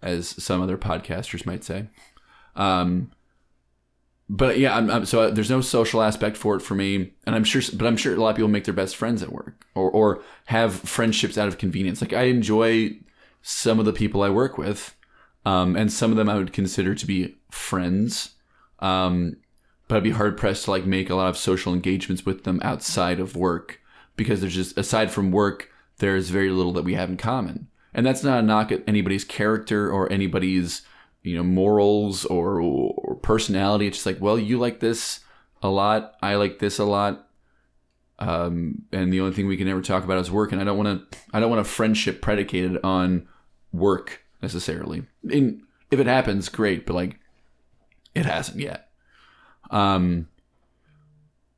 as 0.03 0.29
some 0.43 0.61
other 0.61 0.79
podcasters 0.79 1.45
might 1.45 1.65
say. 1.65 1.87
Um, 2.57 3.13
but 4.29 4.59
yeah, 4.59 4.77
I'm, 4.77 4.91
I'm, 4.91 5.05
so 5.05 5.31
there's 5.31 5.51
no 5.51 5.61
social 5.61 6.03
aspect 6.03 6.37
for 6.37 6.55
it 6.55 6.61
for 6.61 6.75
me, 6.75 7.13
and 7.27 7.35
I'm 7.35 7.45
sure, 7.45 7.63
but 7.75 7.87
I'm 7.87 7.97
sure 7.97 8.15
a 8.15 8.17
lot 8.17 8.31
of 8.31 8.37
people 8.37 8.49
make 8.49 8.65
their 8.65 8.75
best 8.75 8.97
friends 8.97 9.23
at 9.23 9.33
work, 9.33 9.67
or 9.75 9.91
or 9.91 10.23
have 10.47 10.75
friendships 10.75 11.37
out 11.37 11.49
of 11.49 11.59
convenience. 11.59 12.01
Like 12.01 12.13
I 12.13 12.25
enjoy 12.25 12.99
some 13.43 13.79
of 13.79 13.87
the 13.87 13.93
people 13.93 14.23
I 14.23 14.31
work 14.31 14.57
with, 14.57 14.97
um, 15.45 15.77
and 15.77 15.93
some 15.93 16.11
of 16.11 16.17
them 16.17 16.29
I 16.29 16.37
would 16.37 16.53
consider 16.53 16.95
to 16.95 17.07
be 17.07 17.37
friends. 17.51 18.37
Um, 18.79 19.37
but 19.91 19.97
I'd 19.97 20.05
be 20.05 20.11
hard 20.11 20.37
pressed 20.37 20.67
to 20.67 20.71
like 20.71 20.87
make 20.87 21.11
a 21.11 21.17
lot 21.17 21.31
of 21.31 21.37
social 21.37 21.75
engagements 21.75 22.25
with 22.25 22.45
them 22.45 22.61
outside 22.63 23.19
of 23.19 23.35
work 23.35 23.81
because 24.15 24.41
there's 24.41 24.55
just 24.55 24.79
aside 24.79 25.11
from 25.11 25.33
work, 25.33 25.69
there's 25.99 26.31
very 26.31 26.49
little 26.49 26.73
that 26.75 26.85
we 26.85 26.95
have 26.95 27.11
in 27.11 27.17
common. 27.17 27.67
And 27.93 28.07
that's 28.07 28.23
not 28.23 28.39
a 28.39 28.43
knock 28.43 28.71
at 28.71 28.85
anybody's 28.87 29.25
character 29.25 29.91
or 29.91 30.11
anybody's 30.13 30.83
you 31.25 31.35
know 31.35 31.43
morals 31.43 32.25
or, 32.27 32.61
or 32.61 33.17
personality. 33.17 33.89
It's 33.89 33.97
just 33.97 34.07
like, 34.07 34.21
well, 34.21 34.39
you 34.39 34.61
like 34.61 34.79
this 34.79 35.25
a 35.61 35.69
lot, 35.69 36.15
I 36.23 36.37
like 36.37 36.61
this 36.61 36.79
a 36.79 36.85
lot, 36.85 37.29
um, 38.21 38.83
and 38.93 39.13
the 39.13 39.21
only 39.21 39.35
thing 39.35 39.49
we 39.49 39.57
can 39.57 39.67
ever 39.67 39.83
talk 39.83 40.05
about 40.05 40.19
is 40.19 40.31
work. 40.31 40.53
And 40.53 40.61
I 40.61 40.65
don't 40.65 40.79
want 40.79 41.11
to, 41.11 41.19
I 41.33 41.41
don't 41.41 41.51
want 41.51 41.63
a 41.63 41.65
friendship 41.65 42.23
predicated 42.23 42.79
on 42.85 43.27
work 43.73 44.23
necessarily. 44.41 45.03
In 45.29 45.65
if 45.91 45.99
it 45.99 46.07
happens, 46.07 46.49
great, 46.49 46.87
but 46.87 46.95
like, 46.95 47.19
it 48.15 48.25
hasn't 48.25 48.61
yet. 48.61 48.90
Um, 49.71 50.29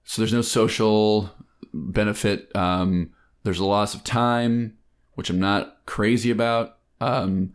so 0.04 0.20
there's 0.20 0.32
no 0.32 0.42
social 0.42 1.30
benefit. 1.72 2.54
Um, 2.54 3.12
there's 3.44 3.58
a 3.58 3.64
loss 3.64 3.94
of 3.94 4.04
time, 4.04 4.76
which 5.14 5.30
I'm 5.30 5.40
not 5.40 5.78
crazy 5.86 6.30
about. 6.30 6.78
Um, 7.00 7.54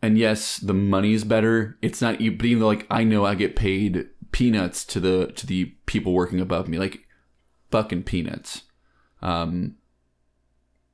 and 0.00 0.18
yes, 0.18 0.58
the 0.58 0.74
money's 0.74 1.24
better. 1.24 1.78
It's 1.82 2.00
not, 2.00 2.18
but 2.18 2.46
even 2.46 2.60
though 2.60 2.66
like 2.66 2.86
I 2.90 3.04
know 3.04 3.24
I 3.24 3.34
get 3.34 3.56
paid 3.56 4.08
peanuts 4.32 4.84
to 4.86 5.00
the 5.00 5.32
to 5.36 5.46
the 5.46 5.66
people 5.86 6.12
working 6.12 6.40
above 6.40 6.68
me, 6.68 6.78
like 6.78 7.06
fucking 7.70 8.04
peanuts. 8.04 8.62
Um, 9.20 9.76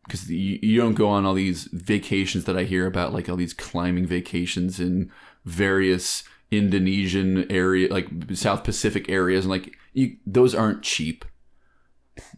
because 0.05 0.31
you, 0.31 0.59
you 0.63 0.81
don't 0.81 0.95
go 0.95 1.09
on 1.09 1.27
all 1.27 1.35
these 1.35 1.65
vacations 1.65 2.45
that 2.45 2.57
I 2.57 2.65
hear 2.65 2.87
about, 2.87 3.13
like 3.13 3.29
all 3.29 3.37
these 3.37 3.53
climbing 3.53 4.07
vacations 4.07 4.81
in 4.81 5.11
various 5.45 6.25
Indonesian 6.51 7.51
area, 7.51 7.93
like 7.93 8.09
South 8.35 8.65
Pacific 8.65 9.09
areas, 9.09 9.45
and 9.45 9.51
like 9.51 9.77
you, 9.93 10.17
those 10.27 10.55
aren't 10.55 10.83
cheap. 10.83 11.25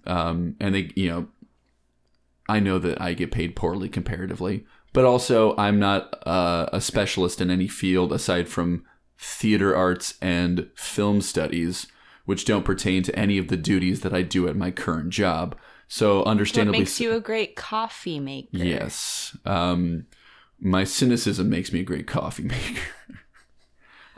Um, 0.06 0.56
and 0.60 0.74
they, 0.74 0.90
you 0.94 1.08
know, 1.08 1.28
I 2.48 2.60
know 2.60 2.78
that 2.78 3.00
I 3.00 3.14
get 3.14 3.30
paid 3.30 3.56
poorly 3.56 3.88
comparatively, 3.88 4.66
but 4.92 5.04
also 5.04 5.56
I'm 5.56 5.78
not 5.78 6.26
uh, 6.26 6.66
a 6.72 6.80
specialist 6.80 7.40
in 7.40 7.50
any 7.50 7.68
field 7.68 8.12
aside 8.12 8.48
from 8.48 8.84
theater 9.18 9.76
arts 9.76 10.14
and 10.20 10.68
film 10.74 11.20
studies, 11.20 11.86
which 12.24 12.44
don't 12.44 12.64
pertain 12.64 13.02
to 13.04 13.16
any 13.18 13.38
of 13.38 13.48
the 13.48 13.56
duties 13.56 14.00
that 14.00 14.12
I 14.14 14.22
do 14.22 14.48
at 14.48 14.56
my 14.56 14.70
current 14.70 15.10
job. 15.10 15.56
So, 15.88 16.18
What 16.18 16.28
understandably, 16.28 16.80
makes 16.80 17.00
you 17.00 17.12
a 17.12 17.20
great 17.20 17.56
coffee 17.56 18.20
maker? 18.20 18.48
yes, 18.52 19.36
um, 19.44 20.06
my 20.60 20.84
cynicism 20.84 21.48
makes 21.50 21.72
me 21.72 21.80
a 21.80 21.84
great 21.84 22.06
coffee 22.06 22.42
maker. 22.44 22.80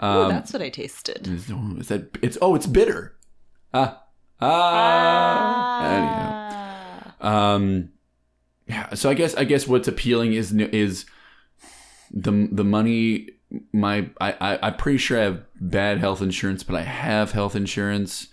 Ooh, 0.02 0.28
that's 0.28 0.52
what 0.52 0.62
I 0.62 0.68
tasted. 0.68 1.28
Is 1.28 1.50
oh, 1.52 1.76
is 1.78 1.88
that 1.88 2.18
it's 2.22 2.36
oh, 2.42 2.54
it's 2.56 2.66
bitter. 2.66 3.16
Ah, 3.72 4.02
ah. 4.40 5.86
Anyhow. 5.86 7.16
Ah. 7.20 7.54
Um, 7.54 7.90
yeah. 8.66 8.94
So 8.94 9.10
I 9.10 9.14
guess 9.14 9.34
I 9.36 9.44
guess 9.44 9.68
what's 9.68 9.86
appealing 9.86 10.32
is 10.32 10.52
is 10.52 11.06
the 12.10 12.48
the 12.50 12.64
money. 12.64 13.28
My 13.72 14.10
I, 14.20 14.32
I 14.40 14.58
I'm 14.62 14.76
pretty 14.76 14.98
sure 14.98 15.20
I 15.20 15.24
have 15.24 15.44
bad 15.60 15.98
health 15.98 16.20
insurance, 16.20 16.64
but 16.64 16.74
I 16.74 16.82
have 16.82 17.32
health 17.32 17.54
insurance. 17.54 18.28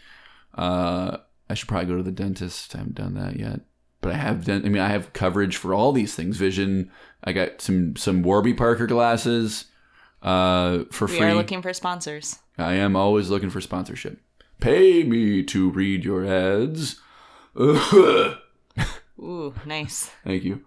Uh, 0.55 1.17
I 1.49 1.53
should 1.53 1.67
probably 1.67 1.87
go 1.87 1.97
to 1.97 2.03
the 2.03 2.11
dentist. 2.11 2.73
I 2.73 2.79
haven't 2.79 2.95
done 2.95 3.13
that 3.13 3.37
yet, 3.39 3.59
but 4.01 4.11
I 4.11 4.15
have 4.15 4.45
dent. 4.45 4.65
I 4.65 4.69
mean, 4.69 4.81
I 4.81 4.87
have 4.89 5.13
coverage 5.13 5.57
for 5.57 5.73
all 5.75 5.91
these 5.91 6.15
things. 6.15 6.37
Vision. 6.37 6.89
I 7.23 7.33
got 7.33 7.61
some 7.61 7.95
some 7.95 8.23
Warby 8.23 8.55
Parker 8.55 8.87
glasses. 8.87 9.65
Uh, 10.21 10.83
for 10.91 11.05
We 11.07 11.17
free. 11.17 11.27
are 11.27 11.33
looking 11.35 11.61
for 11.61 11.73
sponsors. 11.73 12.39
I 12.57 12.73
am 12.73 12.95
always 12.95 13.29
looking 13.29 13.49
for 13.49 13.61
sponsorship. 13.61 14.19
Pay 14.59 15.03
me 15.03 15.43
to 15.43 15.69
read 15.69 16.03
your 16.03 16.25
ads. 16.25 16.99
Ooh, 17.59 19.53
nice. 19.65 20.11
Thank 20.25 20.43
you. 20.43 20.61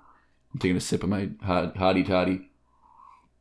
I'm 0.52 0.60
taking 0.60 0.76
a 0.76 0.80
sip 0.80 1.02
of 1.02 1.08
my 1.08 1.30
hot, 1.42 1.74
hottie 1.76 2.06
toddy. 2.06 2.48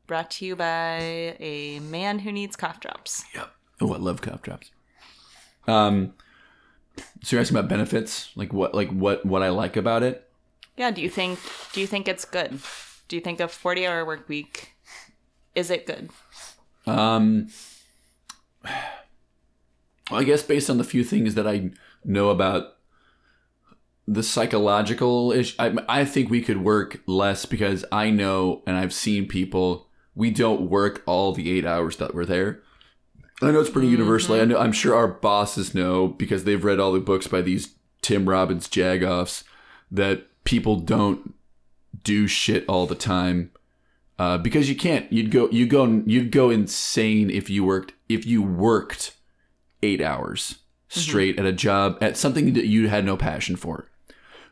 Brought 0.08 0.32
to 0.32 0.46
you 0.46 0.56
by 0.56 1.36
a 1.40 1.80
man 1.80 2.20
who 2.20 2.32
needs 2.32 2.56
cough 2.56 2.80
drops. 2.80 3.24
Yep. 3.34 3.50
Oh, 3.82 3.94
I 3.94 3.98
love 3.98 4.22
cough 4.22 4.42
drops. 4.42 4.72
Um, 5.68 6.14
so 7.24 7.36
you're 7.36 7.42
asking 7.42 7.58
about 7.58 7.70
benefits, 7.70 8.32
like 8.36 8.52
what, 8.54 8.74
like 8.76 8.90
what, 8.90 9.26
what 9.26 9.42
I 9.44 9.50
like 9.50 9.78
about 9.78 10.04
it. 10.04 10.28
Yeah, 10.78 10.92
do 10.92 11.02
you 11.02 11.10
think 11.10 11.40
do 11.74 11.82
you 11.82 11.88
think 11.88 12.08
it's 12.08 12.26
good? 12.26 12.60
Do 13.08 13.16
you 13.16 13.22
think 13.22 13.40
a 13.40 13.44
40-hour 13.44 14.06
work 14.06 14.28
week 14.30 14.71
is 15.56 15.70
it 15.70 15.86
good? 15.86 16.10
Um, 16.86 17.48
I 20.12 20.24
guess 20.24 20.44
based 20.44 20.70
on 20.70 20.78
the 20.78 20.84
few 20.84 21.04
things 21.04 21.36
that 21.36 21.48
I 21.48 21.72
know 22.04 22.30
about 22.30 22.78
the 24.08 24.24
psychological 24.24 25.32
issue, 25.32 25.56
I, 25.60 25.76
I 25.88 26.06
think 26.06 26.30
we 26.30 26.42
could 26.42 26.64
work 26.64 27.02
less 27.06 27.46
because 27.46 27.86
I 27.92 28.10
know 28.10 28.62
and 28.66 28.76
I've 28.76 28.94
seen 28.94 29.28
people. 29.28 29.88
We 30.16 30.32
don't 30.32 30.70
work 30.70 31.04
all 31.06 31.32
the 31.32 31.52
eight 31.52 31.66
hours 31.66 31.98
that 31.98 32.14
we're 32.14 32.26
there. 32.26 32.62
I 33.42 33.52
know 33.52 33.60
it's 33.60 33.70
pretty 33.70 33.88
universal. 33.88 34.36
I 34.36 34.46
know 34.46 34.58
I'm 34.58 34.74
sure 34.74 34.96
our 34.96 35.08
bosses 35.08 35.74
know 35.74 36.08
because 36.08 36.44
they've 36.44 36.64
read 36.64 36.80
all 36.80 36.92
the 36.92 37.00
books 37.00 37.28
by 37.28 37.42
these 37.42 37.74
Tim 38.02 38.28
Robbins 38.28 38.68
jagoffs 38.68 39.44
that 39.90 40.28
people 40.44 40.76
don't 40.76 41.34
do 42.04 42.28
shit 42.28 42.66
all 42.68 42.86
the 42.86 42.96
time 42.96 43.52
uh, 44.22 44.38
because 44.38 44.70
you 44.70 44.76
can't. 44.76 45.12
You'd 45.12 45.32
go. 45.32 45.50
You 45.50 45.66
go. 45.66 46.04
You'd 46.06 46.32
go 46.32 46.52
insane 46.52 47.32
if 47.32 47.50
you 47.50 47.64
worked. 47.64 47.94
If 48.08 48.24
you 48.24 48.44
worked 48.44 49.16
eight 49.82 50.00
hours 50.00 50.60
straight 50.90 51.40
at 51.40 51.46
a 51.48 51.52
job 51.52 51.98
at 52.02 52.18
something 52.18 52.54
that 52.54 52.68
you 52.68 52.88
had 52.88 53.04
no 53.04 53.18
passion 53.18 53.56
for, 53.56 53.90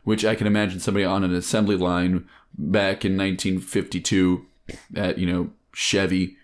which 0.02 0.24
I 0.24 0.34
can 0.34 0.48
imagine 0.48 0.80
somebody 0.80 1.04
on 1.04 1.22
an 1.22 1.32
assembly 1.32 1.76
line 1.76 2.28
back 2.58 3.04
in 3.04 3.16
1952 3.16 4.44
at 4.96 5.18
you 5.18 5.32
know 5.32 5.50
Chevy. 5.72 6.36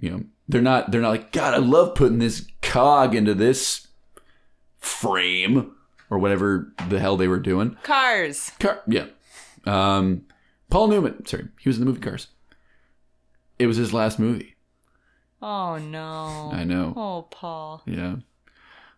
You 0.00 0.10
know 0.10 0.24
they're 0.48 0.62
not. 0.62 0.90
They're 0.90 1.02
not 1.02 1.10
like 1.10 1.32
God. 1.32 1.52
I 1.52 1.58
love 1.58 1.94
putting 1.94 2.18
this 2.18 2.46
cog 2.62 3.14
into 3.14 3.34
this 3.34 3.88
frame 4.78 5.70
or 6.08 6.18
whatever 6.18 6.72
the 6.88 6.98
hell 6.98 7.18
they 7.18 7.28
were 7.28 7.40
doing. 7.40 7.76
Cars. 7.82 8.52
Car, 8.58 8.80
yeah. 8.86 9.08
Um, 9.66 10.24
Paul 10.70 10.88
Newman. 10.88 11.26
Sorry, 11.26 11.48
he 11.60 11.68
was 11.68 11.76
in 11.76 11.84
the 11.84 11.90
movie 11.90 12.00
Cars. 12.00 12.28
It 13.58 13.66
was 13.66 13.76
his 13.76 13.92
last 13.92 14.18
movie. 14.18 14.56
Oh 15.40 15.78
no. 15.78 16.50
I 16.52 16.64
know. 16.64 16.94
Oh, 16.96 17.28
Paul. 17.30 17.82
Yeah. 17.86 18.16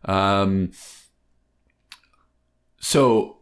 Um. 0.04 0.70
So. 2.80 3.38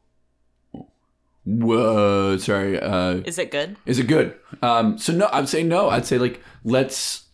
Whoa. 1.45 2.39
Sorry. 2.39 2.81
Uh. 2.81 3.17
Is 3.27 3.39
it 3.39 3.51
good? 3.51 3.77
Is 3.87 3.99
it 3.99 4.07
good? 4.07 4.35
Um. 4.63 4.99
So 4.99 5.13
no, 5.13 5.29
I'd 5.33 5.49
say 5.49 5.63
no. 5.63 5.91
I'd 5.91 6.07
say 6.07 6.19
like 6.19 6.43
let's. 6.65 7.25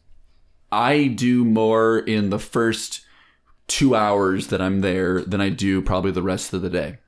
I 0.72 1.09
do 1.09 1.45
more 1.45 1.99
in 1.99 2.31
the 2.31 2.39
first 2.39 3.01
two 3.66 3.95
hours 3.95 4.49
that 4.49 4.61
I'm 4.61 4.81
there 4.81 5.22
than 5.22 5.41
I 5.41 5.49
do 5.49 5.81
probably 5.83 6.11
the 6.11 6.22
rest 6.22 6.53
of 6.53 6.62
the 6.62 6.70
day. 6.70 6.99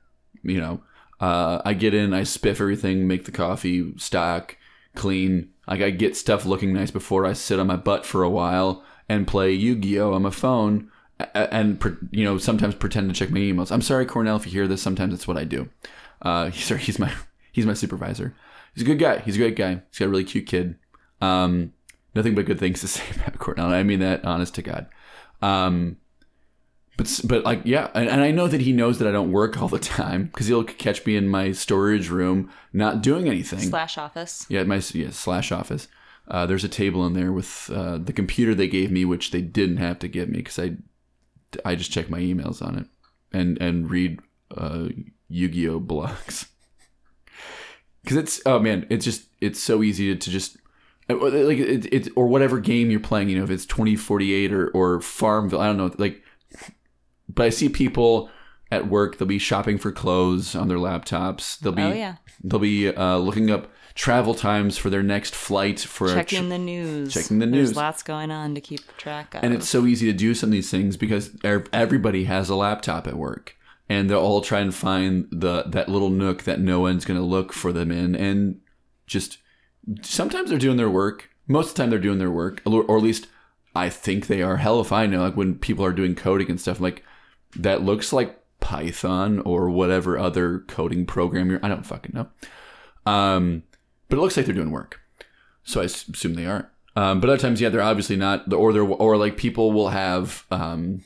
You 0.41 0.59
know, 0.59 0.81
uh, 1.19 1.61
I 1.63 1.73
get 1.73 1.93
in, 1.93 2.13
I 2.13 2.21
spiff 2.21 2.59
everything, 2.59 3.07
make 3.07 3.25
the 3.25 3.31
coffee, 3.31 3.93
stock, 3.97 4.57
clean. 4.95 5.52
Like 5.67 5.81
I 5.81 5.89
get 5.91 6.17
stuff 6.17 6.45
looking 6.45 6.73
nice 6.73 6.91
before 6.91 7.25
I 7.25 7.33
sit 7.33 7.59
on 7.59 7.67
my 7.67 7.75
butt 7.75 8.05
for 8.05 8.23
a 8.23 8.29
while 8.29 8.83
and 9.07 9.27
play 9.27 9.53
Yu-Gi-Oh 9.53 10.13
on 10.13 10.21
my 10.21 10.29
phone, 10.29 10.89
and 11.33 11.81
you 12.11 12.23
know 12.23 12.37
sometimes 12.37 12.75
pretend 12.75 13.09
to 13.09 13.15
check 13.15 13.31
my 13.31 13.39
emails. 13.39 13.71
I'm 13.71 13.81
sorry, 13.81 14.05
Cornell, 14.05 14.35
if 14.35 14.45
you 14.45 14.51
hear 14.51 14.67
this. 14.67 14.81
Sometimes 14.81 15.13
that's 15.13 15.27
what 15.27 15.37
I 15.37 15.43
do. 15.43 15.69
Uh, 16.21 16.49
he's 16.49 16.65
sorry, 16.65 16.81
he's 16.81 16.99
my 16.99 17.11
he's 17.51 17.65
my 17.65 17.73
supervisor. 17.73 18.35
He's 18.73 18.83
a 18.83 18.85
good 18.85 18.99
guy. 18.99 19.19
He's 19.19 19.35
a 19.35 19.39
great 19.39 19.55
guy. 19.55 19.81
He's 19.89 19.99
got 19.99 20.05
a 20.05 20.09
really 20.09 20.23
cute 20.23 20.47
kid. 20.47 20.75
Um, 21.21 21.73
nothing 22.15 22.35
but 22.35 22.45
good 22.45 22.59
things 22.59 22.81
to 22.81 22.87
say 22.89 23.03
about 23.15 23.39
Cornell. 23.39 23.67
I 23.67 23.83
mean 23.83 23.99
that, 23.99 24.25
honest 24.25 24.55
to 24.55 24.61
God. 24.61 24.87
Um, 25.41 25.97
but 26.97 27.21
but 27.23 27.43
like 27.43 27.61
yeah, 27.65 27.89
and, 27.93 28.07
and 28.07 28.21
I 28.21 28.31
know 28.31 28.47
that 28.47 28.61
he 28.61 28.71
knows 28.71 28.99
that 28.99 29.07
I 29.07 29.11
don't 29.11 29.31
work 29.31 29.61
all 29.61 29.67
the 29.67 29.79
time 29.79 30.25
because 30.25 30.47
he'll 30.47 30.63
catch 30.63 31.05
me 31.05 31.15
in 31.15 31.27
my 31.27 31.51
storage 31.51 32.09
room 32.09 32.51
not 32.71 33.01
doing 33.01 33.27
anything. 33.27 33.59
Slash 33.59 33.97
office. 33.97 34.45
Yeah, 34.49 34.63
my 34.63 34.81
yeah, 34.93 35.09
slash 35.11 35.51
office. 35.51 35.87
Uh, 36.27 36.45
there's 36.45 36.63
a 36.63 36.69
table 36.69 37.05
in 37.05 37.13
there 37.13 37.33
with 37.33 37.69
uh, 37.73 37.97
the 37.97 38.13
computer 38.13 38.55
they 38.55 38.67
gave 38.67 38.91
me, 38.91 39.05
which 39.05 39.31
they 39.31 39.41
didn't 39.41 39.77
have 39.77 39.99
to 39.99 40.07
give 40.07 40.29
me 40.29 40.37
because 40.37 40.57
I, 40.57 40.77
I 41.65 41.75
just 41.75 41.91
check 41.91 42.09
my 42.09 42.19
emails 42.19 42.61
on 42.65 42.77
it 42.77 42.87
and 43.33 43.59
and 43.61 43.89
read 43.89 44.19
uh, 44.55 44.87
Yu-Gi-Oh 45.27 45.81
blogs. 45.81 46.47
Because 48.03 48.17
it's 48.17 48.41
oh 48.45 48.59
man, 48.59 48.85
it's 48.89 49.03
just 49.03 49.27
it's 49.41 49.61
so 49.61 49.83
easy 49.83 50.13
to, 50.13 50.19
to 50.19 50.29
just 50.29 50.57
uh, 51.09 51.15
like 51.15 51.57
it, 51.57 51.91
it 51.91 52.09
or 52.15 52.27
whatever 52.27 52.59
game 52.59 52.89
you're 52.89 52.99
playing. 52.99 53.29
You 53.29 53.39
know, 53.39 53.43
if 53.43 53.49
it's 53.49 53.65
2048 53.65 54.53
or 54.53 54.69
or 54.69 55.01
Farmville, 55.01 55.59
I 55.59 55.67
don't 55.67 55.77
know. 55.77 55.91
Like, 55.97 56.21
but 57.29 57.45
I 57.45 57.49
see 57.49 57.69
people 57.69 58.29
at 58.71 58.87
work. 58.87 59.17
They'll 59.17 59.27
be 59.27 59.39
shopping 59.39 59.77
for 59.77 59.91
clothes 59.91 60.55
on 60.55 60.67
their 60.67 60.77
laptops. 60.77 61.59
They'll 61.59 61.71
be 61.73 61.81
Oh 61.83 61.93
yeah. 61.93 62.15
They'll 62.43 62.59
be 62.59 62.89
uh, 62.89 63.17
looking 63.17 63.51
up 63.51 63.71
travel 63.95 64.33
times 64.33 64.77
for 64.77 64.89
their 64.89 65.03
next 65.03 65.35
flight 65.35 65.79
for 65.79 66.07
Checking 66.11 66.43
tr- 66.43 66.49
the 66.49 66.57
news. 66.57 67.13
checking 67.13 67.37
the 67.39 67.45
news. 67.45 67.69
There's 67.69 67.77
lots 67.77 68.01
going 68.01 68.31
on 68.31 68.55
to 68.55 68.61
keep 68.61 68.81
track 68.97 69.35
of. 69.35 69.43
and 69.43 69.53
it's 69.53 69.69
so 69.69 69.85
easy 69.85 70.07
to 70.07 70.17
do 70.17 70.33
some 70.33 70.47
of 70.49 70.51
these 70.51 70.71
things 70.71 70.97
because 70.97 71.31
everybody 71.43 72.23
has 72.23 72.49
a 72.49 72.55
laptop 72.55 73.07
at 73.07 73.15
work 73.15 73.55
and 73.87 74.09
they'll 74.09 74.19
all 74.19 74.41
try 74.41 74.61
and 74.61 74.73
find 74.73 75.27
the 75.31 75.63
that 75.67 75.89
little 75.89 76.09
nook 76.09 76.43
that 76.43 76.59
no 76.59 76.79
one's 76.79 77.05
going 77.05 77.19
to 77.19 77.25
look 77.25 77.53
for 77.53 77.71
them 77.71 77.91
in 77.91 78.15
and 78.15 78.59
just 79.05 79.37
sometimes 80.01 80.49
they're 80.49 80.57
doing 80.57 80.77
their 80.77 80.89
work 80.89 81.29
most 81.47 81.69
of 81.69 81.75
the 81.75 81.83
time 81.83 81.89
they're 81.89 81.99
doing 81.99 82.17
their 82.19 82.31
work 82.31 82.61
or 82.65 82.83
or 82.83 82.97
at 82.97 83.03
least 83.03 83.27
i 83.75 83.89
think 83.89 84.27
they 84.27 84.41
are 84.41 84.57
hell 84.57 84.79
if 84.79 84.91
i 84.91 85.05
know 85.05 85.21
like 85.23 85.35
when 85.35 85.55
people 85.55 85.83
are 85.85 85.91
doing 85.91 86.15
coding 86.15 86.49
and 86.49 86.59
stuff 86.61 86.79
like 86.79 87.03
that 87.55 87.83
looks 87.83 88.13
like 88.13 88.39
python 88.59 89.39
or 89.39 89.69
whatever 89.69 90.17
other 90.17 90.59
coding 90.67 91.05
program 91.05 91.49
you're 91.49 91.59
i 91.63 91.67
don't 91.67 91.85
fucking 91.85 92.11
know 92.13 92.27
um, 93.05 93.63
but 94.07 94.17
it 94.17 94.21
looks 94.21 94.37
like 94.37 94.45
they're 94.45 94.55
doing 94.55 94.71
work 94.71 95.01
so 95.63 95.81
I 95.81 95.85
assume 95.85 96.35
they 96.35 96.45
aren't. 96.45 96.67
Um, 96.95 97.19
but 97.19 97.29
other 97.29 97.39
times, 97.39 97.59
yeah, 97.59 97.69
they're 97.69 97.81
obviously 97.81 98.15
not. 98.15 98.51
Or 98.53 98.71
they're 98.73 98.83
or 98.83 99.17
like 99.17 99.37
people 99.37 99.71
will 99.71 99.89
have 99.89 100.45
um, 100.51 101.03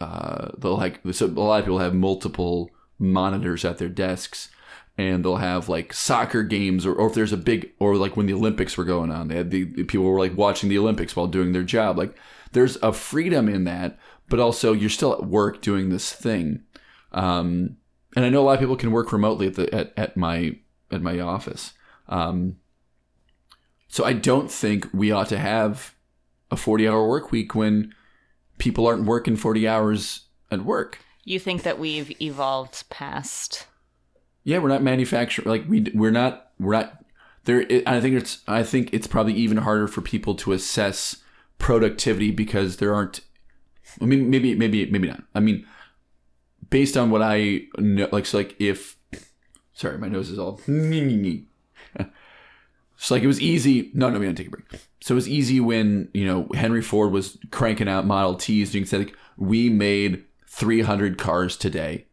uh, 0.00 0.48
they'll 0.56 0.76
like 0.76 1.00
so 1.12 1.26
a 1.26 1.28
lot 1.28 1.58
of 1.58 1.64
people 1.64 1.80
have 1.80 1.94
multiple 1.94 2.70
monitors 2.98 3.64
at 3.64 3.78
their 3.78 3.88
desks, 3.88 4.48
and 4.96 5.24
they'll 5.24 5.36
have 5.36 5.68
like 5.68 5.92
soccer 5.92 6.42
games, 6.42 6.86
or, 6.86 6.94
or 6.94 7.08
if 7.08 7.14
there's 7.14 7.32
a 7.32 7.38
big 7.38 7.72
or 7.78 7.96
like 7.96 8.16
when 8.16 8.26
the 8.26 8.32
Olympics 8.32 8.76
were 8.76 8.84
going 8.84 9.10
on, 9.10 9.28
they 9.28 9.36
had 9.36 9.50
the 9.50 9.66
people 9.84 10.06
were 10.06 10.20
like 10.20 10.36
watching 10.36 10.70
the 10.70 10.78
Olympics 10.78 11.14
while 11.14 11.26
doing 11.26 11.52
their 11.52 11.64
job. 11.64 11.98
Like 11.98 12.16
there's 12.52 12.76
a 12.76 12.92
freedom 12.92 13.48
in 13.48 13.64
that, 13.64 13.98
but 14.28 14.40
also 14.40 14.72
you're 14.72 14.90
still 14.90 15.12
at 15.12 15.24
work 15.24 15.62
doing 15.62 15.88
this 15.88 16.12
thing. 16.12 16.62
Um, 17.12 17.76
and 18.14 18.24
I 18.24 18.28
know 18.28 18.40
a 18.40 18.44
lot 18.44 18.54
of 18.54 18.60
people 18.60 18.76
can 18.76 18.92
work 18.92 19.12
remotely 19.12 19.46
at 19.46 19.54
the 19.54 19.72
at, 19.74 19.92
at 19.96 20.16
my 20.16 20.56
at 20.90 21.02
my 21.02 21.20
office. 21.20 21.72
Um, 22.08 22.56
so 23.88 24.04
I 24.04 24.12
don't 24.12 24.50
think 24.50 24.88
we 24.92 25.10
ought 25.10 25.28
to 25.28 25.38
have 25.38 25.94
a 26.50 26.56
40 26.56 26.88
hour 26.88 27.06
work 27.08 27.30
week 27.30 27.54
when 27.54 27.94
people 28.58 28.86
aren't 28.86 29.04
working 29.04 29.36
40 29.36 29.66
hours 29.66 30.26
at 30.50 30.64
work. 30.64 30.98
You 31.24 31.38
think 31.38 31.62
that 31.62 31.78
we've 31.78 32.20
evolved 32.22 32.88
past 32.88 33.66
Yeah, 34.44 34.58
we're 34.58 34.68
not 34.68 34.82
manufacturing 34.82 35.48
like 35.48 35.64
we 35.68 35.90
we're 35.94 36.10
not 36.10 36.50
we're 36.58 36.72
not 36.72 37.04
there 37.44 37.62
it, 37.62 37.86
I 37.86 38.00
think 38.00 38.16
it's 38.16 38.42
I 38.46 38.62
think 38.62 38.90
it's 38.92 39.06
probably 39.06 39.34
even 39.34 39.58
harder 39.58 39.88
for 39.88 40.00
people 40.00 40.34
to 40.36 40.52
assess 40.52 41.16
productivity 41.58 42.30
because 42.30 42.76
there 42.76 42.94
aren't 42.94 43.20
I 44.00 44.04
mean 44.04 44.30
maybe 44.30 44.54
maybe 44.54 44.86
maybe 44.90 45.08
not. 45.08 45.22
I 45.34 45.40
mean 45.40 45.66
based 46.70 46.96
on 46.96 47.10
what 47.10 47.22
I 47.22 47.62
know 47.78 48.08
like 48.12 48.26
so 48.26 48.38
like 48.38 48.56
if 48.58 48.96
sorry, 49.72 49.98
my 49.98 50.08
nose 50.08 50.30
is 50.30 50.38
all 50.38 50.60
So 52.98 53.14
like 53.14 53.22
it 53.22 53.26
was 53.26 53.40
easy. 53.40 53.90
No, 53.94 54.08
no, 54.08 54.18
we 54.18 54.26
didn't 54.26 54.38
take 54.38 54.48
a 54.48 54.50
break. 54.50 54.64
So 55.00 55.14
it 55.14 55.16
was 55.16 55.28
easy 55.28 55.60
when 55.60 56.08
you 56.14 56.26
know 56.26 56.48
Henry 56.54 56.82
Ford 56.82 57.12
was 57.12 57.38
cranking 57.50 57.88
out 57.88 58.06
Model 58.06 58.34
Ts. 58.34 58.74
You 58.74 58.80
can 58.80 58.88
say 58.88 58.98
like 58.98 59.16
we 59.36 59.68
made 59.68 60.24
300 60.48 61.18
cars 61.18 61.56
today. 61.56 62.06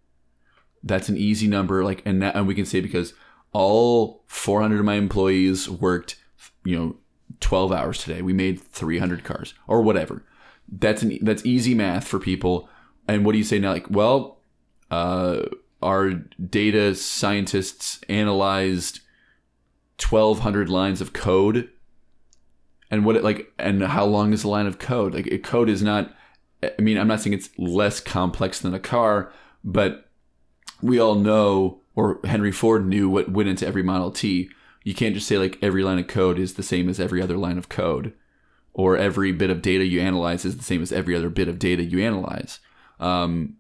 That's 0.84 1.08
an 1.08 1.18
easy 1.18 1.48
number. 1.48 1.84
Like 1.84 2.02
and 2.06 2.22
that, 2.22 2.36
and 2.36 2.48
we 2.48 2.56
can 2.56 2.66
say 2.66 2.82
because 2.82 3.14
all 3.54 4.24
400 4.28 4.80
of 4.80 4.86
my 4.86 4.96
employees 4.96 5.70
worked, 5.70 6.18
you 6.66 6.76
know, 6.76 6.98
12 7.40 7.72
hours 7.72 8.00
today. 8.00 8.22
We 8.22 8.34
made 8.34 8.60
300 8.60 9.24
cars 9.24 9.54
or 9.68 9.82
whatever. 9.82 10.24
That's 10.72 11.04
an 11.04 11.20
that's 11.22 11.46
easy 11.46 11.76
math 11.76 12.08
for 12.08 12.20
people. 12.20 12.70
And 13.08 13.26
what 13.26 13.34
do 13.34 13.38
you 13.38 13.44
say 13.44 13.60
now? 13.60 13.74
Like, 13.74 13.90
well, 13.90 14.40
uh, 14.90 15.44
our 15.84 16.12
data 16.12 16.96
scientists 16.96 18.00
analyzed 18.08 19.02
1200 20.10 20.70
lines 20.70 21.02
of 21.02 21.14
code 21.14 21.70
and 22.90 23.06
what 23.06 23.16
it 23.16 23.24
like 23.24 23.52
and 23.60 23.84
how 23.84 24.06
long 24.06 24.34
is 24.34 24.44
a 24.44 24.50
line 24.50 24.66
of 24.66 24.80
code 24.80 25.14
like 25.14 25.28
a 25.28 25.38
code 25.38 25.70
is 25.70 25.84
not 25.84 26.16
i 26.64 26.82
mean 26.82 26.98
i'm 26.98 27.08
not 27.08 27.22
saying 27.22 27.34
it's 27.34 27.50
less 27.58 28.00
complex 28.00 28.60
than 28.60 28.74
a 28.74 28.80
car 28.80 29.32
but 29.64 30.10
we 30.82 31.00
all 31.00 31.16
know 31.16 31.82
or 31.96 32.20
henry 32.24 32.52
ford 32.52 32.88
knew 32.88 33.10
what 33.10 33.32
went 33.32 33.50
into 33.50 33.68
every 33.68 33.84
model 33.84 34.12
t 34.12 34.50
you 34.84 34.94
can't 34.94 35.16
just 35.16 35.28
say 35.28 35.38
like 35.38 35.58
every 35.62 35.84
line 35.84 36.00
of 36.00 36.08
code 36.08 36.40
is 36.40 36.56
the 36.56 36.64
same 36.64 36.90
as 36.90 37.00
every 37.00 37.22
other 37.22 37.38
line 37.38 37.58
of 37.58 37.70
code 37.70 38.14
or 38.74 38.98
every 38.98 39.32
bit 39.32 39.50
of 39.50 39.62
data 39.62 39.86
you 39.86 40.00
analyze 40.00 40.46
is 40.46 40.58
the 40.58 40.64
same 40.64 40.82
as 40.82 40.92
every 40.92 41.16
other 41.16 41.30
bit 41.30 41.48
of 41.48 41.60
data 41.60 41.84
you 41.84 42.04
analyze 42.04 42.60
um, 43.00 43.56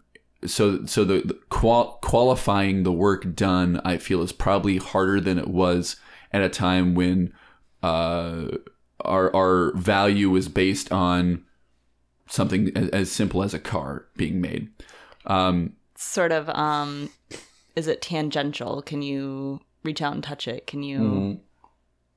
so 0.45 0.85
so 0.85 1.03
the, 1.03 1.21
the 1.25 1.39
qual- 1.49 1.99
qualifying 2.01 2.83
the 2.83 2.91
work 2.91 3.35
done 3.35 3.79
i 3.85 3.97
feel 3.97 4.21
is 4.21 4.31
probably 4.31 4.77
harder 4.77 5.19
than 5.21 5.37
it 5.37 5.47
was 5.47 5.95
at 6.31 6.41
a 6.41 6.49
time 6.49 6.95
when 6.95 7.31
uh, 7.83 8.47
our 9.01 9.33
our 9.35 9.71
value 9.75 10.35
is 10.35 10.49
based 10.49 10.91
on 10.91 11.43
something 12.27 12.75
as, 12.75 12.89
as 12.89 13.11
simple 13.11 13.43
as 13.43 13.53
a 13.53 13.59
car 13.59 14.05
being 14.15 14.41
made. 14.41 14.69
Um, 15.25 15.73
sort 15.95 16.31
of 16.31 16.49
um 16.49 17.09
is 17.75 17.87
it 17.87 18.01
tangential? 18.01 18.81
Can 18.81 19.01
you 19.01 19.61
reach 19.83 20.01
out 20.01 20.13
and 20.13 20.23
touch 20.23 20.47
it? 20.47 20.67
Can 20.67 20.83
you 20.83 21.39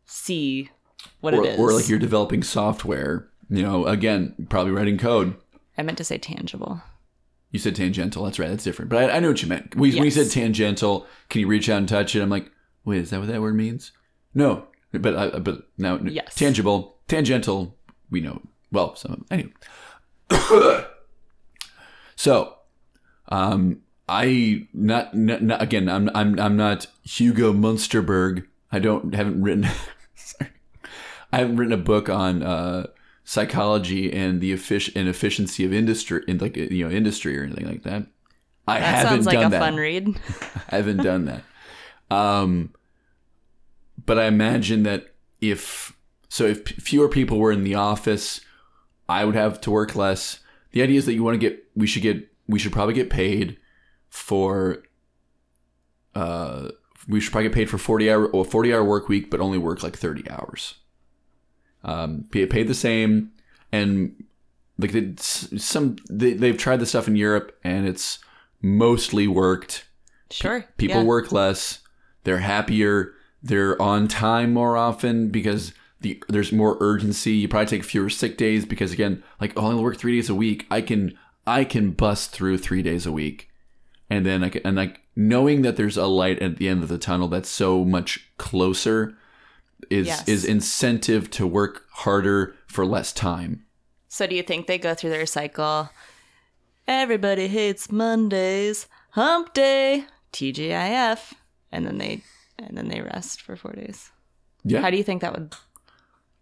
see 0.07 0.71
what 1.21 1.35
or, 1.35 1.45
it 1.45 1.55
is? 1.55 1.59
or 1.59 1.73
like 1.73 1.89
you're 1.89 1.99
developing 1.99 2.43
software. 2.43 3.29
You 3.49 3.63
know, 3.63 3.87
again, 3.87 4.47
probably 4.49 4.73
writing 4.73 4.99
code. 4.99 5.35
I 5.79 5.83
meant 5.83 5.99
to 5.99 6.05
say 6.05 6.19
tangible. 6.19 6.83
You 7.53 7.59
said 7.59 7.77
tangential. 7.77 8.25
That's 8.25 8.39
right. 8.39 8.49
That's 8.49 8.65
different. 8.65 8.91
But 8.91 9.11
I, 9.11 9.17
I 9.17 9.21
know 9.21 9.29
what 9.29 9.43
you 9.43 9.49
meant. 9.49 9.75
We, 9.77 9.95
When 9.95 10.05
you 10.05 10.11
said 10.11 10.31
tangential, 10.31 11.07
can 11.29 11.41
you 11.41 11.47
reach 11.47 11.69
out 11.69 11.79
and 11.79 11.89
touch 11.89 12.17
it? 12.17 12.23
I'm 12.23 12.29
like, 12.29 12.51
wait, 12.85 13.03
is 13.03 13.11
that 13.11 13.21
what 13.21 13.29
that 13.29 13.41
word 13.41 13.55
means? 13.55 13.93
No, 14.35 14.67
but 14.93 15.17
I, 15.17 15.39
but 15.39 15.69
now 15.79 15.99
Yes. 16.03 16.35
tangible, 16.35 16.99
tangential. 17.09 17.77
We 18.11 18.21
know 18.21 18.43
well. 18.71 18.95
So 18.97 19.25
anyway, 19.31 19.53
so 22.17 22.57
um, 23.29 23.81
I 24.09 24.67
not, 24.73 25.15
not, 25.15 25.43
not 25.43 25.63
again. 25.63 25.89
I'm 25.89 26.11
I'm 26.15 26.39
I'm 26.39 26.57
not 26.57 26.87
Hugo 27.03 27.53
Munsterberg. 27.53 28.47
I 28.71 28.79
don't 28.79 29.15
haven't 29.15 29.43
written. 29.43 29.69
I 31.37 31.41
haven't 31.41 31.57
written 31.57 31.73
a 31.75 31.77
book 31.83 32.09
on 32.09 32.43
uh, 32.43 32.87
psychology 33.25 34.13
and 34.13 34.41
the 34.41 34.53
effic- 34.55 34.95
and 34.97 35.09
efficiency 35.09 35.65
of 35.65 35.73
industry 35.73 36.23
in 36.27 36.39
like 36.39 36.57
you 36.57 36.85
know 36.89 36.91
industry 36.91 37.39
or 37.39 37.45
anything 37.45 37.67
like 37.67 37.83
that. 37.83 38.07
I 38.67 38.81
That 38.81 38.85
haven't 38.95 39.11
sounds 39.11 39.27
like 39.27 39.35
done 39.35 39.47
a 39.47 39.51
that. 39.51 39.61
fun 39.61 39.77
read. 39.77 40.09
I 40.71 40.77
haven't 40.77 41.03
done 41.03 41.27
that. 41.27 41.43
Um, 42.11 42.73
but 44.05 44.19
I 44.19 44.27
imagine 44.27 44.83
that 44.85 45.15
if 45.41 45.95
so, 46.29 46.45
if 46.47 46.65
p- 46.65 46.75
fewer 46.81 47.09
people 47.09 47.39
were 47.39 47.53
in 47.53 47.65
the 47.65 47.75
office, 47.75 48.41
I 49.09 49.25
would 49.25 49.35
have 49.37 49.61
to 49.63 49.71
work 49.71 49.95
less. 49.95 50.41
The 50.73 50.83
idea 50.83 50.99
is 50.99 51.07
that 51.07 51.15
you 51.15 51.23
want 51.23 51.35
to 51.35 51.39
get, 51.39 51.65
we 51.75 51.87
should 51.87 52.03
get, 52.03 52.29
we 52.49 52.59
should 52.59 52.73
probably 52.73 52.95
get 52.95 53.09
paid 53.11 53.57
for, 54.11 54.83
uh, 56.15 56.71
we 57.09 57.21
should 57.21 57.33
probably 57.33 57.49
get 57.49 57.55
paid 57.55 57.71
for 57.71 57.79
forty 57.79 58.11
hour 58.11 58.27
or 58.27 58.45
forty 58.45 58.73
hour 58.75 58.85
work 58.85 59.09
week, 59.09 59.31
but 59.31 59.41
only 59.41 59.59
work 59.59 59.83
like 59.83 59.97
thirty 59.97 60.29
hours. 60.31 60.75
Um, 61.87 62.27
be 62.31 62.45
paid 62.47 62.69
the 62.69 62.75
same, 62.75 63.31
and 63.73 64.23
like 64.77 64.93
they, 64.93 65.15
some 65.17 65.97
they, 66.11 66.35
they've 66.35 66.59
tried 66.59 66.81
this 66.81 66.91
stuff 66.91 67.09
in 67.09 67.17
Europe, 67.17 67.57
and 67.65 67.87
it's 67.87 68.19
mostly 68.61 69.27
worked. 69.27 69.87
Sure. 70.31 70.67
people 70.77 70.99
yeah. 70.99 71.05
work 71.05 71.31
less. 71.31 71.79
They're 72.25 72.39
happier. 72.39 73.15
They're 73.43 73.81
on 73.81 74.09
time 74.09 74.53
more 74.53 74.77
often 74.77 75.29
because 75.29 75.73
the 76.01 76.23
there's 76.29 76.53
more 76.53 76.77
urgency. 76.81 77.33
You 77.33 77.49
probably 77.49 77.67
take 77.67 77.85
fewer 77.85 78.11
sick 78.11 78.37
days 78.37 78.67
because 78.67 78.93
again 78.93 79.23
like 79.41 79.53
oh, 79.57 79.63
I 79.63 79.65
only 79.67 79.83
work 79.83 79.97
three 79.97 80.17
days 80.17 80.29
a 80.29 80.35
week. 80.35 80.67
I 80.71 80.81
can 80.81 81.17
i 81.47 81.63
can 81.63 81.93
bust 81.93 82.33
through 82.33 82.59
three 82.59 82.83
days 82.83 83.07
a 83.07 83.13
week. 83.13 83.51
And 84.11 84.27
then 84.27 84.43
i 84.43 84.49
can 84.49 84.63
and 84.65 84.77
like 84.77 85.03
knowing 85.15 85.63
that 85.63 85.77
there's 85.77 85.97
a 85.97 86.07
light 86.07 86.41
at 86.43 86.57
the 86.57 86.69
end 86.69 86.83
of 86.83 86.89
the 86.89 86.99
tunnel 86.99 87.29
that's 87.29 87.49
so 87.49 87.85
much 87.85 88.29
closer 88.37 89.17
is 89.91 90.07
Yes. 90.07 90.29
is 90.29 90.45
incentive 90.45 91.31
to 91.33 91.47
work 91.47 91.85
harder 91.91 92.55
for 92.67 92.85
less 92.87 93.13
time 93.13 93.65
So 94.09 94.27
do 94.27 94.35
you 94.35 94.43
think 94.43 94.67
they 94.67 94.79
go 94.79 94.95
through 94.95 95.11
their 95.11 95.27
cycle? 95.27 95.91
Everybody 96.89 97.49
hates 97.49 97.91
Mondays. 97.91 98.87
Hump 99.11 99.53
day. 99.53 100.05
TGIF. 100.33 101.35
And 101.73 101.87
then 101.87 101.99
they 101.99 102.23
and 102.59 102.77
then 102.79 102.89
they 102.89 103.01
rest 103.01 103.43
for 103.43 103.57
four 103.57 103.73
days. 103.73 104.11
yeah 104.65 104.81
How 104.81 104.91
do 104.91 104.97
you 104.97 105.03
think 105.05 105.21
that 105.23 105.33
would 105.35 105.55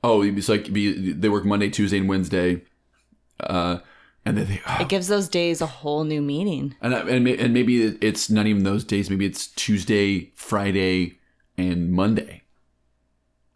oh 0.05 0.23
it's 0.23 0.49
like 0.49 0.73
be, 0.73 1.13
they 1.13 1.29
work 1.31 1.45
monday 1.47 1.71
tuesday 1.71 1.99
and 1.99 2.09
wednesday 2.11 2.63
uh 3.41 3.79
and 4.27 4.37
then 4.37 4.47
they 4.47 4.61
it 4.81 4.89
gives 4.89 5.09
those 5.09 5.29
days 5.29 5.61
a 5.61 5.67
whole 5.67 6.05
new 6.05 6.23
meaning. 6.23 6.75
And, 6.81 6.95
and, 6.95 7.29
and 7.29 7.53
maybe 7.53 7.83
it's 8.01 8.31
not 8.31 8.47
even 8.47 8.63
those 8.65 8.83
days. 8.85 9.11
Maybe 9.11 9.27
it's 9.27 9.49
Tuesday, 9.49 10.33
Friday, 10.35 11.19
and 11.59 11.91
Monday. 11.93 12.44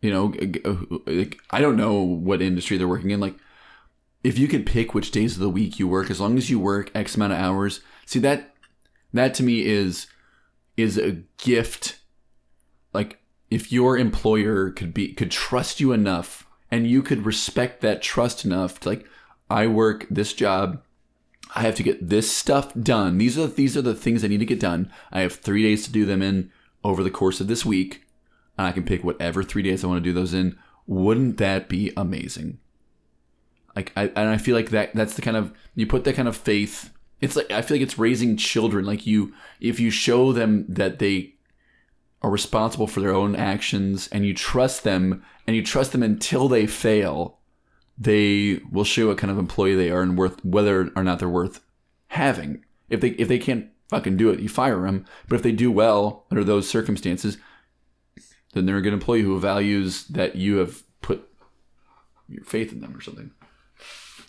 You 0.01 0.11
know, 0.11 0.33
g- 0.33 0.61
uh, 0.65 0.77
like, 1.07 1.39
I 1.51 1.61
don't 1.61 1.77
know 1.77 2.01
what 2.01 2.43
industry 2.43 2.77
they're 2.77 2.89
working 2.89 3.11
in. 3.11 3.21
Like, 3.21 3.37
if 4.23 4.39
you 4.39 4.49
could 4.49 4.67
pick 4.67 4.95
which 4.95 5.11
days 5.11 5.35
of 5.35 5.41
the 5.41 5.51
week 5.51 5.79
you 5.79 5.89
work, 5.89 6.11
as 6.11 6.21
long 6.21 6.37
as 6.37 6.51
you 6.51 6.59
work 6.59 6.91
X 6.95 7.17
amount 7.17 7.33
of 7.33 7.39
hours, 7.39 7.81
see 8.07 8.19
that 8.21 8.55
that 9.13 9.35
to 9.35 9.43
me 9.43 9.65
is 9.65 10.07
is 10.77 10.99
a 10.99 11.23
gift. 11.39 11.99
Like, 12.93 13.21
if 13.51 13.73
your 13.73 13.97
employer 13.97 14.71
could 14.71 14.95
be 14.95 15.13
could 15.13 15.31
trust 15.31 15.81
you 15.81 15.93
enough, 15.93 16.47
and 16.71 16.87
you 16.87 17.03
could 17.03 17.27
respect 17.27 17.81
that 17.81 18.03
trust 18.03 18.45
enough 18.45 18.81
to 18.81 18.91
like, 18.91 19.07
I 19.51 19.67
work 19.67 20.07
this 20.11 20.33
job 20.33 20.83
I 21.55 21.63
have 21.63 21.75
to 21.77 21.83
get 21.83 22.09
this 22.09 22.35
stuff 22.35 22.73
done. 22.75 23.19
These 23.19 23.39
are 23.39 23.47
these 23.47 23.77
are 23.77 23.83
the 23.83 23.95
things 23.95 24.23
I 24.23 24.29
need 24.29 24.39
to 24.39 24.47
get 24.47 24.61
done. 24.61 24.93
I 25.11 25.21
have 25.21 25.35
three 25.35 25.63
days 25.63 25.85
to 25.85 25.93
do 25.93 26.05
them 26.05 26.23
in 26.23 26.51
over 26.85 27.03
the 27.03 27.11
course 27.11 27.41
of 27.41 27.49
this 27.49 27.65
week, 27.65 28.07
and 28.59 28.67
I 28.67 28.73
can 28.73 28.85
pick 28.85 29.05
whatever 29.05 29.43
three 29.43 29.63
days 29.63 29.83
I 29.83 29.87
want 29.87 30.03
to 30.03 30.09
do 30.09 30.13
those 30.13 30.35
in. 30.35 30.59
Wouldn't 30.87 31.39
that 31.39 31.69
be 31.69 31.93
amazing? 31.97 32.59
Like, 33.77 33.93
I 33.97 34.07
and 34.09 34.29
I 34.29 34.37
feel 34.37 34.57
like 34.57 34.71
that 34.71 34.95
that's 34.95 35.15
the 35.15 35.23
kind 35.23 35.37
of 35.37 35.53
you 35.77 35.87
put 35.87 36.05
that 36.05 36.17
kind 36.17 36.29
of 36.29 36.37
faith. 36.37 36.93
It's 37.21 37.37
like 37.37 37.51
I 37.51 37.63
feel 37.63 37.77
like 37.77 37.83
it's 37.83 37.99
raising 37.99 38.37
children. 38.37 38.85
Like 38.85 39.07
you, 39.07 39.33
if 39.61 39.79
you 39.79 39.91
show 39.91 40.33
them 40.33 40.67
that 40.69 40.99
they 40.99 41.35
are 42.21 42.31
responsible 42.31 42.89
for 42.89 43.01
their 43.01 43.15
own 43.15 43.37
actions, 43.37 44.09
and 44.11 44.27
you 44.27 44.35
trust 44.35 44.83
them, 44.83 45.25
and 45.47 45.55
you 45.55 45.63
trust 45.63 45.93
them 45.93 46.03
until 46.03 46.49
they 46.49 46.67
fail, 46.67 47.39
they 47.97 48.61
will 48.73 48.85
show 48.85 49.09
what 49.09 49.19
kind 49.19 49.31
of 49.31 49.39
employee 49.39 49.77
they 49.77 49.91
are 49.91 50.03
and 50.03 50.19
worth 50.19 50.45
whether 50.45 50.91
or 50.97 51.05
not 51.05 51.21
they're 51.21 51.29
worth 51.29 51.61
having. 52.09 52.65
If 52.89 53.01
they 53.01 53.11
if 53.11 53.29
they 53.29 53.39
can't 53.39 53.69
fucking 53.89 54.17
do 54.17 54.31
it, 54.31 54.41
you 54.41 54.49
fire 54.49 54.83
them. 54.83 55.05
But 55.29 55.37
if 55.37 55.43
they 55.43 55.53
do 55.53 55.71
well 55.71 56.27
under 56.31 56.43
those 56.43 56.69
circumstances, 56.69 57.39
then 58.53 58.67
they're 58.67 58.79
a 58.79 58.83
good 58.83 58.93
employee 58.93 59.23
who 59.23 59.39
values 59.39 60.07
that 60.09 60.37
you 60.37 60.57
have 60.57 60.83
put 61.01 61.29
your 62.29 62.45
faith 62.45 62.73
in 62.73 62.81
them 62.81 62.97
or 62.97 63.01
something. 63.01 63.31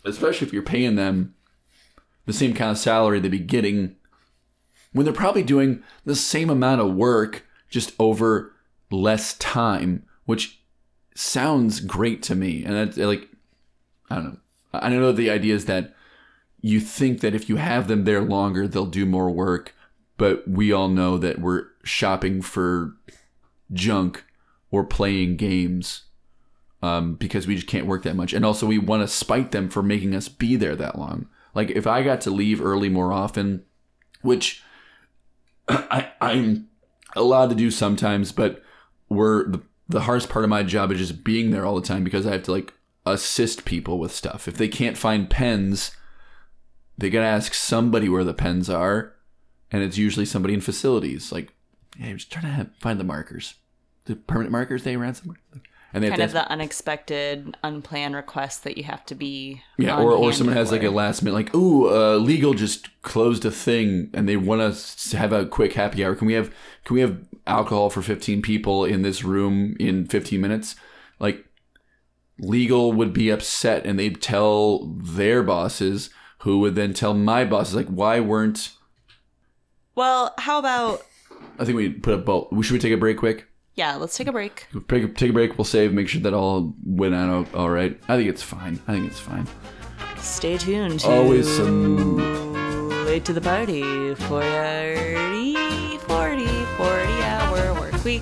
Especially 0.05 0.47
if 0.47 0.53
you're 0.53 0.61
paying 0.61 0.95
them 0.95 1.35
the 2.25 2.33
same 2.33 2.53
kind 2.53 2.71
of 2.71 2.77
salary 2.77 3.19
they'd 3.19 3.31
be 3.31 3.39
getting 3.39 3.95
when 4.93 5.03
they're 5.03 5.13
probably 5.13 5.43
doing 5.43 5.83
the 6.05 6.15
same 6.15 6.49
amount 6.49 6.81
of 6.81 6.95
work 6.95 7.45
just 7.69 7.93
over 7.99 8.55
less 8.91 9.37
time, 9.37 10.03
which 10.25 10.61
sounds 11.15 11.79
great 11.79 12.23
to 12.23 12.35
me. 12.35 12.63
And 12.63 12.75
that's 12.75 12.97
like, 12.97 13.29
I 14.09 14.15
don't 14.15 14.25
know. 14.25 14.39
I 14.73 14.89
know 14.89 15.11
the 15.11 15.29
idea 15.29 15.55
is 15.55 15.65
that 15.65 15.93
you 16.61 16.79
think 16.79 17.21
that 17.21 17.35
if 17.35 17.49
you 17.49 17.55
have 17.57 17.87
them 17.87 18.03
there 18.03 18.21
longer, 18.21 18.67
they'll 18.67 18.85
do 18.85 19.05
more 19.05 19.29
work. 19.29 19.75
But 20.17 20.47
we 20.47 20.71
all 20.71 20.89
know 20.89 21.17
that 21.17 21.39
we're 21.39 21.65
shopping 21.83 22.41
for 22.41 22.95
junk 23.71 24.23
or 24.71 24.83
playing 24.83 25.37
games 25.37 26.03
um, 26.81 27.15
because 27.15 27.47
we 27.47 27.55
just 27.55 27.67
can't 27.67 27.87
work 27.87 28.03
that 28.03 28.15
much. 28.15 28.33
And 28.33 28.45
also, 28.45 28.65
we 28.65 28.77
want 28.77 29.03
to 29.03 29.07
spite 29.07 29.51
them 29.51 29.69
for 29.69 29.83
making 29.83 30.15
us 30.15 30.27
be 30.27 30.55
there 30.55 30.75
that 30.75 30.97
long. 30.97 31.27
Like, 31.53 31.71
if 31.71 31.87
I 31.87 32.03
got 32.03 32.21
to 32.21 32.31
leave 32.31 32.61
early 32.61 32.89
more 32.89 33.11
often, 33.11 33.63
which 34.21 34.63
I, 35.67 36.11
I'm 36.21 36.69
allowed 37.15 37.49
to 37.49 37.55
do 37.55 37.71
sometimes, 37.71 38.31
but 38.31 38.63
we're 39.09 39.47
the, 39.49 39.61
the 39.87 40.01
hardest 40.01 40.29
part 40.29 40.45
of 40.45 40.49
my 40.49 40.63
job 40.63 40.91
is 40.91 40.99
just 40.99 41.23
being 41.23 41.51
there 41.51 41.65
all 41.65 41.75
the 41.75 41.85
time 41.85 42.03
because 42.03 42.25
I 42.25 42.33
have 42.33 42.43
to 42.43 42.51
like 42.51 42.73
assist 43.05 43.65
people 43.65 43.99
with 43.99 44.13
stuff. 44.13 44.47
If 44.47 44.55
they 44.55 44.67
can't 44.67 44.97
find 44.97 45.29
pens, 45.29 45.91
they 46.97 47.09
gotta 47.09 47.25
ask 47.25 47.53
somebody 47.53 48.07
where 48.07 48.23
the 48.23 48.33
pens 48.33 48.69
are, 48.69 49.15
and 49.71 49.83
it's 49.83 49.97
usually 49.97 50.25
somebody 50.25 50.53
in 50.53 50.61
facilities. 50.61 51.31
Like, 51.31 51.53
hey, 51.97 52.11
I'm 52.11 52.17
just 52.17 52.31
trying 52.31 52.65
to 52.65 52.71
find 52.79 52.99
the 52.99 53.05
markers, 53.05 53.55
the 54.09 54.15
permanent 54.15 54.51
markers 54.51 54.83
they 54.83 54.97
ran 54.97 55.13
somewhere. 55.13 55.37
And 55.93 56.03
they 56.03 56.07
have 56.07 56.19
Kind 56.19 56.31
to 56.31 56.37
of 56.37 56.45
the 56.45 56.51
unexpected, 56.51 57.57
unplanned 57.63 58.15
request 58.15 58.63
that 58.63 58.77
you 58.77 58.83
have 58.83 59.05
to 59.05 59.15
be. 59.15 59.61
Yeah, 59.77 59.95
on 59.95 60.03
or, 60.03 60.11
or 60.11 60.33
someone 60.33 60.55
has 60.55 60.71
like 60.71 60.83
a 60.83 60.89
last 60.89 61.21
minute, 61.21 61.35
like, 61.35 61.55
ooh, 61.55 61.89
uh, 61.89 62.17
legal 62.17 62.53
just 62.53 62.89
closed 63.01 63.45
a 63.45 63.51
thing, 63.51 64.09
and 64.13 64.27
they 64.27 64.35
want 64.35 64.61
us 64.61 64.95
to 65.11 65.17
have 65.17 65.31
a 65.31 65.45
quick 65.45 65.73
happy 65.73 66.03
hour. 66.03 66.15
Can 66.15 66.27
we 66.27 66.33
have 66.33 66.53
can 66.85 66.95
we 66.95 67.01
have 67.01 67.19
alcohol 67.47 67.89
for 67.89 68.01
fifteen 68.01 68.41
people 68.41 68.85
in 68.85 69.01
this 69.01 69.23
room 69.23 69.75
in 69.79 70.05
fifteen 70.05 70.41
minutes? 70.41 70.75
Like, 71.19 71.45
legal 72.37 72.91
would 72.93 73.13
be 73.13 73.29
upset, 73.29 73.85
and 73.85 73.97
they'd 73.97 74.21
tell 74.21 74.85
their 74.85 75.41
bosses, 75.41 76.11
who 76.39 76.59
would 76.59 76.75
then 76.75 76.93
tell 76.93 77.13
my 77.15 77.45
bosses, 77.45 77.73
like, 77.73 77.87
why 77.87 78.19
weren't? 78.19 78.73
Well, 79.95 80.35
how 80.37 80.59
about 80.59 81.03
I 81.57 81.65
think 81.65 81.77
we 81.77 81.89
put 81.89 82.13
a 82.13 82.17
bolt. 82.17 82.49
Should 82.61 82.73
we 82.73 82.79
take 82.79 82.93
a 82.93 82.97
break 82.97 83.17
quick? 83.17 83.47
Yeah? 83.79 83.95
Let's 83.95 84.15
take 84.15 84.27
a 84.27 84.31
break. 84.31 84.67
Take 84.89 85.03
a, 85.03 85.07
take 85.07 85.29
a 85.31 85.33
break. 85.33 85.57
We'll 85.57 85.65
save. 85.65 85.93
Make 85.93 86.09
sure 86.09 86.21
that 86.21 86.33
all 86.33 86.75
went 86.85 87.15
out 87.15 87.47
all 87.55 87.69
right. 87.69 87.97
I 88.09 88.17
think 88.17 88.29
it's 88.29 88.43
fine. 88.43 88.79
I 88.87 88.91
think 88.93 89.07
it's 89.07 89.19
fine. 89.19 89.47
Stay 90.17 90.57
tuned. 90.57 90.99
To 90.99 91.09
Always 91.09 91.47
some 91.47 92.17
late 93.05 93.23
to 93.25 93.33
the 93.33 93.41
party 93.41 94.13
40 94.15 95.97
40 95.97 96.45
40 96.45 97.23
hour 97.23 97.73
work 97.79 98.03
week. 98.03 98.21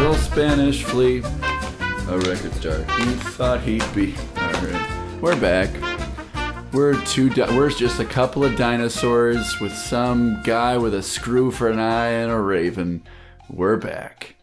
Little 0.00 0.14
Spanish 0.14 0.84
flea, 0.84 1.18
a 1.18 2.18
record 2.18 2.52
star. 2.54 2.76
He 2.98 3.04
thought 3.36 3.60
he'd 3.60 3.84
be. 3.94 4.14
All 4.36 4.52
right, 4.52 5.20
we're 5.20 5.38
back. 5.40 5.70
We're 6.72 6.98
two. 7.04 7.28
Di- 7.30 7.54
we're 7.56 7.70
just 7.70 8.00
a 8.00 8.04
couple 8.04 8.42
of 8.44 8.56
dinosaurs 8.56 9.60
with 9.60 9.72
some 9.74 10.40
guy 10.44 10.78
with 10.78 10.94
a 10.94 11.02
screw 11.02 11.50
for 11.50 11.68
an 11.68 11.78
eye 11.78 12.08
and 12.08 12.30
a 12.30 12.38
raven. 12.38 13.02
We're 13.50 13.76
back. 13.76 14.36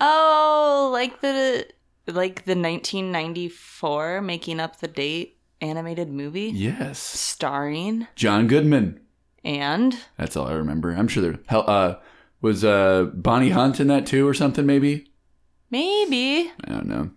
Oh, 0.00 0.90
like 0.92 1.20
the 1.20 1.66
like 2.06 2.44
the 2.44 2.54
1994 2.56 4.20
making 4.22 4.60
up 4.60 4.80
the 4.80 4.88
date 4.88 5.38
animated 5.60 6.08
movie 6.10 6.50
Yes, 6.54 6.98
starring 6.98 8.08
John 8.16 8.48
Goodman. 8.48 9.00
and 9.44 9.96
That's 10.16 10.36
all 10.36 10.48
I 10.48 10.52
remember. 10.54 10.92
I'm 10.92 11.06
sure 11.08 11.22
there. 11.22 11.38
Hell, 11.46 11.64
uh, 11.68 11.96
was 12.42 12.64
uh 12.64 13.04
Bonnie 13.14 13.50
Hunt 13.50 13.80
in 13.80 13.86
that 13.86 14.04
too, 14.06 14.28
or 14.28 14.34
something? 14.34 14.66
Maybe. 14.66 15.06
maybe 15.70 16.52
I 16.64 16.70
don't 16.70 16.86
know. 16.86 17.10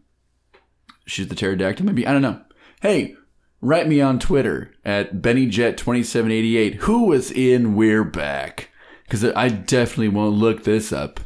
She's 1.06 1.28
the 1.28 1.36
pterodactyl, 1.36 1.86
maybe. 1.86 2.08
I 2.08 2.14
don't 2.14 2.22
know. 2.22 2.42
Hey, 2.82 3.16
write 3.62 3.88
me 3.88 4.02
on 4.02 4.18
Twitter 4.20 4.72
at 4.84 5.22
BennyJet2788. 5.22 6.76
Who 6.76 7.08
was 7.08 7.32
in 7.32 7.76
We're 7.76 8.04
Back? 8.04 8.70
Because 9.04 9.24
I 9.24 9.50
definitely 9.50 10.08
won't 10.08 10.36
look 10.36 10.64
this 10.64 10.92
up. 10.92 11.20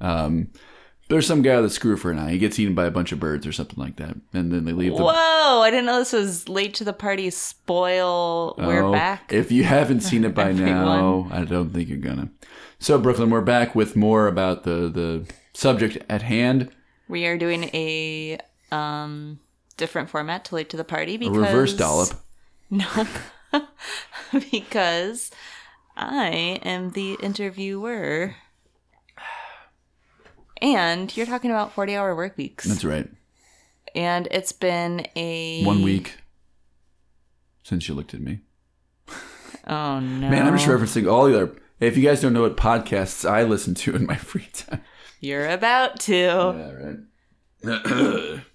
Um, 0.00 0.50
there's 1.08 1.26
some 1.26 1.42
guy 1.42 1.56
with 1.56 1.66
a 1.66 1.70
screw 1.70 1.96
for 1.96 2.10
an 2.10 2.18
eye. 2.18 2.30
He 2.32 2.38
gets 2.38 2.58
eaten 2.58 2.74
by 2.74 2.86
a 2.86 2.90
bunch 2.90 3.12
of 3.12 3.20
birds 3.20 3.46
or 3.46 3.52
something 3.52 3.78
like 3.78 3.96
that, 3.96 4.16
and 4.32 4.50
then 4.52 4.64
they 4.64 4.72
leave 4.72 4.96
the. 4.96 5.02
Whoa, 5.02 5.60
I 5.62 5.70
didn't 5.70 5.86
know 5.86 5.98
this 5.98 6.12
was 6.12 6.48
late 6.48 6.74
to 6.74 6.84
the 6.84 6.92
party 6.92 7.28
spoil. 7.30 8.54
We're 8.58 8.82
Oh, 8.84 8.92
back. 8.92 9.32
If 9.32 9.52
you 9.52 9.64
haven't 9.64 10.00
seen 10.00 10.24
it 10.24 10.34
by 10.34 10.52
now, 10.52 11.28
I 11.30 11.44
don't 11.44 11.70
think 11.70 11.88
you're 11.88 11.98
gonna. 11.98 12.28
So 12.78 12.98
Brooklyn, 12.98 13.30
we're 13.30 13.40
back 13.40 13.74
with 13.74 13.96
more 13.96 14.26
about 14.26 14.64
the 14.64 14.88
the 14.88 15.26
subject 15.52 15.98
at 16.08 16.22
hand. 16.22 16.70
we 17.08 17.26
are 17.26 17.36
doing 17.38 17.64
a 17.74 18.38
um 18.72 19.38
different 19.76 20.08
format 20.10 20.44
to 20.46 20.54
late 20.54 20.68
to 20.70 20.76
the 20.76 20.84
party 20.84 21.18
A 21.26 21.30
reverse 21.30 21.74
dollop. 21.74 22.10
No, 22.70 23.06
because 24.50 25.30
I 25.96 26.58
am 26.64 26.90
the 26.90 27.14
interviewer. 27.22 28.34
And 30.64 31.14
you're 31.16 31.26
talking 31.26 31.50
about 31.50 31.72
40 31.74 31.94
hour 31.94 32.16
work 32.16 32.36
weeks. 32.38 32.64
That's 32.64 32.84
right. 32.84 33.08
and 33.94 34.26
it's 34.30 34.52
been 34.52 35.06
a 35.14 35.62
One 35.64 35.82
week 35.82 36.16
since 37.62 37.86
you 37.88 37.94
looked 37.94 38.14
at 38.14 38.20
me. 38.20 38.40
Oh 39.66 40.00
no. 40.00 40.28
Man, 40.30 40.46
I'm 40.46 40.56
just 40.56 40.66
referencing 40.68 41.10
all 41.10 41.26
the 41.26 41.34
other. 41.36 41.52
If 41.80 41.96
you 41.96 42.02
guys 42.02 42.20
don't 42.22 42.32
know 42.32 42.42
what 42.42 42.56
podcasts 42.56 43.28
I 43.28 43.42
listen 43.42 43.74
to 43.74 43.94
in 43.94 44.06
my 44.06 44.16
free 44.30 44.48
time. 44.52 44.80
You're 45.20 45.48
about 45.48 46.00
to. 46.00 46.14
Yeah, 47.64 47.70
right. 47.70 48.40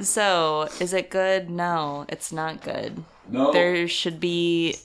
So, 0.00 0.66
is 0.80 0.94
it 0.94 1.10
good? 1.10 1.50
No, 1.50 2.06
it's 2.08 2.32
not 2.32 2.62
good. 2.62 3.04
no. 3.28 3.52
There 3.52 3.86
should 3.86 4.18
be 4.18 4.76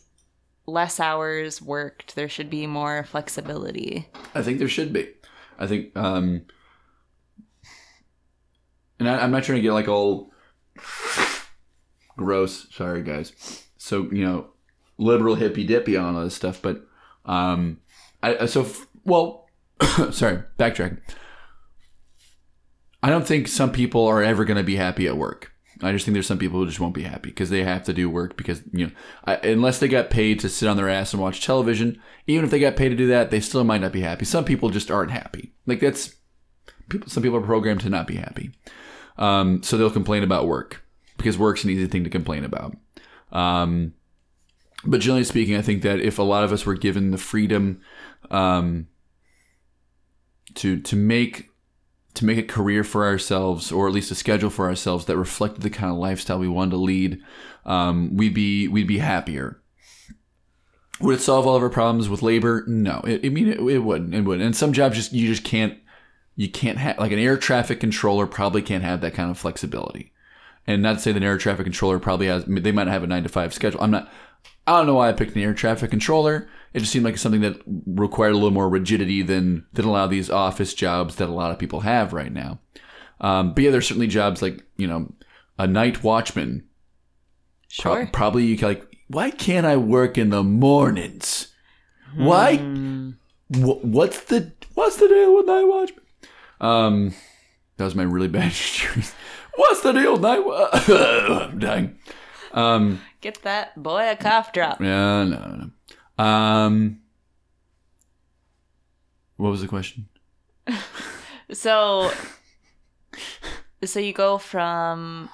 less 0.67 0.99
hours 0.99 1.61
worked. 1.61 2.15
There 2.15 2.27
should 2.27 2.49
be 2.49 2.67
more 2.67 3.03
flexibility. 3.05 4.09
I 4.33 4.41
think 4.41 4.59
there 4.59 4.67
should 4.67 4.91
be. 4.91 5.07
I 5.57 5.67
think, 5.67 5.95
um, 5.97 6.43
and 8.99 9.09
I, 9.09 9.19
I'm 9.19 9.31
not 9.31 9.43
trying 9.43 9.57
to 9.57 9.61
get 9.61 9.73
like 9.73 9.87
all 9.87 10.31
gross. 12.17 12.67
Sorry, 12.73 13.03
guys. 13.03 13.65
So 13.77 14.09
you 14.11 14.25
know, 14.25 14.47
liberal 14.97 15.35
hippy 15.35 15.63
dippy 15.63 15.97
on 15.97 16.15
all 16.15 16.23
this 16.23 16.35
stuff, 16.35 16.61
but 16.61 16.85
um, 17.25 17.79
I 18.21 18.45
so 18.45 18.67
well. 19.03 19.49
sorry, 20.11 20.43
backtrack. 20.57 20.99
I 23.03 23.09
don't 23.09 23.27
think 23.27 23.47
some 23.47 23.71
people 23.71 24.07
are 24.07 24.23
ever 24.23 24.45
going 24.45 24.57
to 24.57 24.63
be 24.63 24.77
happy 24.77 25.07
at 25.07 25.17
work. 25.17 25.51
I 25.81 25.91
just 25.91 26.05
think 26.05 26.13
there's 26.13 26.27
some 26.27 26.39
people 26.39 26.59
who 26.59 26.65
just 26.65 26.79
won't 26.79 26.93
be 26.93 27.03
happy 27.03 27.29
because 27.29 27.49
they 27.49 27.63
have 27.63 27.83
to 27.83 27.93
do 27.93 28.09
work 28.09 28.37
because 28.37 28.61
you 28.71 28.87
know 28.87 28.91
I, 29.25 29.35
unless 29.35 29.79
they 29.79 29.87
got 29.87 30.09
paid 30.09 30.39
to 30.39 30.49
sit 30.49 30.69
on 30.69 30.77
their 30.77 30.89
ass 30.89 31.13
and 31.13 31.21
watch 31.21 31.45
television, 31.45 32.01
even 32.27 32.45
if 32.45 32.51
they 32.51 32.59
got 32.59 32.75
paid 32.75 32.89
to 32.89 32.95
do 32.95 33.07
that, 33.07 33.29
they 33.29 33.39
still 33.39 33.63
might 33.63 33.81
not 33.81 33.91
be 33.91 34.01
happy. 34.01 34.25
Some 34.25 34.45
people 34.45 34.69
just 34.69 34.89
aren't 34.89 35.11
happy. 35.11 35.53
Like 35.65 35.79
that's 35.79 36.15
people. 36.89 37.09
Some 37.09 37.23
people 37.23 37.37
are 37.37 37.45
programmed 37.45 37.81
to 37.81 37.89
not 37.89 38.07
be 38.07 38.15
happy, 38.15 38.51
um, 39.17 39.63
so 39.63 39.77
they'll 39.77 39.89
complain 39.89 40.23
about 40.23 40.47
work 40.47 40.83
because 41.17 41.37
work's 41.37 41.63
an 41.63 41.69
easy 41.69 41.87
thing 41.87 42.03
to 42.03 42.09
complain 42.09 42.45
about. 42.45 42.75
Um, 43.31 43.93
but 44.85 45.01
generally 45.01 45.23
speaking, 45.23 45.55
I 45.55 45.61
think 45.61 45.81
that 45.81 45.99
if 45.99 46.19
a 46.19 46.23
lot 46.23 46.43
of 46.43 46.53
us 46.53 46.65
were 46.65 46.75
given 46.75 47.11
the 47.11 47.17
freedom 47.17 47.81
um, 48.31 48.87
to 50.55 50.79
to 50.81 50.95
make 50.95 51.49
to 52.15 52.25
make 52.25 52.37
a 52.37 52.43
career 52.43 52.83
for 52.83 53.05
ourselves, 53.05 53.71
or 53.71 53.87
at 53.87 53.93
least 53.93 54.11
a 54.11 54.15
schedule 54.15 54.49
for 54.49 54.67
ourselves 54.67 55.05
that 55.05 55.17
reflected 55.17 55.61
the 55.61 55.69
kind 55.69 55.91
of 55.91 55.97
lifestyle 55.97 56.39
we 56.39 56.47
wanted 56.47 56.71
to 56.71 56.77
lead, 56.77 57.21
um, 57.65 58.15
we'd 58.15 58.33
be 58.33 58.67
we'd 58.67 58.87
be 58.87 58.99
happier. 58.99 59.61
Would 61.01 61.15
it 61.15 61.21
solve 61.21 61.45
all 61.45 61.57
of 61.57 61.63
our 61.63 61.69
problems 61.69 62.07
with 62.07 62.21
labor? 62.21 62.63
No, 62.67 63.01
it, 63.05 63.25
I 63.25 63.29
mean 63.29 63.49
it, 63.49 63.59
it 63.59 63.79
wouldn't. 63.79 64.15
It 64.15 64.21
wouldn't. 64.21 64.45
And 64.45 64.55
some 64.55 64.73
jobs 64.73 64.95
just 64.95 65.13
you 65.13 65.27
just 65.27 65.43
can't 65.43 65.77
you 66.35 66.49
can't 66.49 66.77
have 66.77 66.97
like 66.97 67.11
an 67.11 67.19
air 67.19 67.37
traffic 67.37 67.79
controller 67.79 68.27
probably 68.27 68.61
can't 68.61 68.83
have 68.83 69.01
that 69.01 69.13
kind 69.13 69.29
of 69.29 69.37
flexibility. 69.37 70.13
And 70.67 70.81
not 70.81 70.93
to 70.93 70.99
say 70.99 71.11
that 71.11 71.17
an 71.17 71.23
air 71.23 71.37
traffic 71.37 71.65
controller 71.65 71.99
probably 71.99 72.27
has 72.27 72.45
they 72.45 72.71
might 72.71 72.85
not 72.85 72.93
have 72.93 73.03
a 73.03 73.07
nine 73.07 73.23
to 73.23 73.29
five 73.29 73.53
schedule. 73.53 73.81
I'm 73.81 73.91
not. 73.91 74.09
I 74.67 74.77
don't 74.77 74.87
know 74.87 74.95
why 74.95 75.09
I 75.09 75.13
picked 75.13 75.35
an 75.35 75.41
air 75.41 75.53
traffic 75.53 75.91
controller. 75.91 76.47
It 76.75 76.79
just 76.81 76.91
seemed 76.91 77.05
like 77.05 77.17
something 77.17 77.41
that 77.41 77.59
required 77.87 78.31
a 78.31 78.35
little 78.35 78.51
more 78.51 78.69
rigidity 78.69 79.21
than 79.23 79.65
than 79.73 79.85
a 79.85 79.91
lot 79.91 80.03
of 80.03 80.09
these 80.11 80.29
office 80.29 80.73
jobs 80.73 81.15
that 81.15 81.29
a 81.29 81.33
lot 81.33 81.51
of 81.51 81.57
people 81.57 81.79
have 81.79 82.13
right 82.13 82.31
now. 82.31 82.59
Um, 83.21 83.53
but 83.53 83.63
yeah, 83.63 83.71
there's 83.71 83.87
certainly 83.87 84.07
jobs 84.07 84.41
like 84.41 84.63
you 84.77 84.85
know 84.87 85.13
a 85.57 85.65
night 85.65 86.03
watchman. 86.03 86.65
Pro- 87.79 87.95
Sure. 87.95 88.09
probably 88.13 88.45
you 88.45 88.57
can 88.57 88.67
like, 88.69 88.95
why 89.07 89.31
can't 89.31 89.65
I 89.65 89.75
work 89.77 90.17
in 90.17 90.29
the 90.29 90.43
mornings? 90.43 91.47
Why? 92.15 92.57
Wh- 92.57 93.83
what's 93.83 94.21
the 94.25 94.53
what's 94.75 94.97
the 94.97 95.07
deal 95.07 95.35
with 95.35 95.45
night 95.45 95.63
watchman? 95.65 96.03
Um, 96.61 97.13
that 97.77 97.83
was 97.85 97.95
my 97.95 98.03
really 98.03 98.27
bad. 98.29 98.53
What's 99.57 99.81
the 99.81 99.93
deal 99.93 100.13
with 100.13 100.21
night? 100.21 100.45
Wa- 100.45 100.69
I'm 101.49 101.59
dying. 101.59 101.97
Um, 102.53 103.01
Get 103.21 103.41
that 103.43 103.81
boy 103.81 104.09
a 104.09 104.15
cough 104.17 104.51
drop. 104.53 104.81
yeah, 104.81 105.23
no, 105.23 105.37
no, 105.37 105.55
no. 105.55 105.69
Um, 106.17 106.99
what 109.37 109.49
was 109.49 109.61
the 109.61 109.67
question? 109.67 110.07
So, 111.53 112.11
so 113.83 113.99
you 113.99 114.13
go 114.13 114.39
from 114.39 115.29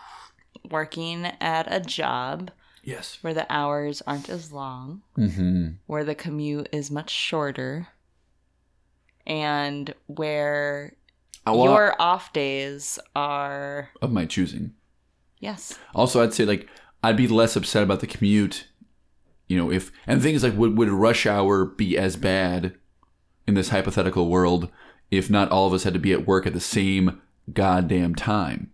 working 0.70 1.26
at 1.40 1.74
a 1.74 1.80
job 1.80 2.52
Yes. 2.84 3.18
where 3.22 3.34
the 3.34 3.46
hours 3.50 4.02
aren't 4.06 4.28
as 4.30 4.52
long, 4.52 5.04
Mm-hmm. 5.18 5.68
where 5.88 6.04
the 6.04 6.16
commute 6.16 6.68
is 6.74 6.92
much 6.92 7.12
shorter, 7.12 7.88
and 9.26 9.94
where 10.08 10.98
your 11.48 11.96
off 12.02 12.34
days 12.34 13.00
are 13.16 13.90
of 14.02 14.12
my 14.12 14.26
choosing. 14.26 14.74
yes, 15.40 15.80
Also, 15.96 16.22
I'd 16.22 16.34
say 16.34 16.44
like 16.44 16.68
I'd 17.02 17.16
be 17.16 17.30
less 17.30 17.56
upset 17.56 17.84
about 17.84 18.02
the 18.02 18.08
commute. 18.08 18.68
You 19.52 19.58
know, 19.58 19.72
if 19.72 19.92
and 20.08 20.22
things 20.22 20.44
like 20.44 20.56
would 20.58 20.78
would 20.78 20.90
rush 20.90 21.26
hour 21.26 21.66
be 21.66 21.98
as 21.98 22.16
bad 22.16 22.74
in 23.48 23.54
this 23.56 23.70
hypothetical 23.70 24.30
world 24.30 24.70
if 25.10 25.30
not 25.30 25.52
all 25.52 25.68
of 25.68 25.74
us 25.74 25.84
had 25.84 25.94
to 25.94 26.00
be 26.00 26.14
at 26.14 26.26
work 26.26 26.48
at 26.48 26.54
the 26.54 26.60
same 26.78 27.22
goddamn 27.54 28.16
time? 28.16 28.72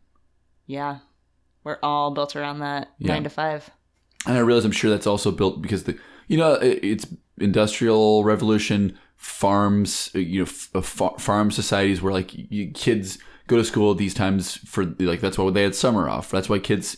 yeah, 0.68 1.00
we're 1.64 1.80
all 1.82 2.12
built 2.12 2.36
around 2.36 2.60
that 2.60 2.90
Yeah. 3.00 3.14
nine 3.14 3.24
to 3.24 3.30
five. 3.30 3.70
And 4.28 4.38
I 4.38 4.42
realize 4.42 4.66
I'm 4.66 4.72
sure 4.72 4.92
that's 4.92 5.08
also 5.08 5.32
built 5.32 5.62
because 5.62 5.84
the 5.86 5.98
you 6.28 6.38
know 6.38 6.54
it- 6.56 6.80
it's 6.84 7.06
industrial 7.40 8.24
revolution 8.24 8.98
farms 9.16 10.12
uh, 10.16 10.20
you 10.20 10.40
know 10.42 10.46
f- 10.46 10.70
uh, 10.76 10.82
farm 11.18 11.50
societies 11.52 12.02
where 12.02 12.14
like 12.14 12.32
you, 12.52 12.70
kids 12.72 13.18
go 13.48 13.56
to 13.58 13.64
school 13.64 13.92
at 13.92 13.98
these 13.98 14.14
times 14.14 14.58
for 14.72 14.84
like 15.00 15.22
that's 15.22 15.38
why 15.38 15.50
they 15.52 15.64
had 15.64 15.74
summer 15.76 16.08
off. 16.10 16.30
That's 16.30 16.50
why 16.50 16.60
kids 16.60 16.98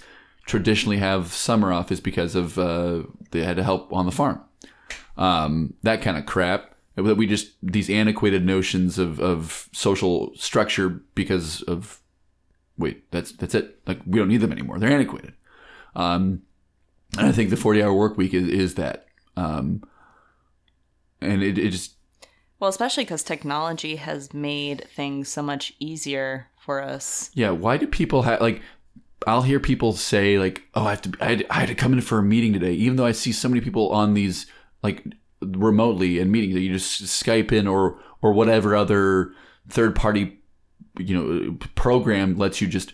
traditionally 0.49 0.97
have 0.97 1.31
summer 1.31 1.71
off 1.71 1.91
is 1.91 2.01
because 2.01 2.35
of 2.35 2.57
uh, 2.57 3.03
they 3.31 3.43
had 3.43 3.55
to 3.55 3.63
help 3.63 3.93
on 3.93 4.05
the 4.05 4.11
farm. 4.11 4.41
Um, 5.17 5.73
that 5.83 6.01
kind 6.01 6.17
of 6.17 6.25
crap 6.25 6.75
that 6.95 7.15
we 7.15 7.27
just 7.27 7.53
these 7.63 7.89
antiquated 7.89 8.45
notions 8.45 8.99
of, 8.99 9.19
of 9.19 9.69
social 9.71 10.31
structure 10.35 11.01
because 11.15 11.61
of 11.63 12.01
wait 12.77 13.09
that's 13.11 13.31
that's 13.33 13.55
it 13.55 13.79
like 13.87 13.99
we 14.05 14.19
don't 14.19 14.27
need 14.27 14.41
them 14.41 14.51
anymore 14.51 14.79
they're 14.79 14.91
antiquated 14.91 15.33
um, 15.95 16.41
and 17.17 17.27
I 17.27 17.31
think 17.31 17.49
the 17.49 17.57
40 17.57 17.81
hour 17.83 17.93
work 17.93 18.17
week 18.17 18.33
is, 18.33 18.47
is 18.47 18.75
that. 18.75 19.07
Um, 19.35 19.83
and 21.21 21.41
it, 21.41 21.57
it 21.57 21.71
just, 21.71 21.95
Well, 22.59 22.69
especially 22.69 23.03
because 23.03 23.23
technology 23.23 23.95
has 23.95 24.33
made 24.33 24.85
things 24.89 25.29
so 25.29 25.41
much 25.41 25.73
easier 25.79 26.47
for 26.57 26.81
us. 26.81 27.31
yeah, 27.33 27.49
why 27.49 27.77
do 27.77 27.87
people 27.87 28.23
have, 28.23 28.41
like, 28.41 28.61
I'll 29.27 29.41
hear 29.41 29.59
people 29.59 29.93
say, 29.93 30.39
like, 30.39 30.63
oh, 30.75 30.85
I 30.85 30.91
have 30.91 31.01
to, 31.03 31.11
I 31.19 31.25
had, 31.29 31.45
I 31.49 31.53
had 31.61 31.69
to 31.69 31.75
come 31.75 31.93
in 31.93 32.01
for 32.01 32.19
a 32.19 32.23
meeting 32.23 32.53
today, 32.53 32.73
even 32.73 32.95
though 32.95 33.05
I 33.05 33.11
see 33.11 33.31
so 33.31 33.49
many 33.49 33.61
people 33.61 33.89
on 33.91 34.13
these, 34.13 34.45
like, 34.81 35.03
remotely 35.41 36.19
and 36.19 36.31
meetings 36.31 36.53
that 36.53 36.61
you 36.61 36.73
just 36.73 37.03
Skype 37.03 37.51
in 37.51 37.67
or, 37.67 37.99
or 38.21 38.33
whatever 38.33 38.75
other 38.75 39.31
third 39.67 39.95
party, 39.95 40.39
you 40.97 41.15
know, 41.15 41.57
program 41.75 42.37
lets 42.37 42.61
you 42.61 42.67
just 42.67 42.93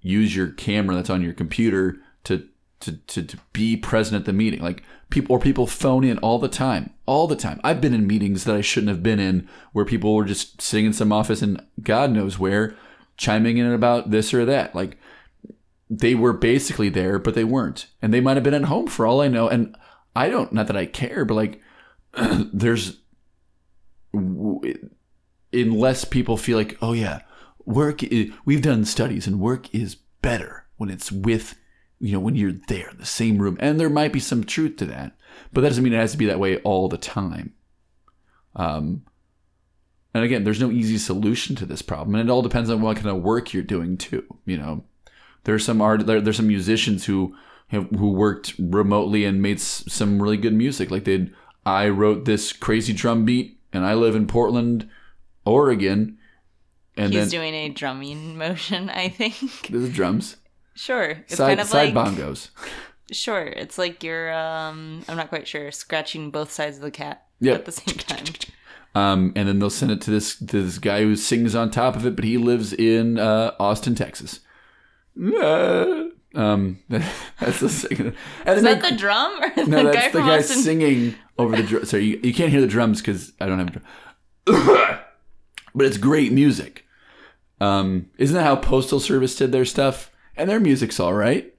use 0.00 0.34
your 0.34 0.48
camera 0.48 0.94
that's 0.94 1.10
on 1.10 1.22
your 1.22 1.32
computer 1.32 1.96
to, 2.24 2.46
to, 2.80 2.96
to, 3.06 3.22
to 3.22 3.36
be 3.52 3.76
present 3.76 4.20
at 4.20 4.26
the 4.26 4.32
meeting. 4.32 4.60
Like 4.60 4.82
people 5.10 5.36
or 5.36 5.40
people 5.40 5.66
phone 5.66 6.04
in 6.04 6.18
all 6.18 6.38
the 6.38 6.48
time, 6.48 6.90
all 7.06 7.26
the 7.26 7.36
time. 7.36 7.60
I've 7.64 7.80
been 7.80 7.94
in 7.94 8.06
meetings 8.06 8.44
that 8.44 8.56
I 8.56 8.60
shouldn't 8.60 8.90
have 8.90 9.02
been 9.02 9.18
in 9.18 9.48
where 9.72 9.84
people 9.84 10.14
were 10.14 10.24
just 10.24 10.60
sitting 10.60 10.86
in 10.86 10.92
some 10.92 11.12
office 11.12 11.42
and 11.42 11.64
God 11.82 12.10
knows 12.10 12.38
where 12.38 12.76
chiming 13.16 13.58
in 13.58 13.72
about 13.72 14.10
this 14.10 14.32
or 14.32 14.44
that. 14.44 14.74
Like 14.74 14.98
they 15.90 16.14
were 16.14 16.32
basically 16.32 16.88
there, 16.88 17.18
but 17.18 17.34
they 17.34 17.44
weren't. 17.44 17.86
And 18.02 18.12
they 18.12 18.20
might 18.20 18.36
have 18.36 18.44
been 18.44 18.54
at 18.54 18.64
home 18.64 18.86
for 18.86 19.06
all 19.06 19.20
I 19.20 19.28
know. 19.28 19.48
And 19.48 19.76
I 20.14 20.28
don't, 20.28 20.52
not 20.52 20.66
that 20.66 20.76
I 20.76 20.86
care, 20.86 21.24
but 21.24 21.34
like 21.34 21.60
there's, 22.52 22.98
unless 24.12 26.04
people 26.04 26.36
feel 26.36 26.58
like, 26.58 26.76
oh 26.82 26.92
yeah, 26.92 27.20
work, 27.64 28.02
i 28.04 28.30
we've 28.44 28.62
done 28.62 28.84
studies 28.84 29.26
and 29.26 29.40
work 29.40 29.74
is 29.74 29.94
better 30.22 30.66
when 30.76 30.90
it's 30.90 31.10
with, 31.10 31.54
you 31.98 32.12
know, 32.12 32.20
when 32.20 32.34
you're 32.34 32.52
there 32.68 32.90
in 32.90 32.98
the 32.98 33.06
same 33.06 33.38
room. 33.38 33.56
And 33.60 33.80
there 33.80 33.90
might 33.90 34.12
be 34.12 34.20
some 34.20 34.44
truth 34.44 34.76
to 34.76 34.86
that, 34.86 35.16
but 35.52 35.62
that 35.62 35.68
doesn't 35.68 35.84
mean 35.84 35.92
it 35.92 35.98
has 35.98 36.12
to 36.12 36.18
be 36.18 36.26
that 36.26 36.40
way 36.40 36.58
all 36.58 36.88
the 36.88 36.98
time. 36.98 37.54
Um, 38.56 39.02
and 40.14 40.24
again, 40.24 40.44
there's 40.44 40.60
no 40.60 40.70
easy 40.70 40.98
solution 40.98 41.54
to 41.56 41.66
this 41.66 41.82
problem, 41.82 42.14
and 42.14 42.28
it 42.28 42.32
all 42.32 42.42
depends 42.42 42.70
on 42.70 42.80
what 42.80 42.96
kind 42.96 43.08
of 43.08 43.22
work 43.22 43.52
you're 43.52 43.62
doing 43.62 43.96
too. 43.96 44.24
You 44.46 44.56
know, 44.56 44.84
there's 45.44 45.64
some 45.64 45.80
art, 45.80 46.06
there, 46.06 46.20
there's 46.20 46.36
some 46.36 46.48
musicians 46.48 47.06
who 47.06 47.34
have, 47.68 47.88
who 47.90 48.10
worked 48.10 48.54
remotely 48.58 49.24
and 49.24 49.40
made 49.42 49.56
s- 49.58 49.84
some 49.88 50.20
really 50.22 50.36
good 50.36 50.54
music. 50.54 50.90
Like 50.90 51.04
they, 51.04 51.30
I 51.66 51.88
wrote 51.88 52.24
this 52.24 52.52
crazy 52.52 52.92
drum 52.92 53.24
beat, 53.24 53.58
and 53.72 53.84
I 53.84 53.94
live 53.94 54.14
in 54.16 54.26
Portland, 54.26 54.88
Oregon, 55.44 56.18
and 56.96 57.12
He's 57.12 57.30
then 57.30 57.40
doing 57.40 57.54
a 57.54 57.68
drumming 57.68 58.36
motion, 58.36 58.90
I 58.90 59.08
think. 59.08 59.38
this 59.70 59.82
is 59.82 59.92
drums, 59.94 60.36
Sure. 60.74 61.10
It's 61.10 61.36
side 61.36 61.58
kind 61.58 61.60
of 61.60 61.72
like 61.72 61.86
side 61.88 61.94
like 61.94 62.08
bongos. 62.14 62.50
sure. 63.10 63.42
It's 63.42 63.78
like 63.78 64.02
you're 64.04 64.32
um 64.32 65.02
I'm 65.08 65.16
not 65.16 65.28
quite 65.28 65.46
sure, 65.48 65.70
scratching 65.72 66.30
both 66.30 66.50
sides 66.52 66.76
of 66.76 66.82
the 66.82 66.90
cat 66.90 67.26
Yeah. 67.40 67.54
at 67.54 67.64
the 67.64 67.72
same 67.72 67.96
time. 67.96 68.24
Um, 68.94 69.32
and 69.36 69.46
then 69.48 69.58
they'll 69.58 69.70
send 69.70 69.90
it 69.92 70.00
to 70.02 70.10
this 70.10 70.36
to 70.38 70.62
this 70.64 70.78
guy 70.78 71.02
who 71.02 71.14
sings 71.16 71.54
on 71.54 71.70
top 71.70 71.94
of 71.96 72.06
it, 72.06 72.16
but 72.16 72.24
he 72.24 72.36
lives 72.38 72.72
in 72.72 73.18
uh, 73.18 73.52
Austin, 73.60 73.94
Texas. 73.94 74.40
Um, 76.34 76.78
that's 76.88 77.60
the. 77.60 78.14
And 78.44 78.58
Is 78.58 78.62
that 78.62 78.82
the 78.82 78.96
drum 78.96 79.40
or 79.42 79.66
no, 79.66 79.84
the 79.84 79.90
that's 79.90 79.96
guy 79.96 80.06
the 80.06 80.10
from 80.10 80.26
guy 80.26 80.38
Austin? 80.38 80.58
singing 80.58 81.14
over 81.38 81.56
the 81.56 81.62
drum. 81.62 81.84
Sorry, 81.84 82.04
you, 82.04 82.20
you 82.22 82.34
can't 82.34 82.50
hear 82.50 82.60
the 82.60 82.66
drums 82.66 83.00
because 83.00 83.32
I 83.40 83.46
don't 83.46 83.58
have 83.58 83.68
a 83.68 83.70
drum. 83.70 83.84
but 85.74 85.86
it's 85.86 85.98
great 85.98 86.32
music. 86.32 86.84
Um, 87.60 88.10
isn't 88.18 88.36
that 88.36 88.44
how 88.44 88.56
Postal 88.56 89.00
Service 89.00 89.34
did 89.36 89.52
their 89.52 89.64
stuff? 89.64 90.10
And 90.36 90.48
their 90.48 90.60
music's 90.60 91.00
all 91.00 91.14
right. 91.14 91.52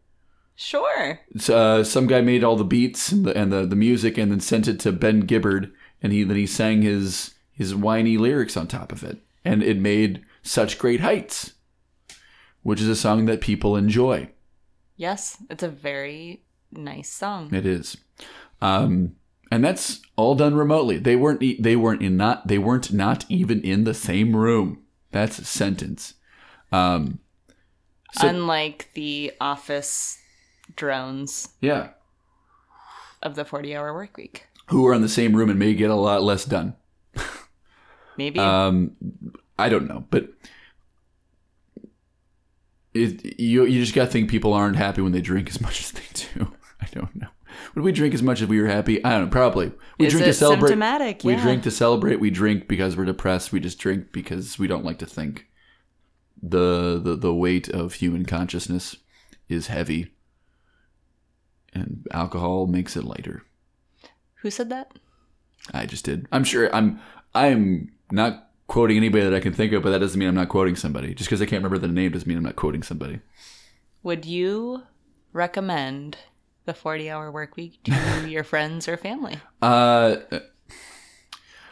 Sure. 0.56 1.20
Uh, 1.50 1.84
some 1.84 2.08
guy 2.08 2.22
made 2.22 2.44
all 2.44 2.56
the 2.56 2.64
beats 2.64 3.12
and 3.12 3.26
the, 3.26 3.36
and 3.38 3.52
the 3.52 3.66
the 3.66 3.76
music, 3.76 4.18
and 4.18 4.32
then 4.32 4.40
sent 4.40 4.68
it 4.68 4.80
to 4.82 4.92
Ben 4.92 5.22
Gibbard, 5.22 5.72
and 6.02 6.14
he 6.14 6.24
then 6.24 6.38
he 6.38 6.46
sang 6.46 6.82
his 6.82 7.34
his 7.52 7.74
whiny 7.76 8.18
lyrics 8.18 8.56
on 8.58 8.68
top 8.68 8.92
of 8.92 9.04
it, 9.04 9.20
and 9.44 9.64
it 9.64 9.78
made 9.78 10.24
such 10.44 10.78
great 10.78 11.00
heights, 11.02 11.54
which 12.64 12.82
is 12.82 12.88
a 12.88 12.96
song 12.96 13.26
that 13.26 13.42
people 13.42 13.76
enjoy. 13.76 14.30
Yes, 14.98 15.38
it's 15.50 15.64
a 15.64 15.70
very 15.70 16.44
nice 16.72 17.10
song. 17.12 17.54
It 17.54 17.66
is, 17.66 17.98
um, 18.62 19.16
and 19.52 19.64
that's 19.64 20.02
all 20.16 20.36
done 20.36 20.56
remotely. 20.56 20.98
They 20.98 21.16
weren't 21.16 21.42
e- 21.42 21.60
they 21.60 21.76
weren't 21.76 22.02
in 22.02 22.18
not 22.18 22.48
they 22.48 22.58
weren't 22.58 22.92
not 22.92 23.26
even 23.30 23.62
in 23.62 23.84
the 23.86 23.94
same 23.94 24.36
room. 24.36 24.84
That's 25.12 25.40
a 25.40 25.46
sentence. 25.46 26.16
Um, 26.72 27.20
so- 28.14 28.28
Unlike 28.28 28.90
the 28.94 29.32
office 29.40 30.20
drones 30.76 31.50
yeah, 31.62 31.90
of 33.24 33.36
the 33.36 33.46
40 33.46 33.76
hour 33.76 33.94
work 33.94 34.18
week. 34.18 34.46
who 34.68 34.86
are 34.86 34.94
in 34.94 35.02
the 35.02 35.10
same 35.10 35.36
room 35.36 35.50
and 35.50 35.58
may 35.58 35.74
get 35.74 35.90
a 35.90 35.96
lot 35.96 36.22
less 36.24 36.46
done. 36.46 36.76
Maybe. 38.18 38.40
Um, 38.40 38.92
I 39.58 39.70
don't 39.70 39.88
know, 39.88 40.06
but 40.10 40.30
it, 42.94 43.40
you 43.40 43.66
you 43.66 43.82
just 43.82 43.94
got 43.96 44.06
to 44.06 44.12
think 44.12 44.30
people 44.30 44.54
aren't 44.54 44.76
happy 44.78 45.02
when 45.02 45.12
they 45.12 45.22
drink 45.22 45.50
as 45.50 45.62
much 45.62 45.80
as 45.82 45.92
they 45.92 46.02
do. 46.14 46.52
I 46.82 46.88
don't 46.92 47.16
know. 47.16 47.28
Would 47.76 47.84
we 47.84 47.92
drink 47.92 48.14
as 48.14 48.24
much 48.24 48.42
as 48.42 48.48
we 48.48 48.62
were 48.62 48.68
happy? 48.68 49.04
I 49.04 49.12
don't 49.12 49.26
know. 49.26 49.32
Probably. 49.32 49.72
We 50.00 50.08
Is 50.08 50.14
drink 50.14 50.26
to 50.26 50.34
celebrate. 50.34 50.70
symptomatic? 50.70 51.22
We 51.24 51.34
Yeah. 51.34 51.42
drink 51.44 51.64
to 51.64 51.72
celebrate. 51.72 52.20
We 52.20 52.30
drink 52.30 52.68
because 52.68 52.96
we're 52.96 53.06
depressed. 53.06 53.52
We 53.52 53.60
just 53.60 53.80
drink 53.80 54.12
because 54.12 54.58
we 54.58 54.68
don't 54.68 54.86
like 54.86 55.00
to 55.00 55.06
think. 55.06 55.48
The 56.42 57.00
the 57.04 57.16
the 57.16 57.34
weight 57.34 57.68
of 57.70 57.96
human 57.96 58.26
consciousness 58.26 58.96
is 59.50 59.68
heavy, 59.68 60.14
and 61.74 62.08
alcohol 62.12 62.66
makes 62.68 62.96
it 62.96 63.04
lighter. 63.04 63.44
Who 64.42 64.50
said 64.50 64.70
that? 64.70 64.94
I 65.74 65.86
just 65.86 66.06
did. 66.06 66.28
I'm 66.32 66.44
sure. 66.46 66.74
I'm. 66.74 67.00
I'm 67.36 67.92
not 68.12 68.49
quoting 68.70 68.96
anybody 68.96 69.26
that 69.26 69.34
I 69.34 69.42
can 69.42 69.52
think 69.52 69.74
of, 69.74 69.84
but 69.84 69.90
that 69.90 69.98
doesn't 69.98 70.18
mean 70.18 70.30
I'm 70.30 70.36
not 70.36 70.48
quoting 70.48 70.78
somebody. 70.78 71.14
Just 71.14 71.28
because 71.28 71.42
I 71.42 71.46
can't 71.46 71.64
remember 71.64 71.80
the 71.80 71.92
name 71.92 72.12
doesn't 72.12 72.28
mean 72.28 72.38
I'm 72.38 72.44
not 72.44 72.56
quoting 72.56 72.84
somebody. 72.84 73.20
Would 74.04 74.26
you 74.26 74.84
recommend 75.34 76.18
the 76.66 76.74
40 76.74 77.10
hour 77.10 77.32
work 77.32 77.58
week 77.58 77.84
to 77.84 77.92
your 78.30 78.46
friends 78.46 78.88
or 78.88 78.96
family? 78.96 79.38
Uh, 79.62 80.18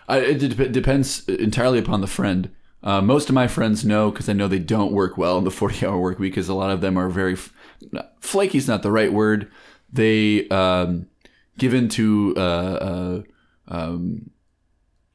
I, 0.09 0.17
it 0.17 0.57
dep 0.57 0.71
depends 0.71 1.25
entirely 1.29 1.79
upon 1.79 2.01
the 2.01 2.07
friend. 2.07 2.49
Uh, 2.83 3.01
most 3.01 3.29
of 3.29 3.35
my 3.35 3.47
friends 3.47 3.85
know 3.85 4.11
because 4.11 4.27
I 4.27 4.33
know 4.33 4.47
they 4.47 4.59
don't 4.59 4.91
work 4.91 5.17
well 5.17 5.37
in 5.37 5.43
the 5.43 5.51
40 5.51 5.85
hour 5.85 5.99
work 5.99 6.19
week 6.19 6.33
because 6.33 6.49
a 6.49 6.53
lot 6.53 6.71
of 6.71 6.81
them 6.81 6.97
are 6.97 7.09
very 7.09 7.33
f- 7.33 7.53
flaky 8.21 8.57
is 8.57 8.67
not 8.67 8.81
the 8.81 8.91
right 8.91 9.13
word. 9.13 9.51
They 9.93 10.47
um, 10.49 11.07
give 11.59 11.73
in 11.73 11.89
to 11.89 12.33
uh, 12.37 12.39
uh, 12.39 13.21
um, 13.67 14.31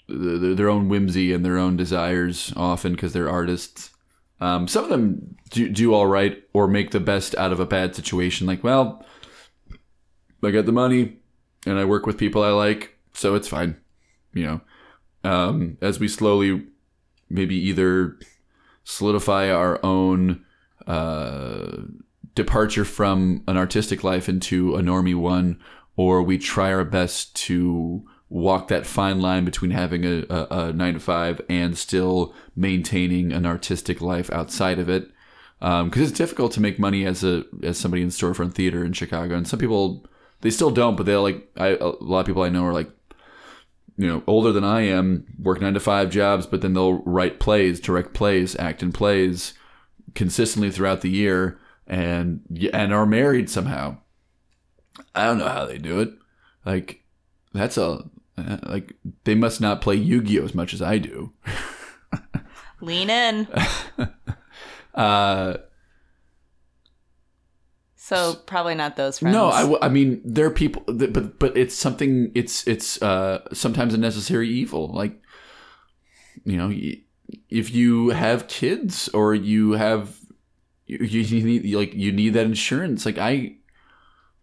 the, 0.08 0.54
their 0.54 0.68
own 0.68 0.88
whimsy 0.88 1.32
and 1.32 1.44
their 1.44 1.58
own 1.58 1.76
desires 1.76 2.52
often 2.56 2.92
because 2.92 3.12
they're 3.12 3.30
artists. 3.30 3.90
Um, 4.40 4.66
some 4.66 4.84
of 4.84 4.90
them 4.90 5.36
do, 5.50 5.68
do 5.68 5.94
all 5.94 6.06
right 6.06 6.42
or 6.52 6.66
make 6.66 6.90
the 6.90 7.00
best 7.00 7.34
out 7.36 7.52
of 7.52 7.60
a 7.60 7.66
bad 7.66 7.94
situation. 7.94 8.46
Like, 8.46 8.64
well, 8.64 9.04
I 10.42 10.50
got 10.50 10.66
the 10.66 10.72
money 10.72 11.18
and 11.66 11.78
I 11.78 11.84
work 11.84 12.06
with 12.06 12.18
people 12.18 12.42
I 12.42 12.50
like, 12.50 12.96
so 13.14 13.34
it's 13.34 13.48
fine. 13.48 13.76
You 14.34 14.44
know, 14.44 14.60
um, 15.30 15.78
as 15.80 16.00
we 16.00 16.08
slowly 16.08 16.66
maybe 17.30 17.54
either 17.54 18.18
solidify 18.84 19.50
our 19.50 19.78
own 19.84 20.44
uh, 20.86 21.82
departure 22.34 22.84
from 22.84 23.42
an 23.46 23.56
artistic 23.56 24.02
life 24.02 24.28
into 24.28 24.74
a 24.74 24.80
normie 24.80 25.14
one, 25.14 25.60
or 25.96 26.22
we 26.22 26.38
try 26.38 26.72
our 26.72 26.84
best 26.84 27.36
to 27.36 28.04
walk 28.32 28.68
that 28.68 28.86
fine 28.86 29.20
line 29.20 29.44
between 29.44 29.70
having 29.70 30.06
a, 30.06 30.24
a, 30.30 30.46
a 30.50 30.72
nine 30.72 30.94
to 30.94 31.00
five 31.00 31.40
and 31.50 31.76
still 31.76 32.34
maintaining 32.56 33.30
an 33.30 33.44
artistic 33.44 34.00
life 34.00 34.30
outside 34.32 34.78
of 34.78 34.88
it. 34.88 35.10
Because 35.60 35.82
um, 35.82 35.92
it's 35.94 36.10
difficult 36.10 36.50
to 36.52 36.60
make 36.60 36.78
money 36.78 37.04
as 37.04 37.22
a 37.22 37.44
as 37.62 37.78
somebody 37.78 38.02
in 38.02 38.08
storefront 38.08 38.54
theater 38.54 38.84
in 38.84 38.92
Chicago, 38.94 39.36
and 39.36 39.46
some 39.46 39.60
people 39.60 40.04
they 40.40 40.50
still 40.50 40.72
don't, 40.72 40.96
but 40.96 41.06
they're 41.06 41.18
like 41.18 41.48
I, 41.56 41.76
a 41.76 41.92
lot 42.00 42.20
of 42.20 42.26
people 42.26 42.42
I 42.42 42.48
know 42.48 42.64
are 42.64 42.72
like 42.72 42.90
you 43.96 44.08
know 44.08 44.24
older 44.26 44.50
than 44.50 44.64
I 44.64 44.80
am, 44.80 45.26
work 45.38 45.60
nine 45.60 45.74
to 45.74 45.80
five 45.80 46.10
jobs, 46.10 46.46
but 46.46 46.62
then 46.62 46.72
they'll 46.72 47.02
write 47.04 47.38
plays, 47.38 47.78
direct 47.78 48.12
plays, 48.12 48.56
act 48.56 48.82
in 48.82 48.92
plays 48.92 49.54
consistently 50.16 50.70
throughout 50.72 51.02
the 51.02 51.10
year, 51.10 51.60
and 51.86 52.40
and 52.72 52.92
are 52.92 53.06
married 53.06 53.48
somehow. 53.48 53.98
I 55.14 55.26
don't 55.26 55.38
know 55.38 55.48
how 55.48 55.66
they 55.66 55.78
do 55.78 56.00
it. 56.00 56.14
Like 56.64 57.04
that's 57.52 57.76
a 57.76 58.02
like 58.36 58.94
they 59.24 59.34
must 59.34 59.60
not 59.60 59.80
play 59.80 59.96
Yu-Gi-Oh 59.96 60.44
as 60.44 60.54
much 60.54 60.72
as 60.74 60.82
I 60.82 60.98
do. 60.98 61.32
Lean 62.80 63.10
in. 63.10 63.48
uh 64.94 65.56
so 68.12 68.34
probably 68.34 68.74
not 68.74 68.96
those 68.96 69.20
friends. 69.20 69.32
No, 69.32 69.46
I, 69.48 69.60
w- 69.60 69.78
I 69.80 69.88
mean 69.88 70.20
there 70.24 70.44
are 70.44 70.50
people, 70.50 70.82
that, 70.88 71.12
but 71.12 71.38
but 71.38 71.56
it's 71.56 71.74
something. 71.74 72.32
It's 72.34 72.66
it's 72.66 73.00
uh, 73.00 73.42
sometimes 73.54 73.94
a 73.94 73.96
necessary 73.96 74.50
evil. 74.50 74.92
Like 74.92 75.22
you 76.44 76.56
know, 76.56 76.72
if 77.48 77.72
you 77.72 78.08
have 78.08 78.48
kids 78.48 79.08
or 79.10 79.36
you 79.36 79.72
have 79.72 80.18
you, 80.84 80.98
you 80.98 81.44
need 81.44 81.74
like 81.74 81.94
you 81.94 82.10
need 82.10 82.30
that 82.30 82.44
insurance. 82.44 83.06
Like 83.06 83.18
I, 83.18 83.56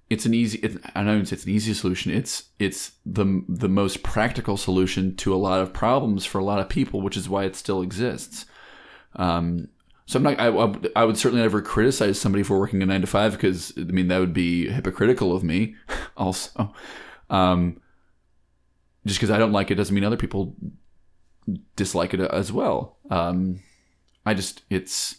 it's 0.10 0.26
an 0.26 0.34
easy. 0.34 0.78
I 0.96 1.04
know 1.04 1.20
it's 1.20 1.32
an 1.32 1.50
easy 1.50 1.74
solution. 1.74 2.12
It's 2.12 2.50
it's 2.58 2.94
the 3.06 3.44
the 3.48 3.70
most 3.70 4.02
practical 4.02 4.58
solution 4.58 5.16
to 5.18 5.34
a 5.34 5.38
lot 5.38 5.62
of 5.62 5.72
problems 5.72 6.26
for 6.26 6.40
a 6.40 6.44
lot 6.44 6.60
of 6.60 6.68
people, 6.68 7.02
which 7.02 7.16
is 7.16 7.30
why 7.30 7.44
it 7.44 7.56
still 7.56 7.82
exists. 7.82 8.46
Um, 9.16 9.70
so 10.08 10.18
I'm 10.18 10.24
not. 10.24 10.40
I, 10.40 10.48
I 11.02 11.06
would 11.06 11.18
certainly 11.18 11.44
never 11.44 11.62
criticize 11.62 12.20
somebody 12.20 12.44
for 12.44 12.60
working 12.60 12.82
a 12.82 12.88
nine 12.88 13.02
to 13.02 13.08
five 13.08 13.34
because 13.34 13.72
I 13.78 13.82
mean 13.82 14.08
that 14.08 14.20
would 14.20 14.34
be 14.34 14.68
hypocritical 14.68 15.36
of 15.36 15.44
me. 15.44 15.76
Also, 16.18 16.74
um, 17.30 17.80
just 19.06 19.22
because 19.22 19.32
I 19.32 19.38
don't 19.38 19.54
like 19.54 19.72
it 19.72 19.76
doesn't 19.76 19.96
mean 19.96 20.04
other 20.04 20.18
people 20.18 20.54
dislike 21.78 22.14
it 22.14 22.20
as 22.20 22.52
well. 22.52 22.98
Um, 23.10 23.62
I 24.26 24.34
just 24.34 24.64
it's. 24.70 25.16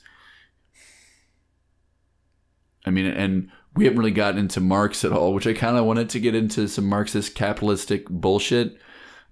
I 2.85 2.91
mean, 2.91 3.07
and 3.07 3.51
we 3.77 3.85
haven't 3.85 3.99
really 3.99 4.11
gotten 4.11 4.39
into 4.39 4.61
Marx 4.61 5.05
at 5.05 5.13
all, 5.13 5.33
which 5.33 5.47
I 5.47 5.53
kind 5.53 5.77
of 5.77 5.85
wanted 5.85 6.11
to 6.11 6.21
get 6.21 6.35
into 6.35 6.69
some 6.69 6.89
Marxist 6.89 7.35
capitalistic 7.35 8.09
bullshit. 8.09 8.77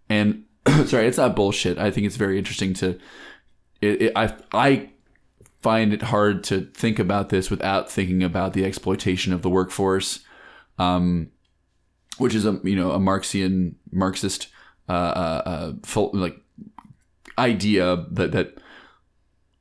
And 0.08 0.44
sorry, 0.86 1.06
it's 1.06 1.18
not 1.18 1.36
bullshit. 1.36 1.78
I 1.78 1.90
think 1.90 2.06
it's 2.06 2.16
very 2.16 2.38
interesting 2.38 2.74
to. 2.74 2.98
It, 3.80 4.02
it, 4.02 4.12
I 4.16 4.34
I 4.52 4.90
find 5.62 5.92
it 5.92 6.02
hard 6.02 6.44
to 6.44 6.62
think 6.72 6.98
about 6.98 7.30
this 7.30 7.50
without 7.50 7.90
thinking 7.90 8.22
about 8.22 8.52
the 8.52 8.64
exploitation 8.64 9.32
of 9.32 9.42
the 9.42 9.50
workforce, 9.50 10.20
um, 10.78 11.30
which 12.18 12.34
is 12.34 12.46
a 12.46 12.60
you 12.62 12.76
know 12.76 12.92
a 12.92 12.98
Marxian 12.98 13.74
Marxist 13.90 14.48
uh, 14.88 14.92
uh, 14.92 15.42
uh, 15.46 15.72
full, 15.82 16.10
like 16.14 16.40
idea 17.36 18.06
that 18.10 18.32
that 18.32 18.58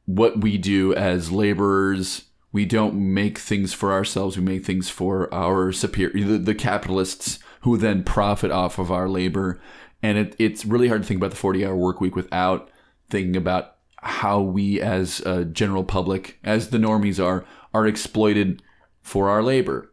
what 0.06 0.42
we 0.42 0.58
do 0.58 0.94
as 0.94 1.32
laborers 1.32 2.27
we 2.52 2.66
don't 2.66 2.96
make 2.96 3.38
things 3.38 3.74
for 3.74 3.92
ourselves 3.92 4.38
we 4.38 4.44
make 4.44 4.66
things 4.66 4.90
for 4.90 5.34
our 5.34 5.72
superior 5.72 6.26
the, 6.26 6.38
the 6.38 6.56
capitalists 6.56 7.40
who 7.62 7.78
then 7.78 8.04
profit 8.04 8.52
off 8.52 8.80
of 8.80 8.92
our 8.92 9.08
labor 9.08 9.60
and 10.04 10.18
it, 10.18 10.36
it's 10.38 10.66
really 10.66 10.88
hard 10.88 11.02
to 11.02 11.08
think 11.08 11.18
about 11.18 11.32
the 11.32 11.38
40 11.38 11.66
hour 11.66 11.76
work 11.76 12.00
week 12.00 12.16
without 12.16 12.70
thinking 13.10 13.36
about 13.36 13.76
how 13.98 14.40
we 14.40 14.80
as 14.80 15.20
a 15.22 15.46
general 15.46 15.84
public, 15.84 16.40
as 16.44 16.70
the 16.70 16.78
normies 16.78 17.24
are, 17.24 17.46
are 17.74 17.88
exploited 17.88 18.62
for 19.02 19.30
our 19.30 19.42
labor. 19.42 19.92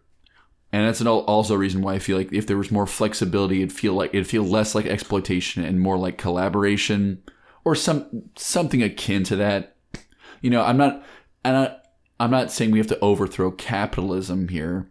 And 0.73 0.87
that's 0.87 1.01
an 1.01 1.07
also 1.07 1.55
a 1.55 1.59
reason 1.59 1.83
why 1.83 1.95
I 1.95 1.99
feel 2.01 2.19
like 2.19 2.33
if 2.33 2.47
there 2.47 2.57
was 2.57 2.73
more 2.73 2.87
flexibility, 2.87 3.63
it'd 3.63 3.73
feel 3.73 3.95
like 3.95 4.11
it'd 4.13 4.27
feel 4.27 4.43
less 4.43 4.75
like 4.75 4.87
exploitation 4.87 5.65
and 5.65 5.81
more 5.81 5.97
like 5.97 6.19
collaboration 6.19 7.23
or 7.65 7.77
some 7.77 8.25
something 8.35 8.83
akin 8.83 9.23
to 9.25 9.37
that. 9.37 9.77
You 10.41 10.51
know, 10.51 10.63
I'm 10.63 10.77
not 10.77 11.05
and 11.45 11.57
I, 11.57 11.77
I'm 12.19 12.31
not 12.31 12.53
saying 12.53 12.71
we 12.71 12.79
have 12.79 12.87
to 12.89 13.01
overthrow 13.01 13.51
capitalism 13.51 14.49
here. 14.49 14.89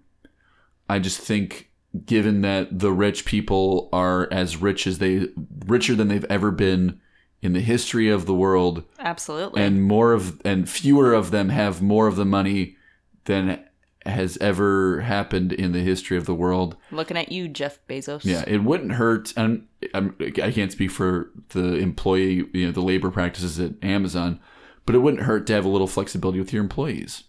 I 0.90 1.00
just 1.00 1.20
think 1.20 1.72
given 2.06 2.42
that 2.42 2.80
the 2.80 2.92
rich 2.92 3.26
people 3.26 3.90
are 3.94 4.28
as 4.32 4.58
rich 4.58 4.88
as 4.88 4.98
they 4.98 5.28
richer 5.66 5.96
than 5.96 6.08
they've 6.08 6.26
ever 6.26 6.52
been 6.52 7.00
in 7.42 7.54
the 7.54 7.62
history 7.62 8.10
of 8.10 8.26
the 8.26 8.34
world. 8.34 8.84
Absolutely. 9.00 9.62
And 9.62 9.84
more 9.84 10.14
of 10.14 10.42
and 10.44 10.68
fewer 10.70 11.14
of 11.14 11.32
them 11.32 11.50
have 11.50 11.82
more 11.82 12.08
of 12.08 12.16
the 12.16 12.26
money 12.26 12.78
than 13.26 13.64
has 14.06 14.38
ever 14.42 15.02
happened 15.02 15.54
in 15.54 15.72
the 15.72 15.80
history 15.80 16.18
of 16.18 16.26
the 16.26 16.36
world. 16.36 16.76
Looking 16.92 17.18
at 17.18 17.32
you, 17.32 17.48
Jeff 17.48 17.80
Bezos. 17.88 18.26
Yeah, 18.26 18.44
it 18.48 18.64
wouldn't 18.64 18.94
hurt. 18.94 19.34
And 19.38 19.68
I'm, 19.94 20.16
I 20.22 20.52
can't 20.52 20.72
speak 20.72 20.92
for 20.92 21.30
the 21.50 21.76
employee, 21.76 22.48
you 22.54 22.66
know, 22.66 22.72
the 22.72 22.82
labor 22.82 23.12
practices 23.12 23.60
at 23.60 23.74
Amazon, 23.82 24.40
but 24.86 24.96
it 24.96 25.00
wouldn't 25.00 25.24
hurt 25.24 25.48
to 25.48 25.54
have 25.54 25.66
a 25.66 25.70
little 25.70 25.88
flexibility 25.88 26.40
with 26.40 26.54
your 26.54 26.64
employees. 26.64 27.24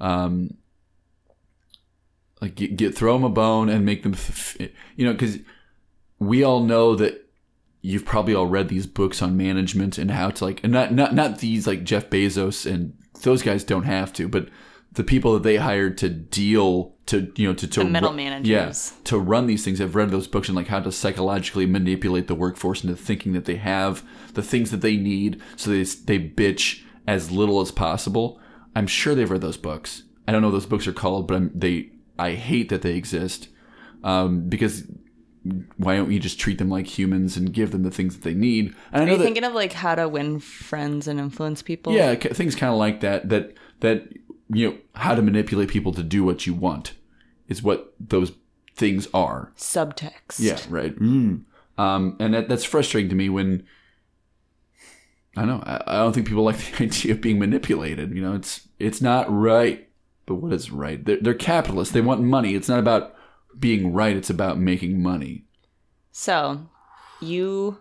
Um, 0.00 0.56
like 2.40 2.56
get, 2.56 2.76
get 2.76 2.94
throw 2.94 3.14
them 3.14 3.24
a 3.24 3.30
bone 3.30 3.68
and 3.68 3.86
make 3.86 4.02
them, 4.02 4.16
you 4.96 5.06
know, 5.06 5.12
because 5.12 5.38
we 6.18 6.42
all 6.42 6.64
know 6.64 6.96
that 6.96 7.30
you've 7.80 8.04
probably 8.04 8.34
all 8.34 8.46
read 8.46 8.68
these 8.68 8.86
books 8.86 9.22
on 9.22 9.36
management 9.36 9.98
and 9.98 10.10
how 10.10 10.30
to 10.30 10.44
like 10.44 10.62
and 10.62 10.72
not 10.72 10.92
not 10.92 11.14
not 11.14 11.38
these 11.38 11.66
like 11.66 11.84
Jeff 11.84 12.10
Bezos 12.10 12.70
and 12.70 12.94
those 13.22 13.42
guys 13.42 13.64
don't 13.64 13.84
have 13.84 14.12
to, 14.14 14.28
but 14.28 14.48
the 14.92 15.04
people 15.04 15.34
that 15.34 15.42
they 15.42 15.56
hired 15.56 15.96
to 15.98 16.08
deal 16.08 16.94
to 17.06 17.32
you 17.36 17.48
know 17.48 17.54
to, 17.54 17.66
to 17.66 17.80
the 17.80 17.90
middle 17.90 18.12
managers 18.12 18.48
yeah, 18.48 19.02
to 19.04 19.18
run 19.18 19.46
these 19.46 19.64
things 19.64 19.78
have 19.78 19.96
read 19.96 20.10
those 20.10 20.28
books 20.28 20.48
and 20.48 20.56
like 20.56 20.68
how 20.68 20.80
to 20.80 20.92
psychologically 20.92 21.66
manipulate 21.66 22.28
the 22.28 22.34
workforce 22.34 22.84
into 22.84 22.96
thinking 22.96 23.32
that 23.32 23.44
they 23.44 23.56
have 23.56 24.04
the 24.34 24.42
things 24.42 24.70
that 24.70 24.80
they 24.82 24.96
need 24.96 25.40
so 25.56 25.70
they 25.70 25.82
they 25.82 26.18
bitch 26.18 26.82
as 27.06 27.30
little 27.30 27.60
as 27.60 27.72
possible 27.72 28.40
i'm 28.76 28.86
sure 28.86 29.14
they've 29.14 29.30
read 29.30 29.40
those 29.40 29.56
books 29.56 30.04
i 30.28 30.32
don't 30.32 30.42
know 30.42 30.48
what 30.48 30.52
those 30.52 30.66
books 30.66 30.86
are 30.86 30.92
called 30.92 31.26
but 31.26 31.34
I'm, 31.34 31.50
they 31.54 31.90
i 32.18 32.32
hate 32.32 32.68
that 32.68 32.82
they 32.82 32.94
exist 32.94 33.48
um, 34.04 34.48
because 34.48 34.84
why 35.76 35.96
don't 35.96 36.10
you 36.10 36.20
just 36.20 36.38
treat 36.38 36.58
them 36.58 36.68
like 36.68 36.86
humans 36.86 37.36
and 37.36 37.52
give 37.52 37.72
them 37.72 37.82
the 37.82 37.90
things 37.90 38.14
that 38.14 38.22
they 38.22 38.34
need? 38.34 38.74
And 38.92 39.02
Are 39.02 39.12
you 39.12 39.18
that, 39.18 39.24
thinking 39.24 39.44
of 39.44 39.54
like 39.54 39.72
how 39.72 39.94
to 39.94 40.08
win 40.08 40.38
friends 40.38 41.08
and 41.08 41.18
influence 41.18 41.62
people? 41.62 41.92
Yeah, 41.92 42.14
things 42.14 42.54
kind 42.54 42.72
of 42.72 42.78
like 42.78 43.00
that. 43.00 43.28
That 43.28 43.54
that 43.80 44.08
you 44.52 44.70
know 44.70 44.78
how 44.94 45.14
to 45.14 45.22
manipulate 45.22 45.68
people 45.68 45.92
to 45.92 46.02
do 46.02 46.24
what 46.24 46.46
you 46.46 46.54
want 46.54 46.94
is 47.48 47.62
what 47.62 47.94
those 47.98 48.32
things 48.74 49.08
are. 49.12 49.52
Subtext. 49.56 50.38
Yeah, 50.38 50.60
right. 50.68 50.96
Mm. 50.98 51.44
Um, 51.78 52.16
and 52.20 52.34
that, 52.34 52.48
that's 52.48 52.64
frustrating 52.64 53.08
to 53.10 53.16
me 53.16 53.28
when 53.28 53.66
I 55.36 55.44
know 55.44 55.62
I, 55.64 55.82
I 55.86 55.96
don't 55.98 56.12
think 56.12 56.26
people 56.28 56.44
like 56.44 56.58
the 56.76 56.84
idea 56.84 57.12
of 57.12 57.20
being 57.20 57.38
manipulated. 57.38 58.14
You 58.14 58.22
know, 58.22 58.34
it's 58.34 58.68
it's 58.78 59.00
not 59.00 59.26
right. 59.32 59.88
But 60.24 60.36
what 60.36 60.52
is 60.52 60.70
right? 60.70 61.04
They're, 61.04 61.18
they're 61.20 61.34
capitalists. 61.34 61.92
They 61.92 62.00
want 62.00 62.20
money. 62.22 62.54
It's 62.54 62.68
not 62.68 62.78
about 62.78 63.16
being 63.58 63.92
right, 63.92 64.16
it's 64.16 64.30
about 64.30 64.58
making 64.58 65.02
money. 65.02 65.44
So, 66.10 66.68
you 67.20 67.78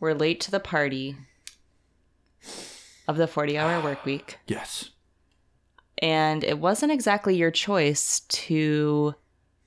were 0.00 0.14
late 0.14 0.40
to 0.42 0.50
the 0.50 0.60
party 0.60 1.16
of 3.06 3.16
the 3.16 3.26
40 3.26 3.58
hour 3.58 3.82
work 3.82 4.04
week. 4.04 4.38
Yes. 4.46 4.90
And 6.00 6.44
it 6.44 6.58
wasn't 6.58 6.92
exactly 6.92 7.36
your 7.36 7.50
choice 7.50 8.20
to 8.20 9.14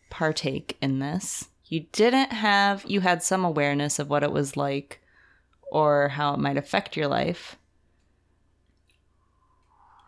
partake 0.09 0.77
in 0.81 0.99
this. 0.99 1.47
You 1.65 1.85
didn't 1.91 2.31
have, 2.31 2.85
you 2.85 3.01
had 3.01 3.23
some 3.23 3.45
awareness 3.45 3.99
of 3.99 4.09
what 4.09 4.23
it 4.23 4.31
was 4.31 4.57
like 4.57 5.01
or 5.71 6.09
how 6.09 6.33
it 6.33 6.39
might 6.39 6.57
affect 6.57 6.97
your 6.97 7.07
life. 7.07 7.55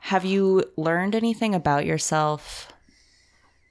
Have 0.01 0.25
you 0.25 0.65
learned 0.75 1.15
anything 1.15 1.55
about 1.55 1.85
yourself 1.85 2.73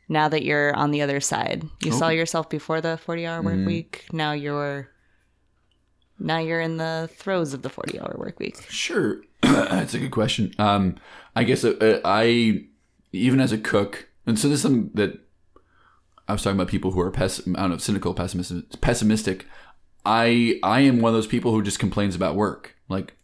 now 0.08 0.28
that 0.28 0.42
you're 0.42 0.74
on 0.74 0.90
the 0.90 1.02
other 1.02 1.20
side? 1.20 1.64
You 1.84 1.92
saw 1.92 2.08
yourself 2.08 2.48
before 2.48 2.80
the 2.80 2.96
40 2.96 3.26
hour 3.26 3.42
work 3.42 3.66
week. 3.66 4.06
Now 4.12 4.32
you're 4.32 4.88
now 6.18 6.38
you're 6.38 6.60
in 6.60 6.78
the 6.78 7.10
throes 7.12 7.52
of 7.52 7.60
the 7.60 7.68
40 7.68 8.00
hour 8.00 8.14
work 8.16 8.38
week. 8.40 8.64
Sure, 8.70 9.20
that's 9.42 9.92
a 9.92 9.98
good 9.98 10.10
question. 10.10 10.54
Um, 10.58 10.96
I 11.34 11.44
guess 11.44 11.64
uh, 11.64 11.74
uh, 11.80 12.00
I, 12.04 12.66
even 13.12 13.40
as 13.40 13.52
a 13.52 13.58
cook, 13.58 14.08
and 14.26 14.38
so 14.38 14.48
this 14.48 14.56
is 14.56 14.62
something 14.62 14.90
that 14.94 15.18
I 16.28 16.32
was 16.32 16.42
talking 16.42 16.56
about 16.56 16.68
people 16.68 16.92
who 16.92 17.00
are 17.00 17.10
pess- 17.10 17.40
I 17.40 17.52
don't 17.52 17.70
know, 17.70 17.76
cynical, 17.78 18.14
pessimistic. 18.14 18.80
Pessimistic. 18.80 19.46
I 20.04 20.58
I 20.62 20.80
am 20.80 21.00
one 21.00 21.10
of 21.10 21.14
those 21.14 21.26
people 21.26 21.52
who 21.52 21.62
just 21.62 21.78
complains 21.78 22.14
about 22.14 22.36
work, 22.36 22.76
like, 22.88 23.16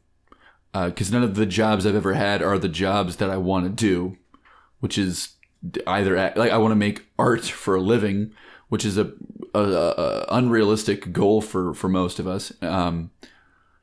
because 0.73 1.11
none 1.11 1.23
of 1.23 1.35
the 1.35 1.47
jobs 1.47 1.85
I've 1.87 1.97
ever 1.97 2.15
had 2.15 2.43
are 2.43 2.59
the 2.59 2.69
jobs 2.69 3.17
that 3.17 3.31
I 3.31 3.37
want 3.37 3.65
to 3.65 3.71
do, 3.71 4.17
which 4.81 4.97
is 4.97 5.31
either 5.87 6.17
at, 6.17 6.37
like 6.37 6.53
I 6.53 6.59
want 6.59 6.73
to 6.73 6.77
make 6.77 7.07
art 7.19 7.45
for 7.45 7.75
a 7.75 7.81
living, 7.81 8.33
which 8.69 8.85
is 8.85 8.97
a, 8.97 9.13
a, 9.55 9.61
a 9.61 10.27
unrealistic 10.31 11.13
goal 11.13 11.41
for 11.41 11.75
for 11.75 11.89
most 11.89 12.19
of 12.19 12.27
us. 12.27 12.53
Um, 12.63 13.11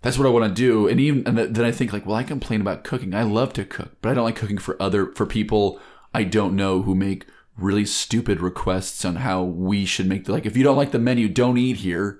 that's 0.05 0.19
what 0.19 0.27
I 0.27 0.29
want 0.29 0.45
to 0.45 0.53
do. 0.53 0.87
And 0.87 0.99
even 0.99 1.25
and 1.25 1.55
then 1.55 1.65
I 1.65 1.71
think 1.71 1.91
like, 1.91 2.05
well, 2.05 2.15
I 2.15 2.21
complain 2.21 2.61
about 2.61 2.83
cooking. 2.83 3.15
I 3.15 3.23
love 3.23 3.53
to 3.53 3.65
cook, 3.65 3.93
but 4.03 4.09
I 4.09 4.13
don't 4.13 4.23
like 4.23 4.35
cooking 4.35 4.59
for 4.59 4.79
other 4.79 5.11
for 5.13 5.25
people 5.25 5.79
I 6.13 6.23
don't 6.23 6.55
know 6.55 6.83
who 6.83 6.93
make 6.93 7.25
really 7.57 7.85
stupid 7.85 8.39
requests 8.39 9.03
on 9.03 9.15
how 9.15 9.41
we 9.41 9.83
should 9.83 10.05
make 10.05 10.25
the 10.25 10.31
like. 10.31 10.45
If 10.45 10.55
you 10.55 10.63
don't 10.63 10.77
like 10.77 10.91
the 10.91 10.99
menu, 10.99 11.27
don't 11.27 11.57
eat 11.57 11.77
here. 11.77 12.19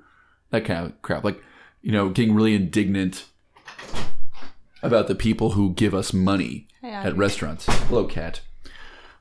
That 0.50 0.66
kind 0.66 0.88
of 0.88 1.00
crap. 1.04 1.24
Like, 1.24 1.44
you 1.84 1.92
know, 1.92 2.10
getting 2.10 2.34
really 2.34 2.56
indignant 2.56 3.26
about 4.82 5.08
the 5.08 5.14
people 5.14 5.52
who 5.52 5.72
give 5.76 5.94
us 5.94 6.12
money 6.12 6.68
at 6.82 7.16
restaurants. 7.16 7.68
Hello, 7.68 8.06
cat. 8.06 8.42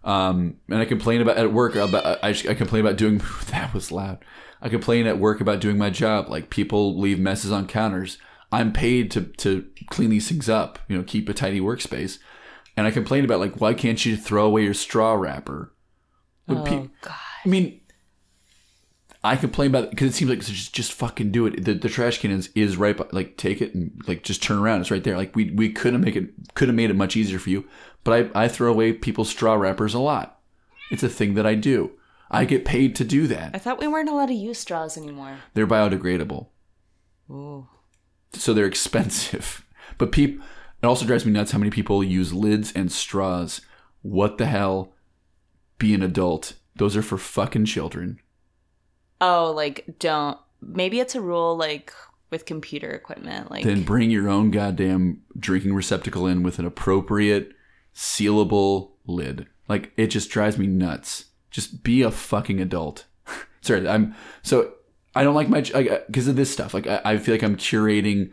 Um, 0.04 0.56
and 0.70 0.78
I 0.78 0.86
complain 0.86 1.20
about 1.20 1.36
at 1.36 1.52
work 1.52 1.74
about 1.74 2.18
I, 2.24 2.30
I 2.30 2.54
complain 2.54 2.80
about 2.80 2.96
doing 2.96 3.20
that 3.50 3.74
was 3.74 3.92
loud. 3.92 4.24
I 4.62 4.70
complain 4.70 5.06
at 5.06 5.18
work 5.18 5.42
about 5.42 5.60
doing 5.60 5.76
my 5.76 5.90
job. 5.90 6.30
Like 6.30 6.48
people 6.48 6.98
leave 6.98 7.20
messes 7.20 7.52
on 7.52 7.66
counters. 7.66 8.16
I'm 8.54 8.72
paid 8.72 9.10
to 9.12 9.22
to 9.22 9.66
clean 9.90 10.10
these 10.10 10.28
things 10.28 10.48
up. 10.48 10.78
You 10.88 10.96
know, 10.96 11.04
keep 11.04 11.28
a 11.28 11.34
tidy 11.34 11.60
workspace. 11.60 12.18
And 12.76 12.86
I 12.86 12.90
complain 12.90 13.24
about 13.24 13.40
like 13.40 13.60
why 13.60 13.74
can't 13.74 14.04
you 14.04 14.16
throw 14.16 14.46
away 14.46 14.64
your 14.64 14.74
straw 14.74 15.14
wrapper? 15.14 15.72
When 16.46 16.58
Oh 16.58 16.62
pe- 16.64 16.88
god. 17.00 17.14
I 17.44 17.48
mean, 17.48 17.80
I 19.22 19.36
complain 19.36 19.70
about 19.70 19.84
it 19.84 19.90
because 19.90 20.10
it 20.10 20.14
seems 20.14 20.30
like 20.30 20.40
just 20.40 20.74
just 20.74 20.92
fucking 20.92 21.32
do 21.32 21.46
it. 21.46 21.64
The, 21.64 21.74
the 21.74 21.88
trash 21.88 22.20
can 22.20 22.30
is, 22.30 22.50
is 22.54 22.76
right, 22.76 22.96
by, 22.96 23.06
like 23.10 23.36
take 23.38 23.62
it 23.62 23.74
and 23.74 23.90
like 24.06 24.22
just 24.22 24.42
turn 24.42 24.58
around. 24.58 24.82
It's 24.82 24.90
right 24.90 25.02
there. 25.02 25.16
Like 25.16 25.34
we 25.34 25.50
we 25.50 25.72
couldn't 25.72 26.02
make 26.02 26.14
it 26.14 26.30
could 26.54 26.68
have 26.68 26.74
made 26.74 26.90
it 26.90 26.96
much 26.96 27.16
easier 27.16 27.38
for 27.38 27.50
you. 27.50 27.66
But 28.04 28.30
I 28.34 28.44
I 28.44 28.48
throw 28.48 28.70
away 28.70 28.92
people's 28.92 29.30
straw 29.30 29.54
wrappers 29.54 29.94
a 29.94 29.98
lot. 29.98 30.40
It's 30.90 31.02
a 31.02 31.08
thing 31.08 31.34
that 31.34 31.46
I 31.46 31.54
do. 31.54 31.92
I 32.30 32.44
get 32.44 32.64
paid 32.64 32.96
to 32.96 33.04
do 33.04 33.26
that. 33.28 33.54
I 33.54 33.58
thought 33.58 33.78
we 33.78 33.86
weren't 33.86 34.08
allowed 34.08 34.26
to 34.26 34.34
use 34.34 34.58
straws 34.58 34.98
anymore. 34.98 35.38
They're 35.54 35.66
biodegradable, 35.66 36.48
Ooh. 37.30 37.68
So 38.34 38.52
they're 38.52 38.66
expensive. 38.66 39.60
But 39.96 40.10
people, 40.10 40.44
it 40.82 40.86
also 40.86 41.06
drives 41.06 41.24
me 41.24 41.30
nuts 41.30 41.52
how 41.52 41.58
many 41.58 41.70
people 41.70 42.02
use 42.02 42.32
lids 42.32 42.72
and 42.72 42.90
straws. 42.90 43.60
What 44.02 44.38
the 44.38 44.46
hell? 44.46 44.92
Be 45.78 45.94
an 45.94 46.02
adult. 46.02 46.54
Those 46.74 46.96
are 46.96 47.02
for 47.02 47.16
fucking 47.16 47.66
children. 47.66 48.18
Oh, 49.20 49.52
like 49.52 49.84
don't. 50.00 50.36
Maybe 50.60 50.98
it's 50.98 51.14
a 51.14 51.20
rule 51.20 51.56
like 51.56 51.92
with 52.30 52.44
computer 52.44 52.90
equipment. 52.90 53.50
Like 53.50 53.64
then 53.64 53.84
bring 53.84 54.10
your 54.10 54.28
own 54.28 54.50
goddamn 54.50 55.22
drinking 55.38 55.74
receptacle 55.74 56.26
in 56.26 56.42
with 56.42 56.58
an 56.58 56.66
appropriate 56.66 57.52
sealable 57.94 58.90
lid. 59.06 59.46
Like 59.68 59.92
it 59.96 60.08
just 60.08 60.30
drives 60.30 60.58
me 60.58 60.66
nuts. 60.66 61.26
Just 61.50 61.84
be 61.84 62.02
a 62.02 62.10
fucking 62.10 62.60
adult. 62.60 63.06
Sorry, 63.60 63.86
I'm 63.88 64.14
so 64.42 64.74
I 65.14 65.22
don't 65.22 65.34
like 65.34 65.48
my 65.48 65.60
because 65.60 66.28
of 66.28 66.36
this 66.36 66.50
stuff. 66.50 66.74
Like 66.74 66.86
I, 66.86 67.00
I 67.04 67.18
feel 67.18 67.34
like 67.34 67.42
I'm 67.42 67.56
curating 67.56 68.30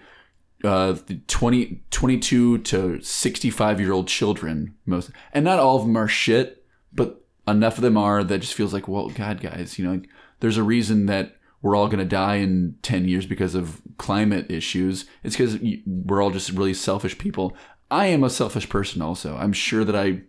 uh 0.64 0.92
the 1.08 1.20
20 1.28 1.82
22 1.90 2.60
to 2.60 3.02
65 3.02 3.80
year 3.80 3.92
old 3.92 4.08
children 4.08 4.76
most 4.86 5.10
and 5.34 5.44
not 5.44 5.58
all 5.58 5.78
of 5.78 5.82
them 5.82 5.98
are 5.98 6.08
shit 6.08 6.64
but 6.94 7.26
enough 7.48 7.78
of 7.78 7.82
them 7.82 7.98
are 7.98 8.24
that 8.24 8.42
just 8.42 8.54
feels 8.54 8.72
like 8.72 8.88
well 8.88 9.10
god 9.10 9.42
guys 9.42 9.80
you 9.80 9.86
know 9.86 9.94
like, 9.94 10.08
there's 10.40 10.58
a 10.58 10.64
reason 10.64 11.08
that 11.08 11.36
we're 11.62 11.76
all 11.76 11.88
going 11.88 12.00
to 12.00 12.06
die 12.06 12.36
in 12.36 12.76
10 12.82 13.08
years 13.08 13.26
because 13.26 13.56
of 13.56 13.82
climate 13.98 14.50
issues. 14.50 15.06
It's 15.24 15.38
because 15.38 15.60
we're 15.86 16.22
all 16.22 16.32
just 16.32 16.52
really 16.52 16.74
selfish 16.74 17.18
people. 17.18 17.56
I 17.90 18.08
am 18.08 18.24
a 18.24 18.30
selfish 18.30 18.68
person 18.68 19.02
also. 19.02 19.38
I'm 19.38 19.54
sure 19.54 19.86
that 19.86 19.96
i 19.96 20.22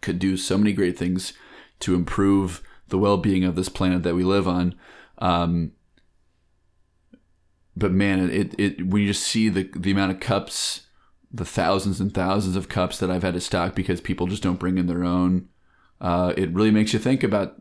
could 0.00 0.20
do 0.20 0.36
so 0.36 0.56
many 0.56 0.72
great 0.72 0.96
things 0.96 1.32
to 1.80 1.96
improve 1.96 2.62
the 2.86 2.98
well-being 2.98 3.42
of 3.42 3.56
this 3.56 3.68
planet 3.68 4.04
that 4.04 4.14
we 4.14 4.22
live 4.22 4.46
on 4.46 4.76
um, 5.18 5.72
but 7.76 7.92
man, 7.92 8.30
it, 8.30 8.54
it 8.58 8.86
when 8.86 9.02
you 9.02 9.08
just 9.08 9.24
see 9.24 9.48
the 9.48 9.70
the 9.76 9.92
amount 9.92 10.12
of 10.12 10.20
cups, 10.20 10.86
the 11.32 11.44
thousands 11.44 12.00
and 12.00 12.12
thousands 12.12 12.56
of 12.56 12.68
cups 12.68 12.98
that 12.98 13.10
I've 13.10 13.22
had 13.22 13.34
to 13.34 13.40
stock 13.40 13.74
because 13.74 14.00
people 14.00 14.26
just 14.26 14.42
don't 14.42 14.58
bring 14.58 14.78
in 14.78 14.86
their 14.86 15.04
own, 15.04 15.48
uh, 16.00 16.32
it 16.36 16.52
really 16.52 16.70
makes 16.70 16.92
you 16.92 16.98
think 16.98 17.22
about 17.22 17.60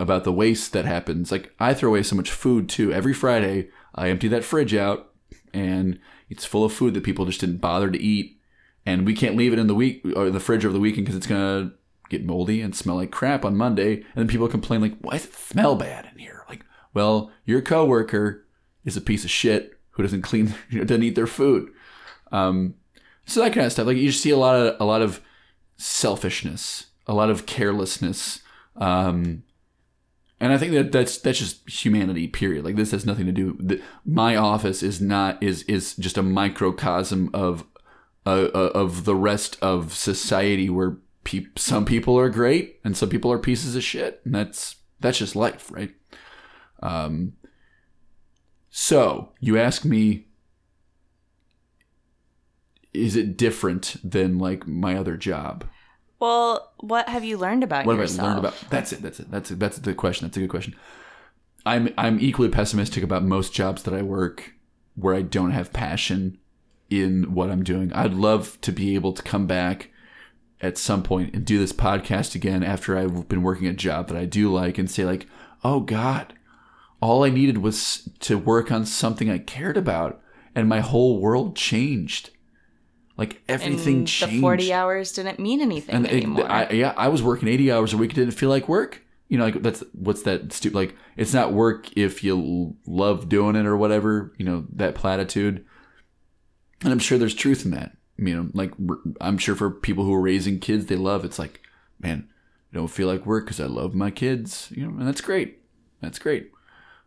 about 0.00 0.24
the 0.24 0.32
waste 0.32 0.72
that 0.72 0.84
happens. 0.84 1.30
Like 1.30 1.54
I 1.58 1.74
throw 1.74 1.90
away 1.90 2.02
so 2.02 2.16
much 2.16 2.30
food 2.30 2.68
too. 2.68 2.92
Every 2.92 3.12
Friday, 3.12 3.68
I 3.94 4.08
empty 4.08 4.28
that 4.28 4.44
fridge 4.44 4.74
out, 4.74 5.12
and 5.52 5.98
it's 6.30 6.44
full 6.44 6.64
of 6.64 6.72
food 6.72 6.94
that 6.94 7.04
people 7.04 7.26
just 7.26 7.40
didn't 7.40 7.58
bother 7.58 7.90
to 7.90 8.02
eat, 8.02 8.40
and 8.86 9.04
we 9.04 9.14
can't 9.14 9.36
leave 9.36 9.52
it 9.52 9.58
in 9.58 9.66
the 9.66 9.74
week 9.74 10.02
or 10.16 10.30
the 10.30 10.40
fridge 10.40 10.64
over 10.64 10.72
the 10.72 10.80
weekend 10.80 11.06
because 11.06 11.16
it's 11.16 11.26
gonna 11.26 11.72
get 12.08 12.24
moldy 12.24 12.62
and 12.62 12.74
smell 12.74 12.96
like 12.96 13.10
crap 13.10 13.44
on 13.44 13.56
Monday. 13.56 13.96
And 13.96 14.14
then 14.14 14.28
people 14.28 14.48
complain 14.48 14.80
like, 14.80 14.96
"Why 15.00 15.14
does 15.14 15.26
it 15.26 15.34
smell 15.34 15.76
bad 15.76 16.08
in 16.12 16.18
here?" 16.18 16.44
Like, 16.48 16.64
well, 16.94 17.30
your 17.44 17.60
coworker 17.62 18.46
is 18.84 18.96
a 18.96 19.00
piece 19.00 19.24
of 19.24 19.30
shit 19.30 19.78
who 19.90 20.02
doesn't 20.02 20.22
clean, 20.22 20.54
you 20.70 20.78
know, 20.78 20.84
doesn't 20.84 21.02
eat 21.02 21.14
their 21.14 21.26
food. 21.26 21.70
Um, 22.32 22.74
so 23.24 23.40
that 23.40 23.52
kind 23.52 23.66
of 23.66 23.72
stuff. 23.72 23.86
Like 23.86 23.96
you 23.96 24.12
see 24.12 24.30
a 24.30 24.36
lot 24.36 24.56
of 24.56 24.80
a 24.80 24.84
lot 24.84 25.02
of 25.02 25.20
selfishness, 25.76 26.86
a 27.06 27.14
lot 27.14 27.30
of 27.30 27.46
carelessness, 27.46 28.40
um, 28.76 29.42
and 30.40 30.52
I 30.52 30.58
think 30.58 30.72
that 30.72 30.92
that's 30.92 31.18
that's 31.18 31.38
just 31.38 31.68
humanity. 31.68 32.28
Period. 32.28 32.64
Like 32.64 32.76
this 32.76 32.92
has 32.92 33.04
nothing 33.04 33.26
to 33.26 33.32
do. 33.32 33.56
The, 33.60 33.82
my 34.04 34.36
office 34.36 34.82
is 34.82 35.00
not 35.00 35.42
is 35.42 35.62
is 35.64 35.94
just 35.96 36.16
a 36.16 36.22
microcosm 36.22 37.30
of 37.34 37.64
uh, 38.24 38.48
uh, 38.54 38.70
of 38.74 39.04
the 39.04 39.16
rest 39.16 39.58
of 39.60 39.94
society 39.94 40.70
where 40.70 40.98
peop 41.24 41.58
some 41.58 41.84
people 41.84 42.18
are 42.18 42.30
great 42.30 42.80
and 42.84 42.96
some 42.96 43.08
people 43.08 43.32
are 43.32 43.38
pieces 43.38 43.76
of 43.76 43.84
shit, 43.84 44.22
and 44.24 44.34
that's 44.34 44.76
that's 45.00 45.18
just 45.18 45.36
life, 45.36 45.70
right? 45.72 45.94
Um, 46.80 47.34
so 48.70 49.32
you 49.40 49.58
ask 49.58 49.84
me, 49.84 50.26
is 52.92 53.16
it 53.16 53.36
different 53.36 53.96
than 54.02 54.38
like 54.38 54.66
my 54.66 54.96
other 54.96 55.16
job? 55.16 55.64
well, 56.20 56.72
what 56.78 57.08
have 57.08 57.24
you 57.24 57.38
learned 57.38 57.62
about 57.62 57.86
What 57.86 57.98
have? 57.98 58.18
I 58.18 58.22
learned 58.22 58.38
about? 58.40 58.54
That's 58.70 58.92
it. 58.92 59.02
That's 59.02 59.20
it. 59.20 59.30
That's 59.30 59.50
it. 59.50 59.58
That's 59.58 59.78
the 59.78 59.94
question. 59.94 60.26
That's 60.26 60.36
a 60.36 60.40
good 60.40 60.50
question. 60.50 60.74
I'm 61.64 61.92
I'm 61.96 62.18
equally 62.20 62.48
pessimistic 62.48 63.04
about 63.04 63.22
most 63.22 63.52
jobs 63.52 63.82
that 63.84 63.94
I 63.94 64.02
work 64.02 64.54
where 64.96 65.14
I 65.14 65.22
don't 65.22 65.52
have 65.52 65.72
passion 65.72 66.38
in 66.90 67.34
what 67.34 67.50
I'm 67.50 67.62
doing. 67.62 67.92
I'd 67.92 68.14
love 68.14 68.60
to 68.62 68.72
be 68.72 68.94
able 68.94 69.12
to 69.12 69.22
come 69.22 69.46
back 69.46 69.90
at 70.60 70.76
some 70.76 71.04
point 71.04 71.34
and 71.34 71.44
do 71.44 71.58
this 71.58 71.72
podcast 71.72 72.34
again 72.34 72.64
after 72.64 72.98
I've 72.98 73.28
been 73.28 73.42
working 73.42 73.68
a 73.68 73.72
job 73.72 74.08
that 74.08 74.16
I 74.16 74.24
do 74.24 74.52
like 74.52 74.76
and 74.76 74.90
say 74.90 75.04
like, 75.04 75.26
"Oh 75.62 75.80
god, 75.80 76.34
all 77.00 77.24
I 77.24 77.30
needed 77.30 77.58
was 77.58 78.08
to 78.20 78.38
work 78.38 78.70
on 78.72 78.84
something 78.86 79.30
I 79.30 79.38
cared 79.38 79.76
about 79.76 80.20
and 80.54 80.68
my 80.68 80.80
whole 80.80 81.20
world 81.20 81.56
changed." 81.56 82.30
Like 83.16 83.42
everything 83.48 83.98
And 83.98 84.06
changed. 84.08 84.36
the 84.36 84.40
40 84.40 84.72
hours 84.72 85.12
didn't 85.12 85.40
mean 85.40 85.60
anything 85.60 85.92
and 85.92 86.06
it, 86.06 86.12
anymore. 86.12 86.50
I, 86.50 86.68
yeah, 86.70 86.94
I 86.96 87.08
was 87.08 87.20
working 87.20 87.48
80 87.48 87.72
hours 87.72 87.92
a 87.92 87.96
week. 87.96 88.12
It 88.12 88.14
didn't 88.14 88.34
feel 88.34 88.48
like 88.48 88.68
work. 88.68 89.02
You 89.28 89.38
know, 89.38 89.44
like 89.44 89.60
that's 89.60 89.82
what's 89.92 90.22
that 90.22 90.52
stupid? 90.52 90.76
Like 90.76 90.96
it's 91.16 91.34
not 91.34 91.52
work 91.52 91.94
if 91.96 92.22
you 92.22 92.76
love 92.86 93.28
doing 93.28 93.56
it 93.56 93.66
or 93.66 93.76
whatever. 93.76 94.32
You 94.38 94.44
know 94.46 94.66
that 94.72 94.94
platitude. 94.94 95.64
And 96.82 96.92
I'm 96.92 97.00
sure 97.00 97.18
there's 97.18 97.34
truth 97.34 97.64
in 97.64 97.72
that. 97.72 97.96
You 98.16 98.34
know, 98.36 98.50
like 98.54 98.72
I'm 99.20 99.36
sure 99.36 99.56
for 99.56 99.70
people 99.70 100.04
who 100.04 100.14
are 100.14 100.20
raising 100.20 100.60
kids, 100.60 100.86
they 100.86 100.96
love 100.96 101.24
it's 101.24 101.38
like, 101.38 101.60
man, 102.00 102.28
I 102.72 102.76
don't 102.76 102.88
feel 102.88 103.08
like 103.08 103.26
work 103.26 103.46
because 103.46 103.60
I 103.60 103.66
love 103.66 103.94
my 103.94 104.12
kids. 104.12 104.72
You 104.74 104.86
know, 104.86 104.96
and 104.96 105.06
that's 105.08 105.20
great. 105.20 105.58
That's 106.00 106.20
great. 106.20 106.52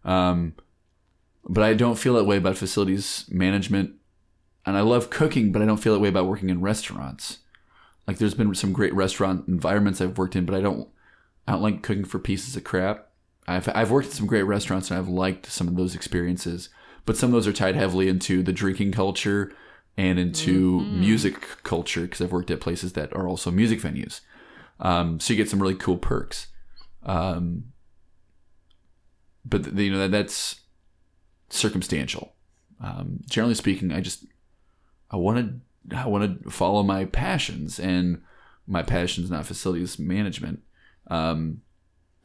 Um, 0.03 0.55
but 1.47 1.63
I 1.63 1.73
don't 1.73 1.97
feel 1.97 2.15
that 2.15 2.25
way 2.25 2.37
about 2.37 2.57
facilities 2.57 3.25
management. 3.29 3.95
And 4.65 4.77
I 4.77 4.81
love 4.81 5.09
cooking, 5.09 5.51
but 5.51 5.61
I 5.61 5.65
don't 5.65 5.77
feel 5.77 5.93
that 5.93 5.99
way 5.99 6.09
about 6.09 6.27
working 6.27 6.49
in 6.49 6.61
restaurants. 6.61 7.39
Like 8.07 8.17
there's 8.17 8.33
been 8.33 8.53
some 8.55 8.73
great 8.73 8.93
restaurant 8.93 9.47
environments 9.47 10.01
I've 10.01 10.17
worked 10.17 10.35
in, 10.35 10.45
but 10.45 10.55
I 10.55 10.61
don't 10.61 10.87
I 11.47 11.53
don't 11.53 11.61
like 11.61 11.81
cooking 11.81 12.05
for 12.05 12.19
pieces 12.19 12.55
of 12.55 12.63
crap. 12.63 13.09
I've 13.47 13.67
I've 13.69 13.91
worked 13.91 14.09
at 14.09 14.13
some 14.13 14.27
great 14.27 14.43
restaurants 14.43 14.91
and 14.91 14.99
I've 14.99 15.07
liked 15.07 15.47
some 15.47 15.67
of 15.67 15.75
those 15.75 15.95
experiences, 15.95 16.69
but 17.05 17.17
some 17.17 17.29
of 17.29 17.33
those 17.33 17.47
are 17.47 17.53
tied 17.53 17.75
heavily 17.75 18.07
into 18.07 18.43
the 18.43 18.53
drinking 18.53 18.91
culture 18.91 19.51
and 19.97 20.19
into 20.19 20.81
music 20.81 21.41
culture 21.63 22.01
because 22.01 22.21
I've 22.21 22.31
worked 22.31 22.51
at 22.51 22.61
places 22.61 22.93
that 22.93 23.13
are 23.13 23.27
also 23.27 23.51
music 23.51 23.81
venues. 23.81 24.21
Um, 24.79 25.19
so 25.19 25.33
you 25.33 25.37
get 25.37 25.49
some 25.49 25.61
really 25.61 25.75
cool 25.75 25.97
perks. 25.97 26.47
Um, 27.03 27.65
but 29.45 29.73
you 29.75 29.91
know 29.91 29.99
that 29.99 30.11
that's 30.11 30.61
circumstantial. 31.49 32.33
Um, 32.79 33.21
generally 33.29 33.55
speaking, 33.55 33.91
I 33.91 34.01
just 34.01 34.25
I 35.09 35.17
want 35.17 35.61
to 35.89 35.97
I 35.97 36.07
want 36.07 36.43
to 36.43 36.49
follow 36.49 36.83
my 36.83 37.05
passions, 37.05 37.79
and 37.79 38.21
my 38.67 38.83
passion's 38.83 39.31
not 39.31 39.45
facilities 39.45 39.99
management. 39.99 40.61
Um, 41.07 41.61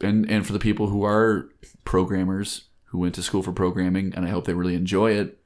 and 0.01 0.29
and 0.29 0.45
for 0.45 0.53
the 0.53 0.59
people 0.59 0.87
who 0.87 1.03
are 1.03 1.49
programmers 1.83 2.65
who 2.85 2.99
went 2.99 3.15
to 3.15 3.23
school 3.23 3.43
for 3.43 3.51
programming, 3.51 4.13
and 4.15 4.25
I 4.25 4.29
hope 4.29 4.45
they 4.45 4.53
really 4.53 4.75
enjoy 4.75 5.11
it. 5.11 5.39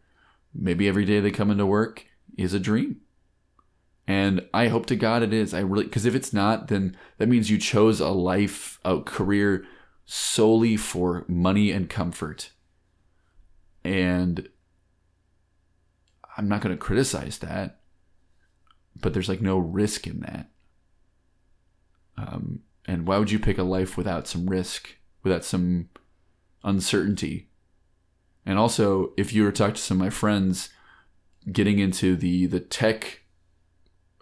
Maybe 0.53 0.87
every 0.87 1.05
day 1.05 1.19
they 1.19 1.31
come 1.31 1.49
into 1.49 1.65
work 1.65 2.05
is 2.37 2.53
a 2.53 2.59
dream. 2.59 3.01
And 4.07 4.47
I 4.53 4.67
hope 4.67 4.87
to 4.87 4.95
God 4.95 5.23
it 5.23 5.33
is. 5.33 5.53
I 5.53 5.61
really 5.61 5.85
because 5.85 6.05
if 6.05 6.15
it's 6.15 6.33
not, 6.33 6.67
then 6.67 6.97
that 7.17 7.29
means 7.29 7.49
you 7.49 7.57
chose 7.57 7.99
a 7.99 8.09
life, 8.09 8.79
a 8.83 8.99
career 8.99 9.65
solely 10.05 10.77
for 10.77 11.25
money 11.27 11.71
and 11.71 11.89
comfort. 11.89 12.51
And 13.83 14.49
I'm 16.37 16.47
not 16.47 16.61
going 16.61 16.75
to 16.75 16.81
criticize 16.81 17.39
that, 17.39 17.81
but 18.99 19.13
there's 19.13 19.29
like 19.29 19.41
no 19.41 19.57
risk 19.57 20.07
in 20.07 20.21
that. 20.21 20.49
Um, 22.17 22.61
and 22.85 23.07
why 23.07 23.17
would 23.17 23.31
you 23.31 23.39
pick 23.39 23.57
a 23.57 23.63
life 23.63 23.97
without 23.97 24.27
some 24.27 24.47
risk, 24.47 24.97
without 25.23 25.43
some 25.43 25.89
uncertainty? 26.63 27.49
And 28.45 28.57
also, 28.57 29.13
if 29.17 29.33
you 29.33 29.43
were 29.43 29.51
to 29.51 29.57
talk 29.57 29.75
to 29.75 29.81
some 29.81 29.97
of 29.97 30.05
my 30.05 30.09
friends, 30.09 30.69
getting 31.51 31.79
into 31.79 32.15
the 32.15 32.45
the 32.45 32.59
tech 32.59 33.21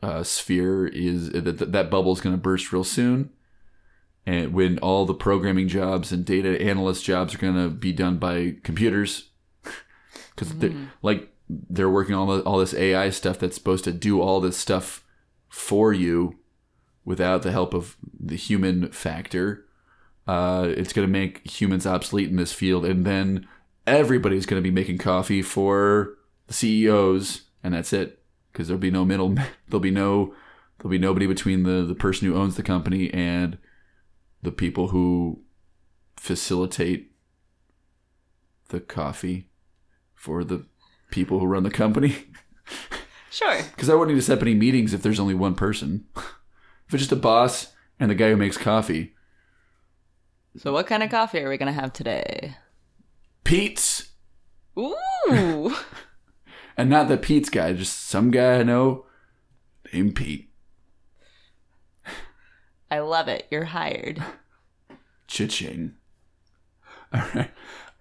uh, 0.01 0.23
sphere 0.23 0.87
is 0.87 1.29
that 1.31 1.71
that 1.71 1.89
bubble 1.89 2.13
is 2.13 2.21
going 2.21 2.35
to 2.35 2.41
burst 2.41 2.71
real 2.71 2.83
soon, 2.83 3.31
and 4.29 4.53
when 4.53 4.77
all 4.77 5.07
the 5.07 5.15
programming 5.15 5.67
jobs 5.67 6.11
and 6.11 6.23
data 6.23 6.61
analyst 6.61 7.03
jobs 7.03 7.33
are 7.33 7.39
going 7.39 7.55
to 7.55 7.67
be 7.67 7.91
done 7.91 8.19
by 8.19 8.57
computers, 8.61 9.31
because 10.35 10.53
like 11.01 11.33
they're 11.49 11.89
working 11.89 12.13
on 12.13 12.29
all, 12.29 12.37
the, 12.37 12.43
all 12.43 12.59
this 12.59 12.75
AI 12.75 13.09
stuff 13.09 13.39
that's 13.39 13.55
supposed 13.55 13.85
to 13.85 13.91
do 13.91 14.21
all 14.21 14.39
this 14.39 14.55
stuff 14.55 15.03
for 15.47 15.93
you 15.93 16.37
without 17.03 17.41
the 17.41 17.51
help 17.51 17.73
of 17.73 17.97
the 18.19 18.35
human 18.35 18.91
factor. 18.91 19.65
Uh, 20.27 20.67
it's 20.77 20.93
going 20.93 21.07
to 21.07 21.11
make 21.11 21.47
humans 21.49 21.87
obsolete 21.87 22.29
in 22.29 22.35
this 22.35 22.53
field, 22.53 22.85
and 22.85 23.05
then 23.05 23.47
everybody's 23.87 24.45
going 24.45 24.61
to 24.61 24.69
be 24.69 24.69
making 24.69 24.99
coffee 24.99 25.41
for 25.41 26.19
the 26.45 26.53
CEOs, 26.53 27.45
and 27.63 27.73
that's 27.73 27.93
it. 27.93 28.21
Because 28.51 28.67
there'll 28.67 28.79
be 28.79 28.91
no 28.91 29.05
middle, 29.05 29.29
there'll 29.69 29.79
be 29.79 29.89
no, 29.89 30.35
there'll 30.77 30.91
be 30.91 30.99
nobody 30.99 31.25
between 31.25 31.63
the 31.63 31.83
the 31.83 31.95
person 31.95 32.27
who 32.27 32.35
owns 32.35 32.57
the 32.57 32.61
company 32.61 33.11
and 33.11 33.57
the 34.41 34.51
people 34.51 34.89
who 34.89 35.41
facilitate 36.17 37.11
the 38.69 38.79
coffee 38.79 39.49
for 40.13 40.43
the 40.43 40.65
people 41.11 41.39
who 41.39 41.45
run 41.45 41.63
the 41.63 41.71
company. 41.71 42.15
Sure. 43.31 43.61
Because 43.71 43.89
I 43.89 43.93
wouldn't 43.93 44.15
need 44.15 44.21
to 44.21 44.25
set 44.25 44.37
up 44.39 44.41
any 44.41 44.55
meetings 44.55 44.93
if 44.93 45.01
there's 45.01 45.19
only 45.19 45.33
one 45.35 45.55
person. 45.55 46.05
if 46.15 46.93
it's 46.93 47.01
just 47.03 47.11
a 47.11 47.15
boss 47.15 47.73
and 47.99 48.09
the 48.09 48.15
guy 48.15 48.29
who 48.29 48.35
makes 48.37 48.57
coffee, 48.57 49.13
So, 50.57 50.73
what 50.73 50.87
kind 50.87 51.03
of 51.03 51.09
coffee 51.11 51.39
are 51.39 51.49
we 51.49 51.57
going 51.57 51.73
to 51.73 51.79
have 51.79 51.93
today? 51.93 52.55
Pete's, 53.43 54.09
Ooh. 54.77 55.75
and 56.77 56.89
not 56.89 57.07
the 57.07 57.17
Pete's 57.17 57.49
guy, 57.49 57.73
just 57.73 58.07
some 58.07 58.31
guy 58.31 58.59
I 58.59 58.63
know 58.63 59.05
named 59.93 60.15
Pete. 60.15 60.48
I 62.91 62.99
love 62.99 63.27
it. 63.27 63.47
You're 63.49 63.65
hired. 63.65 64.23
Cha-ching. 65.27 65.93
All 67.13 67.23
right. 67.35 67.51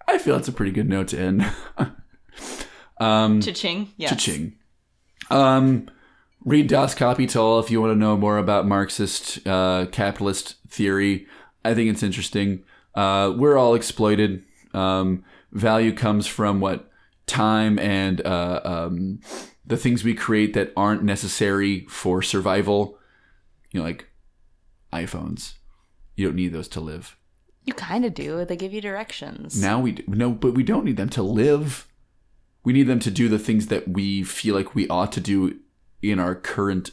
I 0.07 0.17
feel 0.17 0.35
that's 0.35 0.47
a 0.47 0.53
pretty 0.53 0.71
good 0.71 0.89
note 0.89 1.09
to 1.09 1.19
end. 1.19 1.45
um, 2.99 3.41
Cha-ching. 3.41 3.91
Yes. 3.97 4.11
Cha-ching. 4.11 4.55
Um, 5.29 5.89
read 6.43 6.67
Das 6.67 6.95
Kapital 6.95 7.59
if 7.59 7.69
you 7.69 7.81
want 7.81 7.91
to 7.91 7.99
know 7.99 8.17
more 8.17 8.37
about 8.37 8.67
Marxist 8.67 9.45
uh, 9.47 9.85
capitalist 9.91 10.55
theory. 10.67 11.27
I 11.63 11.75
think 11.75 11.89
it's 11.89 12.03
interesting. 12.03 12.63
Uh, 12.95 13.33
we're 13.35 13.57
all 13.57 13.75
exploited. 13.75 14.43
Um, 14.73 15.23
value 15.51 15.93
comes 15.93 16.25
from 16.25 16.59
what 16.59 16.89
time 17.27 17.77
and 17.77 18.25
uh, 18.25 18.61
um, 18.63 19.19
the 19.65 19.77
things 19.77 20.03
we 20.03 20.15
create 20.15 20.53
that 20.53 20.73
aren't 20.75 21.03
necessary 21.03 21.85
for 21.89 22.21
survival. 22.21 22.97
You 23.71 23.79
know, 23.79 23.85
like 23.85 24.08
iPhones. 24.93 25.53
You 26.15 26.27
don't 26.27 26.35
need 26.35 26.53
those 26.53 26.67
to 26.69 26.79
live. 26.81 27.15
You 27.63 27.73
kind 27.73 28.05
of 28.05 28.13
do. 28.13 28.43
They 28.45 28.55
give 28.55 28.73
you 28.73 28.81
directions. 28.81 29.61
Now 29.61 29.79
we 29.79 29.91
do. 29.93 30.03
no, 30.07 30.31
but 30.31 30.53
we 30.53 30.63
don't 30.63 30.85
need 30.85 30.97
them 30.97 31.09
to 31.09 31.23
live. 31.23 31.87
We 32.63 32.73
need 32.73 32.87
them 32.87 32.99
to 32.99 33.11
do 33.11 33.29
the 33.29 33.39
things 33.39 33.67
that 33.67 33.87
we 33.87 34.23
feel 34.23 34.55
like 34.55 34.75
we 34.75 34.87
ought 34.87 35.11
to 35.13 35.21
do 35.21 35.59
in 36.01 36.19
our 36.19 36.35
current 36.35 36.91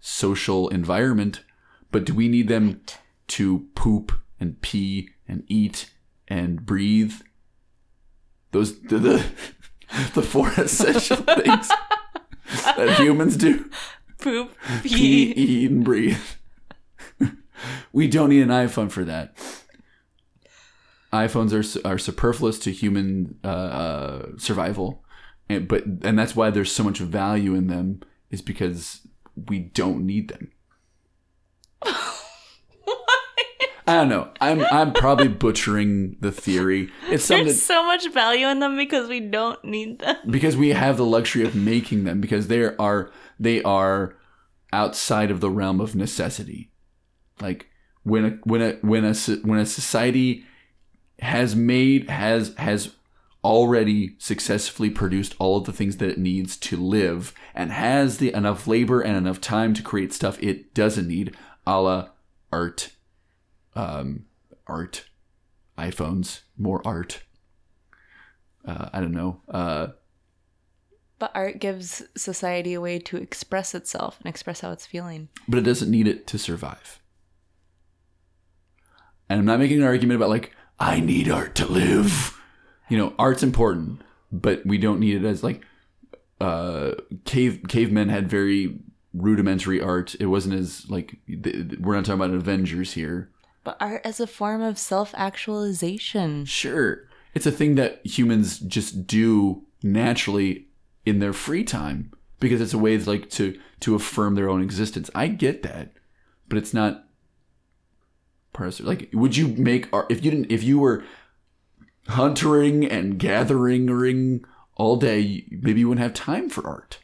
social 0.00 0.68
environment. 0.68 1.42
But 1.90 2.04
do 2.04 2.14
we 2.14 2.28
need 2.28 2.48
them 2.48 2.80
to 3.28 3.66
poop 3.74 4.12
and 4.40 4.60
pee 4.62 5.10
and 5.28 5.44
eat 5.48 5.90
and 6.28 6.64
breathe? 6.64 7.14
Those 8.52 8.80
the 8.82 8.98
the, 8.98 9.24
the 10.14 10.22
four 10.22 10.50
essential 10.56 11.16
things 11.42 11.68
that 12.76 12.96
humans 12.98 13.36
do: 13.36 13.70
Poop, 14.18 14.54
pee, 14.82 14.88
pee. 14.88 15.32
eat, 15.32 15.70
and 15.70 15.84
breathe. 15.84 16.18
We 17.92 18.08
don't 18.08 18.30
need 18.30 18.42
an 18.42 18.48
iPhone 18.48 18.90
for 18.90 19.04
that. 19.04 19.36
iPhones 21.12 21.52
are 21.52 21.88
are 21.88 21.98
superfluous 21.98 22.58
to 22.60 22.72
human 22.72 23.38
uh, 23.44 23.46
uh, 23.46 24.26
survival, 24.38 25.04
and 25.48 25.68
but 25.68 25.84
and 25.84 26.18
that's 26.18 26.36
why 26.36 26.50
there's 26.50 26.72
so 26.72 26.84
much 26.84 26.98
value 26.98 27.54
in 27.54 27.66
them 27.66 28.00
is 28.30 28.42
because 28.42 29.06
we 29.48 29.58
don't 29.58 30.04
need 30.04 30.28
them. 30.28 30.52
I 33.84 33.94
don't 33.96 34.08
know. 34.08 34.30
I'm 34.40 34.64
I'm 34.66 34.92
probably 34.92 35.28
butchering 35.28 36.16
the 36.20 36.30
theory. 36.30 36.90
It's 37.10 37.24
something 37.24 37.46
There's 37.46 37.62
so 37.62 37.84
much 37.84 38.08
value 38.12 38.46
in 38.46 38.60
them 38.60 38.76
because 38.76 39.08
we 39.08 39.20
don't 39.20 39.62
need 39.64 39.98
them. 39.98 40.16
because 40.30 40.56
we 40.56 40.70
have 40.70 40.96
the 40.96 41.04
luxury 41.04 41.44
of 41.44 41.54
making 41.54 42.04
them 42.04 42.20
because 42.20 42.46
they 42.46 42.64
are 42.76 43.10
they 43.40 43.62
are 43.62 44.16
outside 44.72 45.30
of 45.30 45.40
the 45.40 45.50
realm 45.50 45.80
of 45.80 45.94
necessity. 45.96 46.70
Like 47.42 47.66
when 48.04 48.24
a 48.24 48.30
when 48.44 48.62
a 48.62 48.72
when 48.82 49.04
a 49.04 49.14
when 49.42 49.58
a 49.58 49.66
society 49.66 50.44
has 51.18 51.54
made 51.54 52.08
has 52.10 52.54
has 52.56 52.94
already 53.44 54.14
successfully 54.18 54.88
produced 54.88 55.34
all 55.40 55.56
of 55.58 55.64
the 55.64 55.72
things 55.72 55.96
that 55.96 56.08
it 56.08 56.18
needs 56.18 56.56
to 56.56 56.76
live 56.76 57.34
and 57.54 57.72
has 57.72 58.18
the 58.18 58.32
enough 58.32 58.68
labor 58.68 59.00
and 59.00 59.16
enough 59.16 59.40
time 59.40 59.74
to 59.74 59.82
create 59.82 60.12
stuff 60.12 60.40
it 60.40 60.72
doesn't 60.74 61.08
need, 61.08 61.34
a 61.66 61.80
la 61.80 62.08
art, 62.52 62.90
um, 63.74 64.26
art, 64.68 65.06
iPhones, 65.76 66.42
more 66.56 66.80
art. 66.84 67.22
Uh, 68.64 68.88
I 68.92 69.00
don't 69.00 69.10
know. 69.12 69.40
Uh, 69.48 69.88
But 71.18 71.32
art 71.34 71.58
gives 71.58 72.02
society 72.16 72.74
a 72.74 72.80
way 72.80 73.00
to 73.00 73.16
express 73.16 73.74
itself 73.74 74.18
and 74.20 74.28
express 74.28 74.60
how 74.60 74.70
it's 74.70 74.86
feeling. 74.86 75.28
but 75.48 75.58
it 75.58 75.62
doesn't 75.62 75.90
need 75.90 76.06
it 76.06 76.28
to 76.28 76.38
survive. 76.38 77.00
And 79.32 79.38
I'm 79.38 79.46
not 79.46 79.60
making 79.60 79.78
an 79.78 79.84
argument 79.84 80.16
about 80.16 80.28
like 80.28 80.54
I 80.78 81.00
need 81.00 81.30
art 81.30 81.54
to 81.54 81.66
live. 81.66 82.38
You 82.90 82.98
know, 82.98 83.14
art's 83.18 83.42
important, 83.42 84.02
but 84.30 84.60
we 84.66 84.76
don't 84.76 85.00
need 85.00 85.16
it 85.16 85.26
as 85.26 85.42
like 85.42 85.62
uh, 86.38 86.92
cave 87.24 87.62
cavemen 87.66 88.10
had 88.10 88.28
very 88.28 88.78
rudimentary 89.14 89.80
art. 89.80 90.14
It 90.20 90.26
wasn't 90.26 90.56
as 90.56 90.86
like 90.90 91.16
we're 91.80 91.94
not 91.94 92.04
talking 92.04 92.20
about 92.20 92.34
Avengers 92.34 92.92
here. 92.92 93.30
But 93.64 93.78
art 93.80 94.02
as 94.04 94.20
a 94.20 94.26
form 94.26 94.60
of 94.60 94.78
self 94.78 95.14
actualization. 95.16 96.44
Sure, 96.44 97.08
it's 97.32 97.46
a 97.46 97.52
thing 97.52 97.76
that 97.76 98.04
humans 98.04 98.58
just 98.58 99.06
do 99.06 99.62
naturally 99.82 100.66
in 101.06 101.20
their 101.20 101.32
free 101.32 101.64
time 101.64 102.12
because 102.38 102.60
it's 102.60 102.74
a 102.74 102.78
way 102.78 102.98
like 102.98 103.30
to 103.30 103.58
to 103.80 103.94
affirm 103.94 104.34
their 104.34 104.50
own 104.50 104.60
existence. 104.60 105.08
I 105.14 105.28
get 105.28 105.62
that, 105.62 105.94
but 106.50 106.58
it's 106.58 106.74
not 106.74 107.06
part 108.52 108.80
of 108.80 108.86
like. 108.86 109.10
Would 109.12 109.36
you 109.36 109.48
make 109.48 109.88
art 109.92 110.06
if 110.10 110.24
you 110.24 110.30
didn't 110.30 110.50
if 110.50 110.62
you 110.62 110.78
were 110.78 111.04
huntering 112.08 112.90
and 112.90 113.18
gathering 113.18 114.44
all 114.76 114.96
day? 114.96 115.46
Maybe 115.50 115.80
you 115.80 115.88
wouldn't 115.88 116.02
have 116.02 116.14
time 116.14 116.48
for 116.48 116.66
art. 116.66 116.98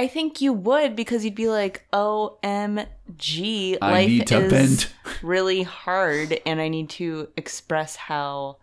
I 0.00 0.06
think 0.06 0.40
you 0.40 0.54
would 0.54 0.96
because 0.96 1.26
you'd 1.26 1.34
be 1.34 1.50
like, 1.50 1.84
OMG, 1.92 3.76
I 3.82 3.90
life 3.90 4.08
need 4.08 4.26
to 4.28 4.38
is 4.38 4.50
vent. 4.50 4.94
really 5.22 5.62
hard 5.62 6.40
and 6.46 6.58
I 6.58 6.68
need 6.68 6.88
to 6.90 7.28
express 7.36 7.96
how 7.96 8.56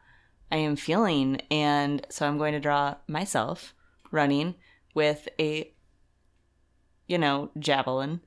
I 0.52 0.56
am 0.56 0.76
feeling. 0.76 1.42
And 1.52 2.04
so 2.10 2.28
I'm 2.28 2.40
going 2.40 2.54
to 2.54 2.60
draw 2.60 2.96
myself 3.08 3.76
running 4.10 4.56
with 4.96 5.30
a, 5.40 5.72
you 7.08 7.20
know, 7.20 7.52
javelin 7.60 8.22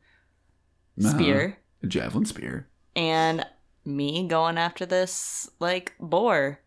uh-huh. 0.96 1.10
spear 1.10 1.58
A 1.82 1.88
javelin 1.88 2.26
spear. 2.26 2.68
and 2.94 3.44
me 3.84 4.26
going 4.26 4.58
after 4.58 4.86
this, 4.86 5.50
like, 5.58 5.94
boar. 5.98 6.60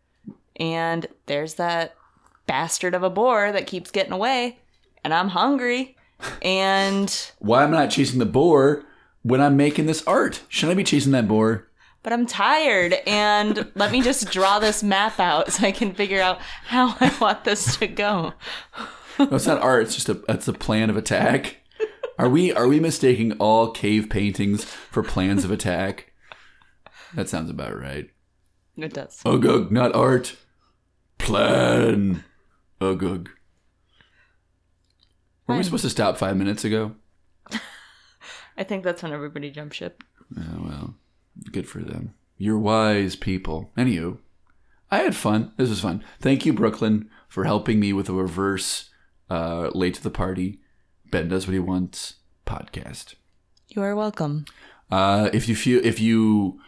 And 0.55 1.07
there's 1.25 1.55
that 1.55 1.95
bastard 2.45 2.93
of 2.93 3.03
a 3.03 3.09
boar 3.09 3.51
that 3.51 3.67
keeps 3.67 3.91
getting 3.91 4.13
away. 4.13 4.59
And 5.03 5.13
I'm 5.13 5.29
hungry. 5.29 5.95
And, 6.41 7.31
Why 7.39 7.63
am 7.63 7.73
I 7.73 7.83
not 7.83 7.91
chasing 7.91 8.19
the 8.19 8.25
boar 8.25 8.83
when 9.23 9.41
I'm 9.41 9.57
making 9.57 9.85
this 9.85 10.03
art? 10.07 10.41
Should 10.47 10.69
I 10.69 10.73
be 10.73 10.83
chasing 10.83 11.11
that 11.13 11.27
boar? 11.27 11.67
but 12.03 12.11
I'm 12.11 12.25
tired. 12.25 12.95
And 13.07 13.71
let 13.75 13.91
me 13.91 14.01
just 14.01 14.29
draw 14.29 14.59
this 14.59 14.83
map 14.83 15.19
out 15.19 15.53
so 15.53 15.65
I 15.65 15.71
can 15.71 15.93
figure 15.93 16.21
out 16.21 16.39
how 16.65 16.95
I 16.99 17.15
want 17.19 17.45
this 17.45 17.77
to 17.77 17.87
go. 17.87 18.33
No, 19.17 19.29
it's 19.31 19.47
not 19.47 19.61
art. 19.61 19.83
It's 19.83 19.95
just 19.95 20.09
a. 20.09 20.21
It's 20.27 20.47
a 20.47 20.53
plan 20.53 20.89
of 20.89 20.97
attack. 20.97 21.57
Are 22.19 22.27
we 22.27 22.51
are 22.51 22.67
we 22.67 22.79
mistaking 22.79 23.33
all 23.33 23.71
cave 23.71 24.09
paintings 24.09 24.65
for 24.65 25.01
plans 25.01 25.45
of 25.45 25.51
attack? 25.51 26.11
That 27.15 27.29
sounds 27.29 27.49
about 27.49 27.79
right. 27.79 28.09
It 28.75 28.93
does. 28.93 29.21
Ugug, 29.23 29.71
not 29.71 29.93
art. 29.93 30.35
Plan. 31.17 32.23
Ugug. 32.81 33.27
Were 35.47 35.57
we 35.57 35.63
supposed 35.63 35.83
to 35.83 35.89
stop 35.89 36.17
five 36.17 36.37
minutes 36.37 36.63
ago? 36.63 36.95
I 38.57 38.63
think 38.63 38.83
that's 38.83 39.03
when 39.03 39.13
everybody 39.13 39.51
jumped 39.51 39.75
ship. 39.75 40.03
Oh, 40.37 40.63
well, 40.63 40.95
good 41.51 41.67
for 41.67 41.79
them. 41.79 42.13
You're 42.37 42.57
wise 42.57 43.15
people. 43.15 43.71
Anywho, 43.77 44.17
I 44.89 44.99
had 44.99 45.15
fun. 45.15 45.53
This 45.57 45.69
was 45.69 45.81
fun. 45.81 46.03
Thank 46.19 46.45
you, 46.45 46.53
Brooklyn, 46.53 47.09
for 47.27 47.43
helping 47.43 47.79
me 47.79 47.93
with 47.93 48.09
a 48.09 48.13
reverse 48.13 48.89
uh, 49.29 49.69
late 49.73 49.95
to 49.95 50.03
the 50.03 50.09
party. 50.09 50.59
Ben 51.11 51.27
does 51.27 51.45
what 51.45 51.53
he 51.53 51.59
wants 51.59 52.15
podcast. 52.45 53.15
You 53.69 53.81
are 53.81 53.95
welcome. 53.95 54.45
Uh, 54.91 55.29
if 55.33 55.47
you 55.47 55.55
feel 55.55 55.83
if 55.83 55.99
you 55.99 56.59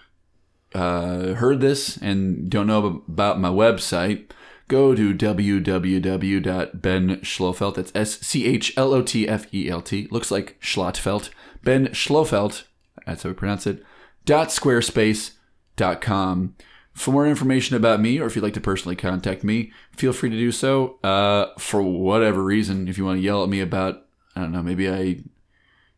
uh, 0.75 1.35
heard 1.35 1.61
this 1.61 1.95
and 1.97 2.49
don't 2.49 2.67
know 2.67 3.03
about 3.07 3.39
my 3.39 3.49
website, 3.49 4.29
go 4.67 4.93
to 4.93 5.13
www.benschlofelt. 5.13 7.75
That's 7.75 7.91
S 7.95 8.19
C 8.19 8.45
H 8.45 8.73
L 8.77 8.93
O 8.93 9.01
T 9.01 9.27
F 9.27 9.51
E 9.53 9.69
L 9.69 9.81
T. 9.81 10.07
Looks 10.11 10.31
like 10.31 10.59
Schlottfelt. 10.61 11.29
Ben 11.63 11.87
Schlofelt. 11.87 12.65
That's 13.05 13.23
how 13.23 13.29
we 13.29 13.35
pronounce 13.35 13.65
it. 13.65 13.83
Dot 14.25 14.49
squarespace 14.49 15.31
dot 15.75 16.01
com. 16.01 16.55
For 16.93 17.11
more 17.11 17.27
information 17.27 17.75
about 17.75 17.99
me, 17.99 18.19
or 18.19 18.25
if 18.25 18.35
you'd 18.35 18.43
like 18.43 18.53
to 18.53 18.61
personally 18.61 18.95
contact 18.95 19.43
me, 19.43 19.73
feel 19.91 20.13
free 20.13 20.29
to 20.29 20.37
do 20.37 20.51
so. 20.51 20.97
Uh, 21.03 21.47
for 21.59 21.81
whatever 21.81 22.41
reason, 22.41 22.87
if 22.87 22.97
you 22.97 23.03
want 23.03 23.19
to 23.19 23.23
yell 23.23 23.43
at 23.43 23.49
me 23.49 23.59
about, 23.59 24.05
I 24.35 24.41
don't 24.41 24.53
know, 24.53 24.63
maybe 24.63 24.89
I 24.89 25.19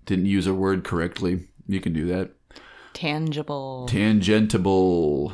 didn't 0.05 0.25
use 0.25 0.47
a 0.47 0.55
word 0.55 0.83
correctly, 0.83 1.47
you 1.67 1.79
can 1.79 1.93
do 1.93 2.07
that. 2.07 2.31
Tangible. 2.97 3.87
Tangentable. 3.87 5.31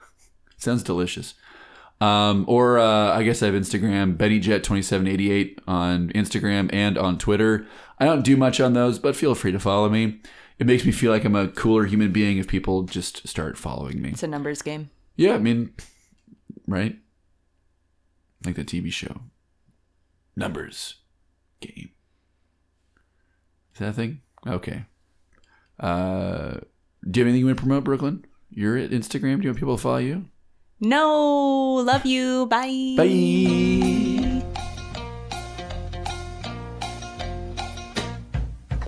Sounds 0.56 0.82
delicious. 0.82 1.34
Um, 2.00 2.44
or 2.48 2.80
uh, 2.80 3.16
I 3.16 3.22
guess 3.22 3.40
I 3.40 3.46
have 3.46 3.54
Instagram, 3.54 4.16
BennyJet2788 4.16 5.60
on 5.68 6.08
Instagram 6.08 6.68
and 6.72 6.98
on 6.98 7.16
Twitter. 7.16 7.68
I 8.00 8.04
don't 8.04 8.24
do 8.24 8.36
much 8.36 8.60
on 8.60 8.72
those, 8.72 8.98
but 8.98 9.14
feel 9.14 9.36
free 9.36 9.52
to 9.52 9.60
follow 9.60 9.88
me. 9.88 10.20
It 10.58 10.66
makes 10.66 10.84
me 10.84 10.90
feel 10.90 11.12
like 11.12 11.24
I'm 11.24 11.36
a 11.36 11.46
cooler 11.46 11.84
human 11.84 12.10
being 12.10 12.36
if 12.38 12.48
people 12.48 12.82
just 12.82 13.28
start 13.28 13.56
following 13.56 14.02
me. 14.02 14.08
It's 14.08 14.24
a 14.24 14.26
numbers 14.26 14.60
game. 14.60 14.90
Yeah, 15.14 15.34
I 15.34 15.38
mean, 15.38 15.72
right? 16.66 16.98
Like 18.44 18.56
the 18.56 18.64
TV 18.64 18.92
show. 18.92 19.20
Numbers 20.34 20.96
game. 21.60 21.90
Is 23.72 23.78
that 23.78 23.90
a 23.90 23.92
thing? 23.92 24.20
Okay. 24.44 24.86
Uh, 25.78 26.58
do 27.10 27.20
you 27.20 27.24
have 27.24 27.28
anything 27.28 27.40
you 27.40 27.46
want 27.46 27.58
to 27.58 27.62
promote, 27.62 27.84
Brooklyn? 27.84 28.24
You're 28.50 28.76
at 28.76 28.90
Instagram. 28.90 29.36
Do 29.36 29.44
you 29.44 29.48
want 29.50 29.58
people 29.58 29.76
to 29.76 29.82
follow 29.82 29.98
you? 29.98 30.26
No, 30.80 31.74
love 31.74 32.04
you. 32.04 32.46
Bye. 32.46 32.94
Bye. 32.96 34.44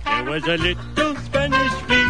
There 0.05 0.23
was 0.29 0.47
a 0.47 0.57
little 0.57 1.15
Spanish 1.17 1.71
flea, 1.71 2.09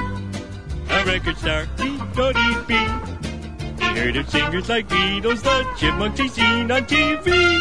a 0.90 1.06
record 1.06 1.38
star, 1.38 1.66
he 1.78 1.98
thought 2.14 2.36
he'd 2.36 2.68
be. 2.68 3.84
He 3.84 4.00
heard 4.00 4.16
of 4.18 4.30
singers 4.30 4.70
like 4.70 4.88
Beatles, 4.90 5.42
the 5.42 5.66
Chipmunks 5.78 6.20
he 6.20 6.28
seen 6.28 6.70
on 6.72 6.84
TV. 6.86 7.60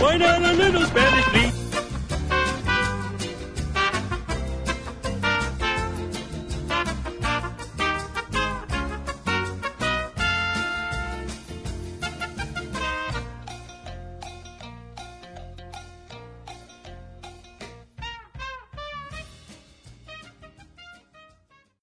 Why 0.00 0.16
not 0.16 0.42
a 0.42 0.52
little 0.52 0.84
Spanish 0.84 1.24
flea 1.26 1.55